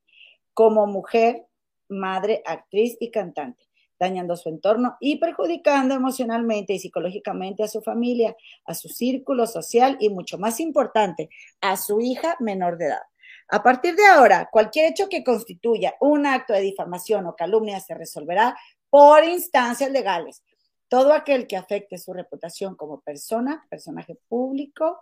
[0.54, 1.46] como mujer,
[1.93, 3.64] madre, actriz y cantante
[4.02, 9.97] dañando su entorno y perjudicando emocionalmente y psicológicamente a su familia, a su círculo social
[10.01, 13.02] y, mucho más importante, a su hija menor de edad.
[13.48, 17.94] A partir de ahora, cualquier hecho que constituya un acto de difamación o calumnia se
[17.94, 18.56] resolverá
[18.90, 20.43] por instancias legales.
[20.89, 24.98] Todo aquel que afecte su reputación como persona, personaje público,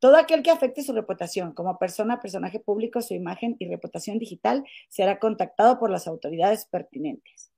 [0.00, 4.64] todo aquel que afecte su reputación como persona, personaje público, su imagen y reputación digital
[4.88, 7.52] será contactado por las autoridades pertinentes.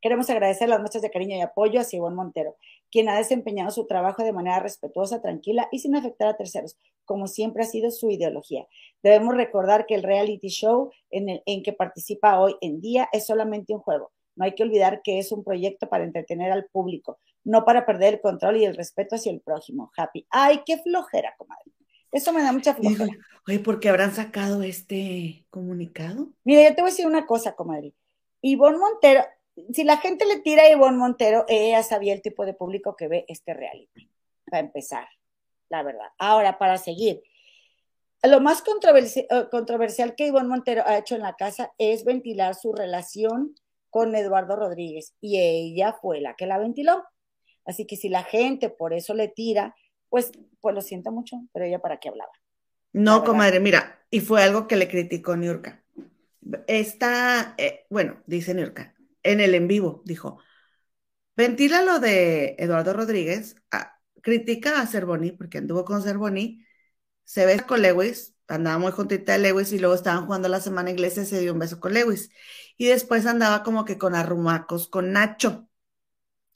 [0.00, 2.56] Queremos agradecer las muestras de cariño y apoyo a Simón Montero,
[2.90, 7.26] quien ha desempeñado su trabajo de manera respetuosa, tranquila y sin afectar a terceros, como
[7.26, 8.66] siempre ha sido su ideología.
[9.02, 13.26] Debemos recordar que el reality show en, el, en que participa hoy en día es
[13.26, 14.10] solamente un juego.
[14.36, 18.14] No hay que olvidar que es un proyecto para entretener al público, no para perder
[18.14, 19.92] el control y el respeto hacia el prójimo.
[19.96, 20.26] Happy.
[20.30, 21.72] Ay, qué flojera, comadre.
[22.10, 23.12] Eso me da mucha flojera.
[23.46, 26.28] Oye, ¿por qué habrán sacado este comunicado?
[26.44, 27.92] Mira, yo te voy a decir una cosa, comadre.
[28.40, 29.24] Ivonne Montero,
[29.72, 33.08] si la gente le tira a Ivonne Montero, ella sabía el tipo de público que
[33.08, 34.10] ve este reality,
[34.44, 35.08] para empezar,
[35.68, 36.08] la verdad.
[36.18, 37.22] Ahora, para seguir,
[38.22, 42.54] lo más controversial, eh, controversial que Ivonne Montero ha hecho en la casa es ventilar
[42.54, 43.54] su relación
[43.94, 47.04] con Eduardo Rodríguez y ella fue la que la ventiló.
[47.64, 49.72] Así que si la gente por eso le tira,
[50.08, 52.32] pues, pues lo siento mucho, pero ella para qué hablaba.
[52.92, 55.84] No, comadre, mira, y fue algo que le criticó Niurka.
[56.66, 60.40] Está, eh, bueno, dice Niurka, en el en vivo, dijo,
[61.36, 66.64] ventila lo de Eduardo Rodríguez, ah, critica a Cervoni, porque anduvo con Cervoni,
[67.22, 70.90] se ve con Lewis, andaba muy juntita de Lewis y luego estaban jugando la semana
[70.90, 72.30] inglesa y se dio un beso con Lewis.
[72.76, 75.68] Y después andaba como que con arrumacos con Nacho.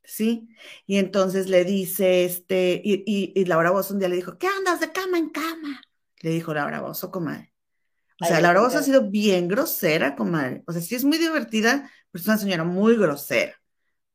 [0.05, 0.49] ¿Sí?
[0.87, 4.81] Y entonces le dice, este, y, y, Laura Bozo un día le dijo, ¿qué andas
[4.81, 5.83] de cama en cama?
[6.21, 7.53] Le dijo Laura Bozo, comadre.
[8.21, 10.65] O sea, Laura Bozo ha sido bien grosera, comadre.
[10.67, 13.61] O sea, sí es muy divertida, pero es una señora muy grosera.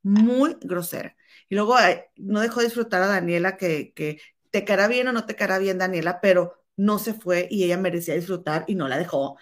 [0.01, 1.15] Muy grosera.
[1.47, 1.75] Y luego
[2.15, 4.19] no dejó de disfrutar a Daniela, que, que
[4.49, 7.77] te cara bien o no te cara bien, Daniela, pero no se fue y ella
[7.77, 9.37] merecía disfrutar y no la dejó.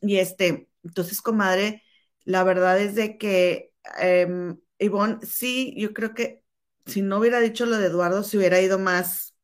[0.00, 1.82] Y este, entonces, comadre,
[2.24, 6.42] la verdad es de que eh, Ivonne, sí, yo creo que
[6.86, 9.34] si no hubiera dicho lo de Eduardo, se hubiera ido más,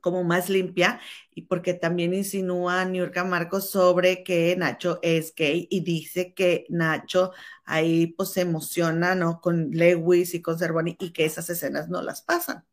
[0.00, 1.00] como más limpia,
[1.30, 7.32] y porque también insinúa Niurka Marcos sobre que Nacho es gay y dice que Nacho
[7.64, 9.40] ahí pues se emociona, ¿no?
[9.40, 12.64] Con Lewis y con Cervoni y que esas escenas no las pasan.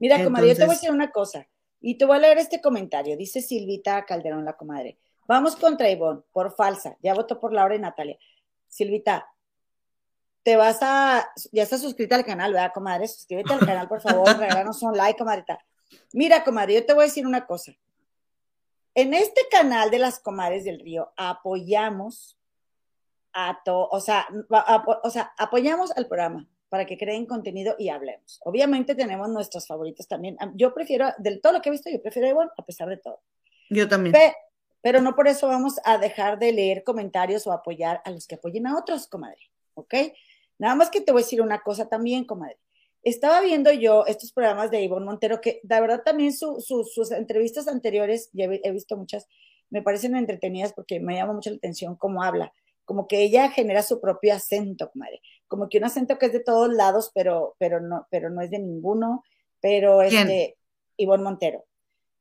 [0.00, 1.46] Mira, comadre, yo te voy a decir una cosa
[1.80, 3.16] y te voy a leer este comentario.
[3.16, 4.98] Dice Silvita Calderón, la comadre.
[5.26, 6.96] Vamos contra Ivonne, por falsa.
[7.02, 8.18] Ya votó por Laura y Natalia.
[8.68, 9.28] Silvita,
[10.42, 13.08] te vas a, ya estás suscrita al canal, ¿verdad, comadre?
[13.08, 15.58] Suscríbete al canal, por favor, regálanos un like, comadrita.
[16.12, 17.72] Mira, comadre, yo te voy a decir una cosa.
[18.94, 22.38] En este canal de las comadres del río apoyamos
[23.32, 24.26] a todo, o sea,
[25.02, 28.40] o sea, apoyamos al programa para que creen contenido y hablemos.
[28.44, 30.36] Obviamente tenemos nuestros favoritos también.
[30.54, 32.96] Yo prefiero, del todo lo que he visto, yo prefiero a Ivonne a pesar de
[32.96, 33.20] todo.
[33.70, 34.14] Yo también.
[34.80, 38.36] pero no por eso vamos a dejar de leer comentarios o apoyar a los que
[38.36, 39.50] apoyen a otros, comadre.
[39.74, 39.94] ¿Ok?
[40.58, 42.58] Nada más que te voy a decir una cosa también, comadre.
[43.02, 48.30] Estaba viendo yo estos programas de Ivonne Montero, que de verdad también sus entrevistas anteriores,
[48.32, 49.28] ya he, visto muchas,
[49.70, 52.52] me parecen entretenidas porque me llama mucho la atención cómo habla.
[52.86, 55.20] Como que ella genera su propio acento, comadre.
[55.46, 58.50] Como que un acento que es de todos lados, pero, pero, no, pero no es
[58.50, 59.22] de ninguno.
[59.60, 60.56] Pero es de
[60.96, 61.66] Ivonne Montero.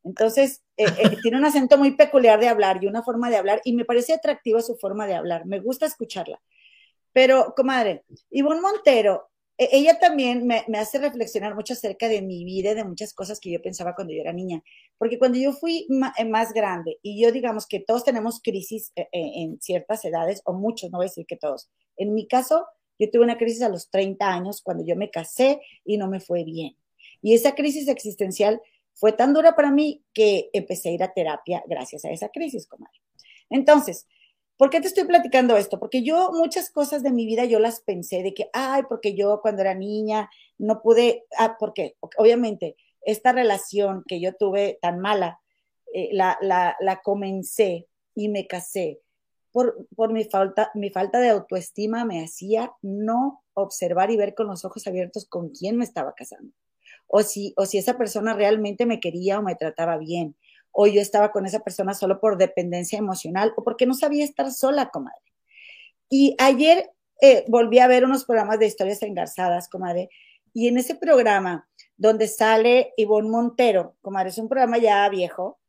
[0.04, 3.62] Entonces, eh, eh, tiene un acento muy peculiar de hablar y una forma de hablar,
[3.64, 5.46] y me parece atractiva su forma de hablar.
[5.46, 6.42] Me gusta escucharla.
[7.12, 12.76] Pero, comadre, Ivonne Montero, ella también me, hace reflexionar mucho acerca de mi vida y
[12.76, 14.62] de muchas cosas que yo pensaba cuando yo era niña.
[14.98, 15.88] Porque cuando yo fui
[16.18, 20.42] eh, más grande, y yo digamos que todos tenemos crisis eh, eh, en ciertas edades,
[20.46, 21.70] o muchos, no voy a decir que todos.
[21.96, 22.66] En mi caso,
[23.00, 26.20] yo tuve una crisis a los 30 años cuando yo me casé y no me
[26.20, 26.76] fue bien.
[27.22, 28.62] Y esa crisis existencial
[28.94, 32.68] fue tan dura para mí que empecé a ir a terapia gracias a esa crisis,
[32.68, 33.00] comadre.
[33.50, 34.08] Entonces,
[34.58, 35.80] ¿Por qué te estoy platicando esto?
[35.80, 39.42] Porque yo muchas cosas de mi vida yo las pensé de que, ay, porque yo
[39.42, 45.42] cuando era niña no pude, ah, porque obviamente esta relación que yo tuve tan mala,
[45.94, 49.02] eh, la, la, la, comencé y me casé
[49.52, 54.48] por, por mi, falta, mi falta de autoestima me hacía no observar y ver con
[54.48, 56.54] los ojos abiertos con quién me estaba casando.
[57.08, 60.36] O si, o si esa persona realmente me quería o me trataba bien
[60.76, 64.52] o yo estaba con esa persona solo por dependencia emocional o porque no sabía estar
[64.52, 65.22] sola, comadre.
[66.10, 66.92] Y ayer
[67.22, 70.10] eh, volví a ver unos programas de historias engarzadas, comadre,
[70.54, 75.60] y en ese programa donde sale Ivonne Montero, comadre, es un programa ya viejo,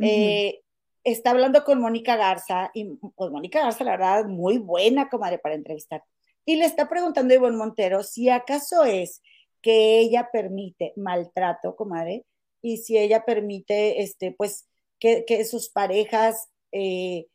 [0.00, 0.60] eh,
[1.04, 2.84] está hablando con Mónica Garza, y
[3.14, 6.02] pues Mónica Garza, la verdad, muy buena, comadre, para entrevistar.
[6.44, 9.22] Y le está preguntando a Ivonne Montero si acaso es
[9.62, 12.24] que ella permite maltrato, comadre,
[12.62, 14.66] y si ella permite, este, pues,
[14.98, 17.26] que, sus parejas eh,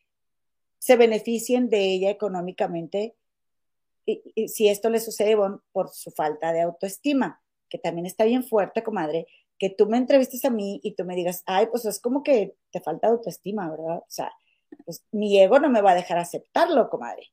[0.79, 3.15] se beneficien de ella económicamente,
[4.05, 5.37] y, si esto le sucede
[5.71, 9.27] por su falta de autoestima, que también está bien fuerte, comadre,
[9.57, 12.55] que tú me entrevistes a mí y tú me digas, ay, pues es como que
[12.71, 13.99] te falta autoestima, ¿verdad?
[13.99, 14.33] O sea,
[14.85, 17.31] pues mi ego no me va a dejar aceptarlo, comadre.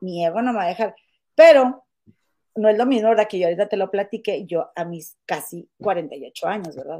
[0.00, 0.94] Mi ego no me va a dejar.
[1.34, 1.84] Pero
[2.54, 3.28] no es lo mismo, ¿verdad?
[3.28, 6.98] Que yo ahorita te lo platiqué, yo a mis casi 48 años, ¿verdad?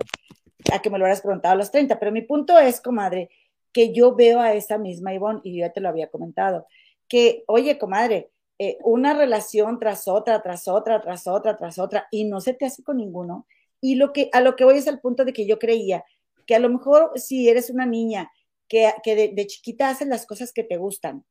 [0.73, 3.31] A que me lo hubieras preguntado a los 30, pero mi punto es, comadre,
[3.73, 6.67] que yo veo a esa misma Ivonne, y yo ya te lo había comentado,
[7.09, 12.25] que, oye, comadre, eh, una relación tras otra, tras otra, tras otra, tras otra, y
[12.25, 13.47] no se te hace con ninguno.
[13.81, 16.05] Y lo que, a lo que voy es al punto de que yo creía
[16.47, 18.31] que a lo mejor si eres una niña
[18.69, 21.25] que, que de, de chiquita haces las cosas que te gustan,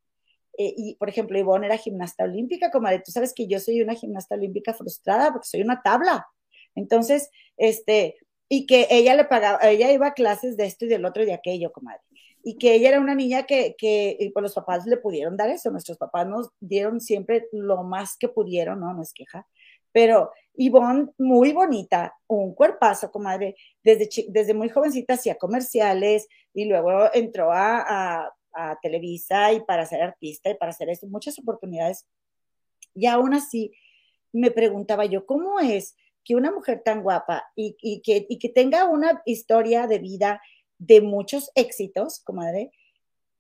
[0.58, 3.82] eh, y por ejemplo, Ivonne era gimnasta olímpica, como de tú sabes que yo soy
[3.82, 6.28] una gimnasta olímpica frustrada porque soy una tabla.
[6.76, 8.18] Entonces, este,
[8.50, 11.26] y que ella le pagaba, ella iba a clases de esto y del otro y
[11.26, 12.02] de aquello, comadre.
[12.44, 15.50] Y que ella era una niña que, que y pues los papás le pudieron dar
[15.50, 15.72] eso.
[15.72, 18.94] Nuestros papás nos dieron siempre lo más que pudieron, ¿no?
[18.94, 19.48] No es queja.
[19.92, 23.56] Pero Ivonne, muy bonita, un cuerpazo, comadre.
[23.84, 28.34] Desde, desde muy jovencita hacía comerciales y luego entró a
[28.82, 32.06] Televisa y para ser artista y para hacer esto, muchas oportunidades
[32.94, 33.72] Y aún así,
[34.34, 38.86] me preguntaba yo, ¿cómo es que una mujer tan guapa y, que, y que tenga
[38.86, 40.42] una historia de vida
[40.78, 42.72] de muchos éxitos, comadre,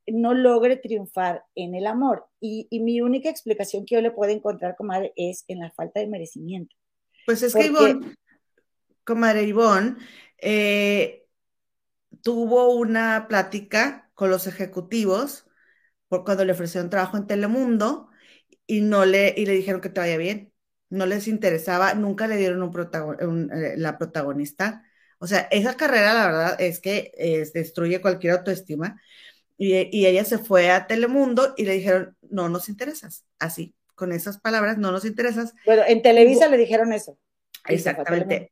[0.07, 2.27] no logre triunfar en el amor.
[2.39, 6.07] Y, mi única explicación que yo le puedo encontrar, comadre, es en la falta de
[6.07, 6.75] merecimiento.
[7.25, 8.15] Pues es que Ivonne,
[9.03, 9.95] comadre Ivonne,
[10.39, 11.25] eh,
[12.21, 15.47] tuvo una plática con los ejecutivos
[16.07, 18.09] por cuando le ofrecieron trabajo en Telemundo
[18.67, 20.51] y no le, y le dijeron que te vaya bien.
[20.89, 24.83] No les interesaba, nunca le dieron un, eh, la protagonista.
[25.19, 27.11] O sea, esa carrera, la verdad, es que
[27.53, 28.99] destruye cualquier autoestima.
[29.57, 29.75] Y,
[30.07, 33.25] ella se fue a Telemundo y le dijeron, no nos interesas.
[33.38, 35.53] Así, con esas palabras, no nos interesas.
[35.67, 37.19] Bueno, en Televisa le dijeron eso.
[37.67, 38.51] Exactamente.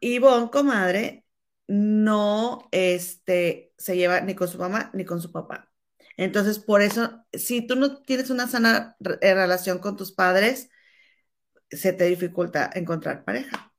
[0.00, 1.24] Y Bon, comadre,
[1.68, 5.70] no este, se lleva ni con su mamá ni con su papá.
[6.16, 10.68] Entonces, por eso, si tú no tienes una sana eh, relación con tus padres,
[11.70, 13.72] se te dificulta encontrar pareja.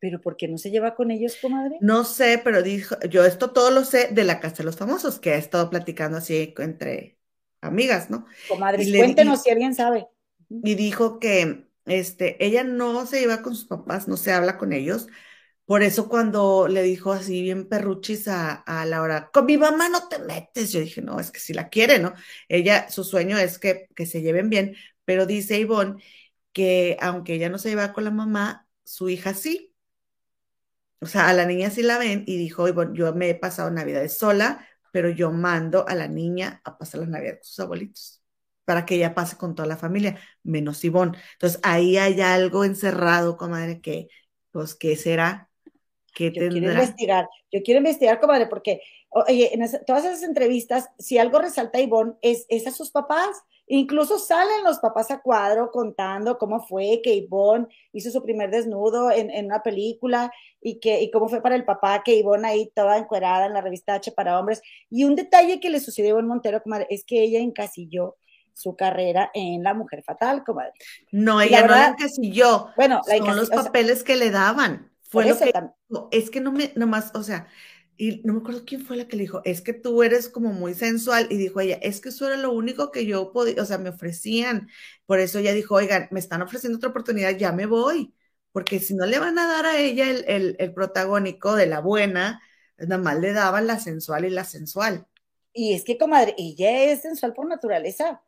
[0.00, 1.76] ¿Pero por qué no se lleva con ellos, comadre?
[1.80, 5.18] No sé, pero dijo, yo esto todo lo sé de la Casa de los Famosos,
[5.18, 7.18] que ha estado platicando así entre
[7.60, 8.24] amigas, ¿no?
[8.48, 10.06] Comadre, cuéntenos si alguien sabe.
[10.48, 14.72] Y dijo que este, ella no se lleva con sus papás, no se habla con
[14.72, 15.08] ellos.
[15.68, 20.08] Por eso cuando le dijo así bien perruchis a, a Laura, con mi mamá no
[20.08, 22.14] te metes, yo dije, no, es que si la quiere, ¿no?
[22.48, 26.02] Ella, su sueño es que, que se lleven bien, pero dice Ivonne
[26.52, 29.74] que aunque ella no se lleva con la mamá, su hija sí,
[31.00, 33.70] o sea, a la niña sí la ven y dijo, bueno, yo me he pasado
[33.70, 38.22] Navidades sola, pero yo mando a la niña a pasar las Navidades con sus abuelitos
[38.64, 41.16] para que ella pase con toda la familia, menos Ivonne.
[41.34, 44.08] Entonces, ahí hay algo encerrado, comadre, que,
[44.50, 45.47] pues, ¿qué será?
[46.18, 51.16] ¿Qué yo quiero investigar, yo quiero investigar, comadre, porque, oye, en todas esas entrevistas, si
[51.16, 55.70] algo resalta a Ivonne, es, es a sus papás, Incluso salen los papás a cuadro
[55.70, 61.10] contando cómo fue que Ivonne hizo su primer desnudo en, una película y, que, y
[61.10, 64.40] cómo fue para el papá que Ivonne ahí toda encuerada en la revista H para
[64.40, 64.62] hombres.
[64.88, 68.16] Y un detalle que le sucedió a Ivonne Montero, comadre, es que ella encasilló
[68.54, 70.72] su carrera en La Mujer Fatal, comadre.
[71.12, 72.70] No, ella no la encasilló.
[72.74, 74.87] Bueno, son los papeles que le daban.
[75.08, 75.52] Fue lo que,
[76.10, 77.48] es que no me, nomás, o sea,
[77.96, 80.52] y no me acuerdo quién fue la que le dijo, es que tú eres como
[80.52, 81.26] muy sensual.
[81.30, 83.88] Y dijo ella, es que eso era lo único que yo podía, o sea, me
[83.88, 84.68] ofrecían.
[85.04, 88.14] Por eso ella dijo, oigan, me están ofreciendo otra oportunidad, ya me voy.
[88.52, 92.40] Porque si no le van a dar a ella el, el, protagónico de la buena,
[92.78, 95.08] nada más le daban la sensual y la sensual.
[95.52, 98.22] Y es que, comadre, ella es sensual por naturaleza.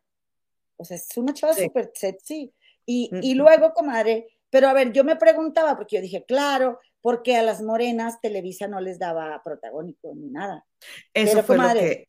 [0.76, 2.52] O sea, es una chava súper sexy.
[2.86, 7.36] Y, y luego, comadre, pero a ver, yo me preguntaba, porque yo dije, claro, porque
[7.36, 10.66] a las morenas Televisa no les daba protagónico ni nada.
[11.14, 12.06] Eso pero, fue lo que...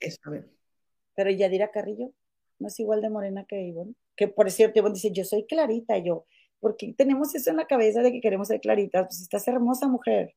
[1.13, 2.11] Pero Yadira Carrillo
[2.59, 3.95] no es igual de morena que Ivonne.
[4.15, 6.26] Que por cierto, Ivonne dice, yo soy clarita, yo.
[6.59, 9.07] porque tenemos eso en la cabeza de que queremos ser claritas?
[9.07, 10.35] Pues estás hermosa mujer.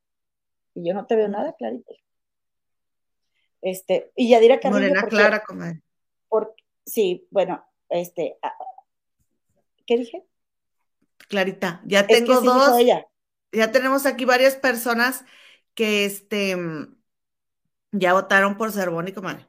[0.75, 1.93] Y yo no te veo nada clarita.
[3.63, 4.89] Este, y Yadira Carrillo.
[4.89, 5.81] Morena clara, comadre.
[6.87, 8.37] Sí, bueno, este,
[9.87, 10.25] ¿qué dije?
[11.29, 12.79] Clarita, ya tengo dos
[13.55, 15.25] ya tenemos aquí varias personas
[15.75, 16.57] que este,
[17.93, 19.49] ya votaron por Cervoni, comadre.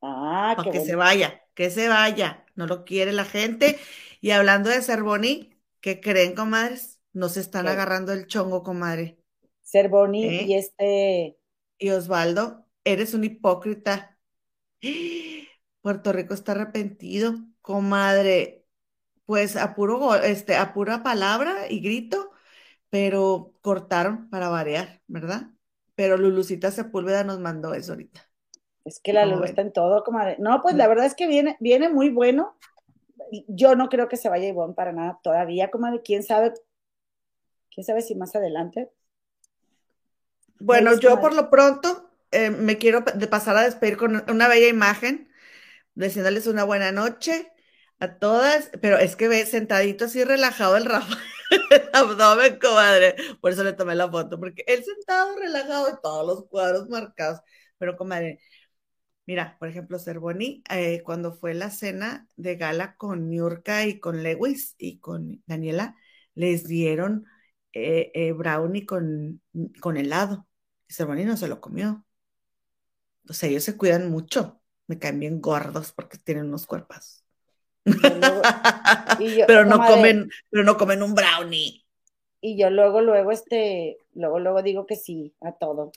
[0.00, 2.44] Ah, Para que se vaya, que se vaya.
[2.54, 3.78] No lo quiere la gente.
[4.20, 7.00] Y hablando de Cervoni, ¿qué creen, comadres?
[7.12, 9.18] Nos están agarrando el chongo, comadre.
[9.62, 10.42] Cervoni ¿Eh?
[10.44, 11.38] y este.
[11.78, 14.18] Y Osvaldo, eres un hipócrita.
[15.80, 18.65] Puerto Rico está arrepentido, comadre
[19.26, 22.30] pues a puro, este, a pura palabra y grito,
[22.88, 25.48] pero cortaron para variar, ¿verdad?
[25.96, 28.22] Pero Lulucita Sepúlveda nos mandó eso ahorita.
[28.84, 30.36] Es que la Lulu está en todo, comadre.
[30.38, 32.56] No, pues la verdad es que viene, viene muy bueno.
[33.48, 36.02] Yo no creo que se vaya Ivonne para nada todavía, comadre.
[36.02, 36.54] ¿Quién sabe?
[37.74, 38.92] ¿Quién sabe si más adelante?
[40.60, 44.68] Bueno, yo por lo pronto eh, me quiero de pasar a despedir con una bella
[44.68, 45.28] imagen,
[45.94, 47.52] deseándoles una buena noche
[48.00, 51.16] a todas, pero es que ve sentadito así relajado el Rafa,
[51.70, 53.16] el abdomen, comadre.
[53.40, 57.40] Por eso le tomé la foto, porque él sentado relajado y todos los cuadros marcados.
[57.78, 58.40] Pero, comadre,
[59.26, 64.22] mira, por ejemplo, Cervoni, eh, cuando fue la cena de gala con Niurka y con
[64.22, 65.96] Lewis y con Daniela,
[66.34, 67.26] les dieron
[67.72, 69.42] eh, eh, brownie con,
[69.80, 70.48] con helado.
[70.88, 72.04] Y Cervoni no se lo comió.
[73.28, 74.60] O sea, ellos se cuidan mucho.
[74.86, 77.25] Me caen bien gordos porque tienen unos cuerpos
[79.46, 81.84] pero no comen, pero no comen un brownie.
[82.40, 85.92] Y yo luego, luego, este, luego, luego digo que sí a todo.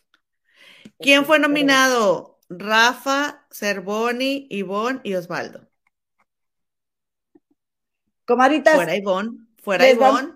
[1.00, 2.40] ¿Quién fue nominado?
[2.50, 5.68] Rafa, Cervoni, Ivonne y Osvaldo.
[8.26, 10.36] Fuera Ivonne, fuera Ivonne.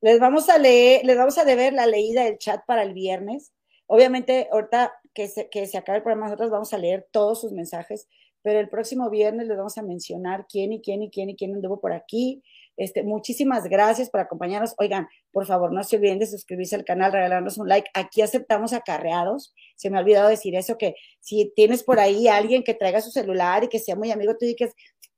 [0.00, 3.52] les vamos a leer, les vamos a deber la leída del chat para el viernes.
[3.86, 7.52] Obviamente, ahorita que se, que se acabe el programa, nosotros vamos a leer todos sus
[7.52, 8.08] mensajes,
[8.42, 11.54] pero el próximo viernes les vamos a mencionar quién y quién y quién y quién
[11.54, 12.42] anduvo por aquí.
[12.76, 14.74] Este, muchísimas gracias por acompañarnos.
[14.78, 17.90] Oigan, por favor, no se olviden de suscribirse al canal, regalarnos un like.
[17.94, 19.54] Aquí aceptamos acarreados.
[19.76, 23.10] Se me ha olvidado decir eso, que si tienes por ahí alguien que traiga su
[23.10, 24.74] celular y que sea muy amigo, tú dices,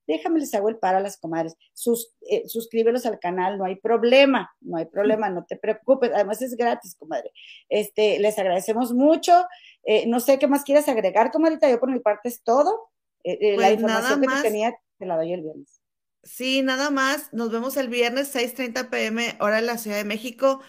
[0.07, 1.57] déjame les hago el para a las comadres.
[1.73, 6.11] Sus, eh, suscríbelos al canal, no hay problema, no hay problema, no te preocupes.
[6.13, 7.31] Además es gratis, comadre.
[7.69, 9.45] Este, les agradecemos mucho.
[9.85, 11.71] Eh, no sé qué más quieres agregar, comadrita.
[11.71, 12.91] Yo por mi parte es todo.
[13.25, 15.81] Eh, la pues información que tenía te la doy el viernes.
[16.23, 17.33] Sí, nada más.
[17.33, 20.61] Nos vemos el viernes 6:30 pm, hora en la Ciudad de México.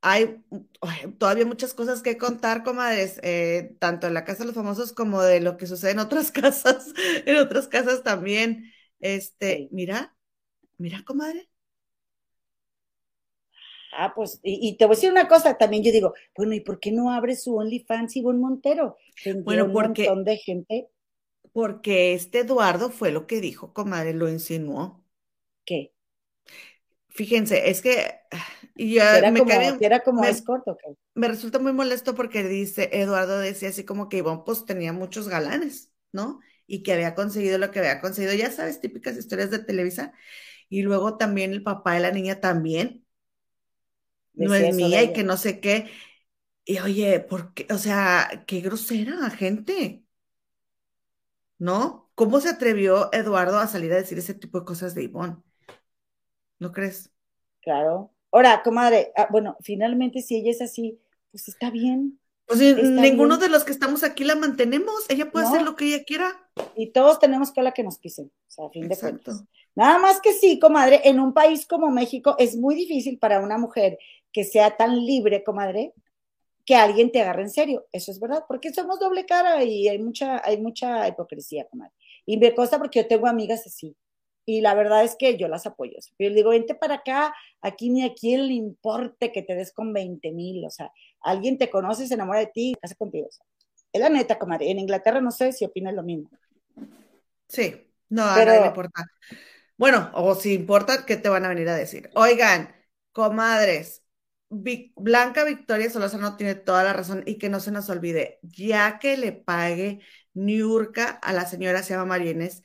[0.00, 0.42] Hay
[1.18, 5.22] todavía muchas cosas que contar, comadres, eh, tanto en la Casa de los Famosos como
[5.22, 8.72] de lo que sucede en otras casas, en otras casas también.
[9.00, 10.16] Este, mira,
[10.78, 11.48] mira, comadre.
[13.98, 16.78] Ah, pues, y, te voy a decir una cosa también, yo digo, bueno, ¿y por
[16.78, 18.98] qué no abre su OnlyFans Ivonne Montero?
[19.42, 20.88] bueno, porque, un montón de gente
[21.56, 25.02] porque este Eduardo fue lo que dijo, comadre, lo insinuó.
[25.64, 25.92] ¿Qué?
[27.08, 28.20] Fíjense, es que
[28.76, 30.42] ya era me como, era como me,
[31.14, 35.28] Me resulta muy molesto porque dice, Eduardo decía así como que Ivonne pues tenía muchos
[35.28, 36.40] galanes, ¿no?
[36.66, 40.12] Y que había conseguido lo que había conseguido, ya sabes, típicas historias de Televisa.
[40.68, 43.06] Y luego también el papá de la niña también.
[44.34, 45.90] no es mía y que no sé qué.
[46.64, 47.68] Y oye, ¿por qué?
[47.72, 50.05] O sea, qué grosera gente.
[51.58, 52.10] ¿No?
[52.14, 55.36] ¿Cómo se atrevió Eduardo a salir a decir ese tipo de cosas de Ivonne?
[56.58, 57.10] ¿No crees?
[57.60, 58.12] Claro.
[58.32, 61.00] Ahora, comadre, ah, bueno, finalmente si ella es así,
[61.30, 62.20] pues está bien.
[62.46, 66.04] Pues ninguno de los que estamos aquí la mantenemos, ella puede hacer lo que ella
[66.04, 66.48] quiera.
[66.76, 69.44] Y todos tenemos que la que nos pisen, o sea, a fin de cuentas.
[69.74, 73.58] Nada más que sí, comadre, en un país como México es muy difícil para una
[73.58, 73.98] mujer
[74.32, 75.92] que sea tan libre, comadre,
[76.66, 77.86] que alguien te agarre en serio.
[77.92, 81.92] Eso es verdad, porque somos doble cara y hay mucha, hay mucha hipocresía, comadre.
[82.26, 83.96] Y me consta porque yo tengo amigas así.
[84.44, 85.96] Y la verdad es que yo las apoyo.
[86.18, 89.92] Yo digo, vente para acá, aquí ni a quién le importe que te des con
[89.92, 90.64] 20 mil.
[90.66, 93.28] O sea, alguien te conoce, se enamora de ti y casa contigo.
[93.92, 94.70] es la neta, comadre.
[94.70, 96.30] En Inglaterra no sé si opinas lo mismo.
[97.48, 97.74] Sí,
[98.08, 99.04] no, a Pero, nadie le importa.
[99.76, 102.10] Bueno, o si importa, ¿qué te van a venir a decir?
[102.14, 102.74] Oigan,
[103.12, 104.02] comadres,
[104.48, 109.16] Blanca Victoria no tiene toda la razón y que no se nos olvide, ya que
[109.16, 110.00] le pague
[110.34, 112.62] Niurka a la señora, se llama Marienes,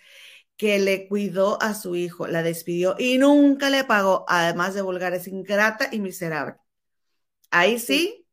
[0.57, 5.13] que le cuidó a su hijo, la despidió y nunca le pagó, además de vulgar,
[5.13, 6.55] es ingrata y miserable.
[7.49, 8.27] Ahí sí,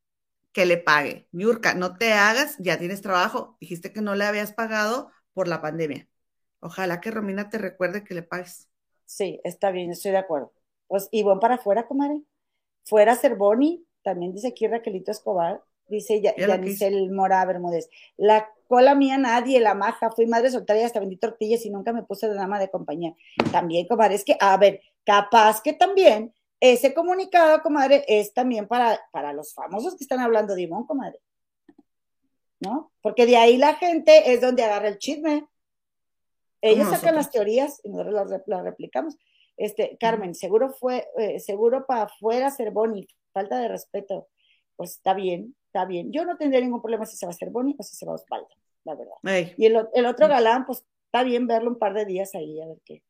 [0.52, 1.26] que le pague.
[1.32, 5.62] Niurka, no te hagas, ya tienes trabajo, dijiste que no le habías pagado por la
[5.62, 6.06] pandemia.
[6.60, 8.68] Ojalá que Romina te recuerde que le pagues.
[9.06, 10.52] Sí, está bien, estoy de acuerdo.
[10.86, 12.22] Pues, y van para afuera, comadre
[12.89, 16.35] fuera Cervoni, también dice aquí Raquelito Escobar, dice ya,
[17.10, 17.89] Mora Bermúdez.
[18.16, 21.93] La cola mía nadie, la maja, fui madre soltera y hasta vendí tortillas y nunca
[21.93, 23.15] me puse de dama de compañía.
[23.52, 29.01] También, comadre, es que, a ver, capaz que también ese comunicado, comadre, es también para,
[29.12, 31.20] para los famosos que están hablando de Ivonne, comadre.
[32.60, 32.90] ¿No?
[33.02, 35.47] Porque de ahí la gente es donde agarra el chisme.
[36.60, 39.16] Ellos sacan las teorías y nosotros las replicamos.
[39.59, 44.28] Este, Carmen, seguro fue, eh, seguro para afuera ser Boni, falta de respeto.
[44.76, 46.12] Pues está bien, está bien.
[46.12, 48.12] Yo no tendría ningún problema si se va a ser Boni o si se va
[48.12, 48.48] a Osvaldo,
[48.85, 49.55] la verdad.
[49.56, 50.30] Y el, otro mm.
[50.30, 53.02] galán, pues está bien verlo un par de días ahí, a ver qué.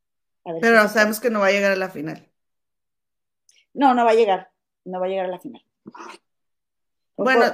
[0.62, 2.26] Pero sabemos que no va a llegar a la final.
[3.74, 4.50] No, no va a llegar,
[4.84, 5.62] no va a llegar a la final.
[7.16, 7.44] Bueno,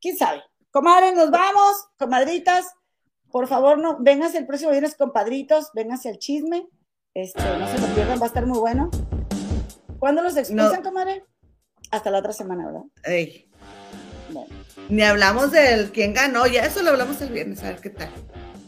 [0.00, 0.42] quién sabe.
[0.70, 2.74] Comadres, nos vamos, comadritas.
[3.30, 6.68] Por favor, no, vénganse el próximo viernes, compadritos, vénganse al chisme.
[7.14, 8.90] Este, no se lo pierdan, va a estar muy bueno.
[9.98, 11.24] ¿Cuándo los expulsan, comadre?
[11.90, 12.82] Hasta la otra semana, ¿verdad?
[13.04, 13.48] Ey.
[14.88, 18.08] Ni hablamos del quién ganó, ya eso lo hablamos el viernes, a ver qué tal.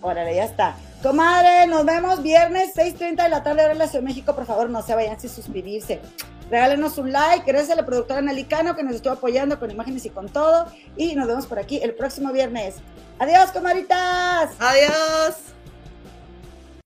[0.02, 0.76] Órale, ya está.
[1.02, 4.34] Comadre, nos vemos viernes 6.30 de la tarde hora de la Ciudad de México.
[4.34, 6.00] Por favor, no se vayan sin suscribirse.
[6.50, 7.50] Regálenos un like.
[7.50, 10.66] Gracias a la productora Nalicano que nos estuvo apoyando con imágenes y con todo.
[10.96, 12.76] Y nos vemos por aquí el próximo viernes.
[13.18, 14.50] Adiós, comadritas.
[14.58, 15.53] Adiós.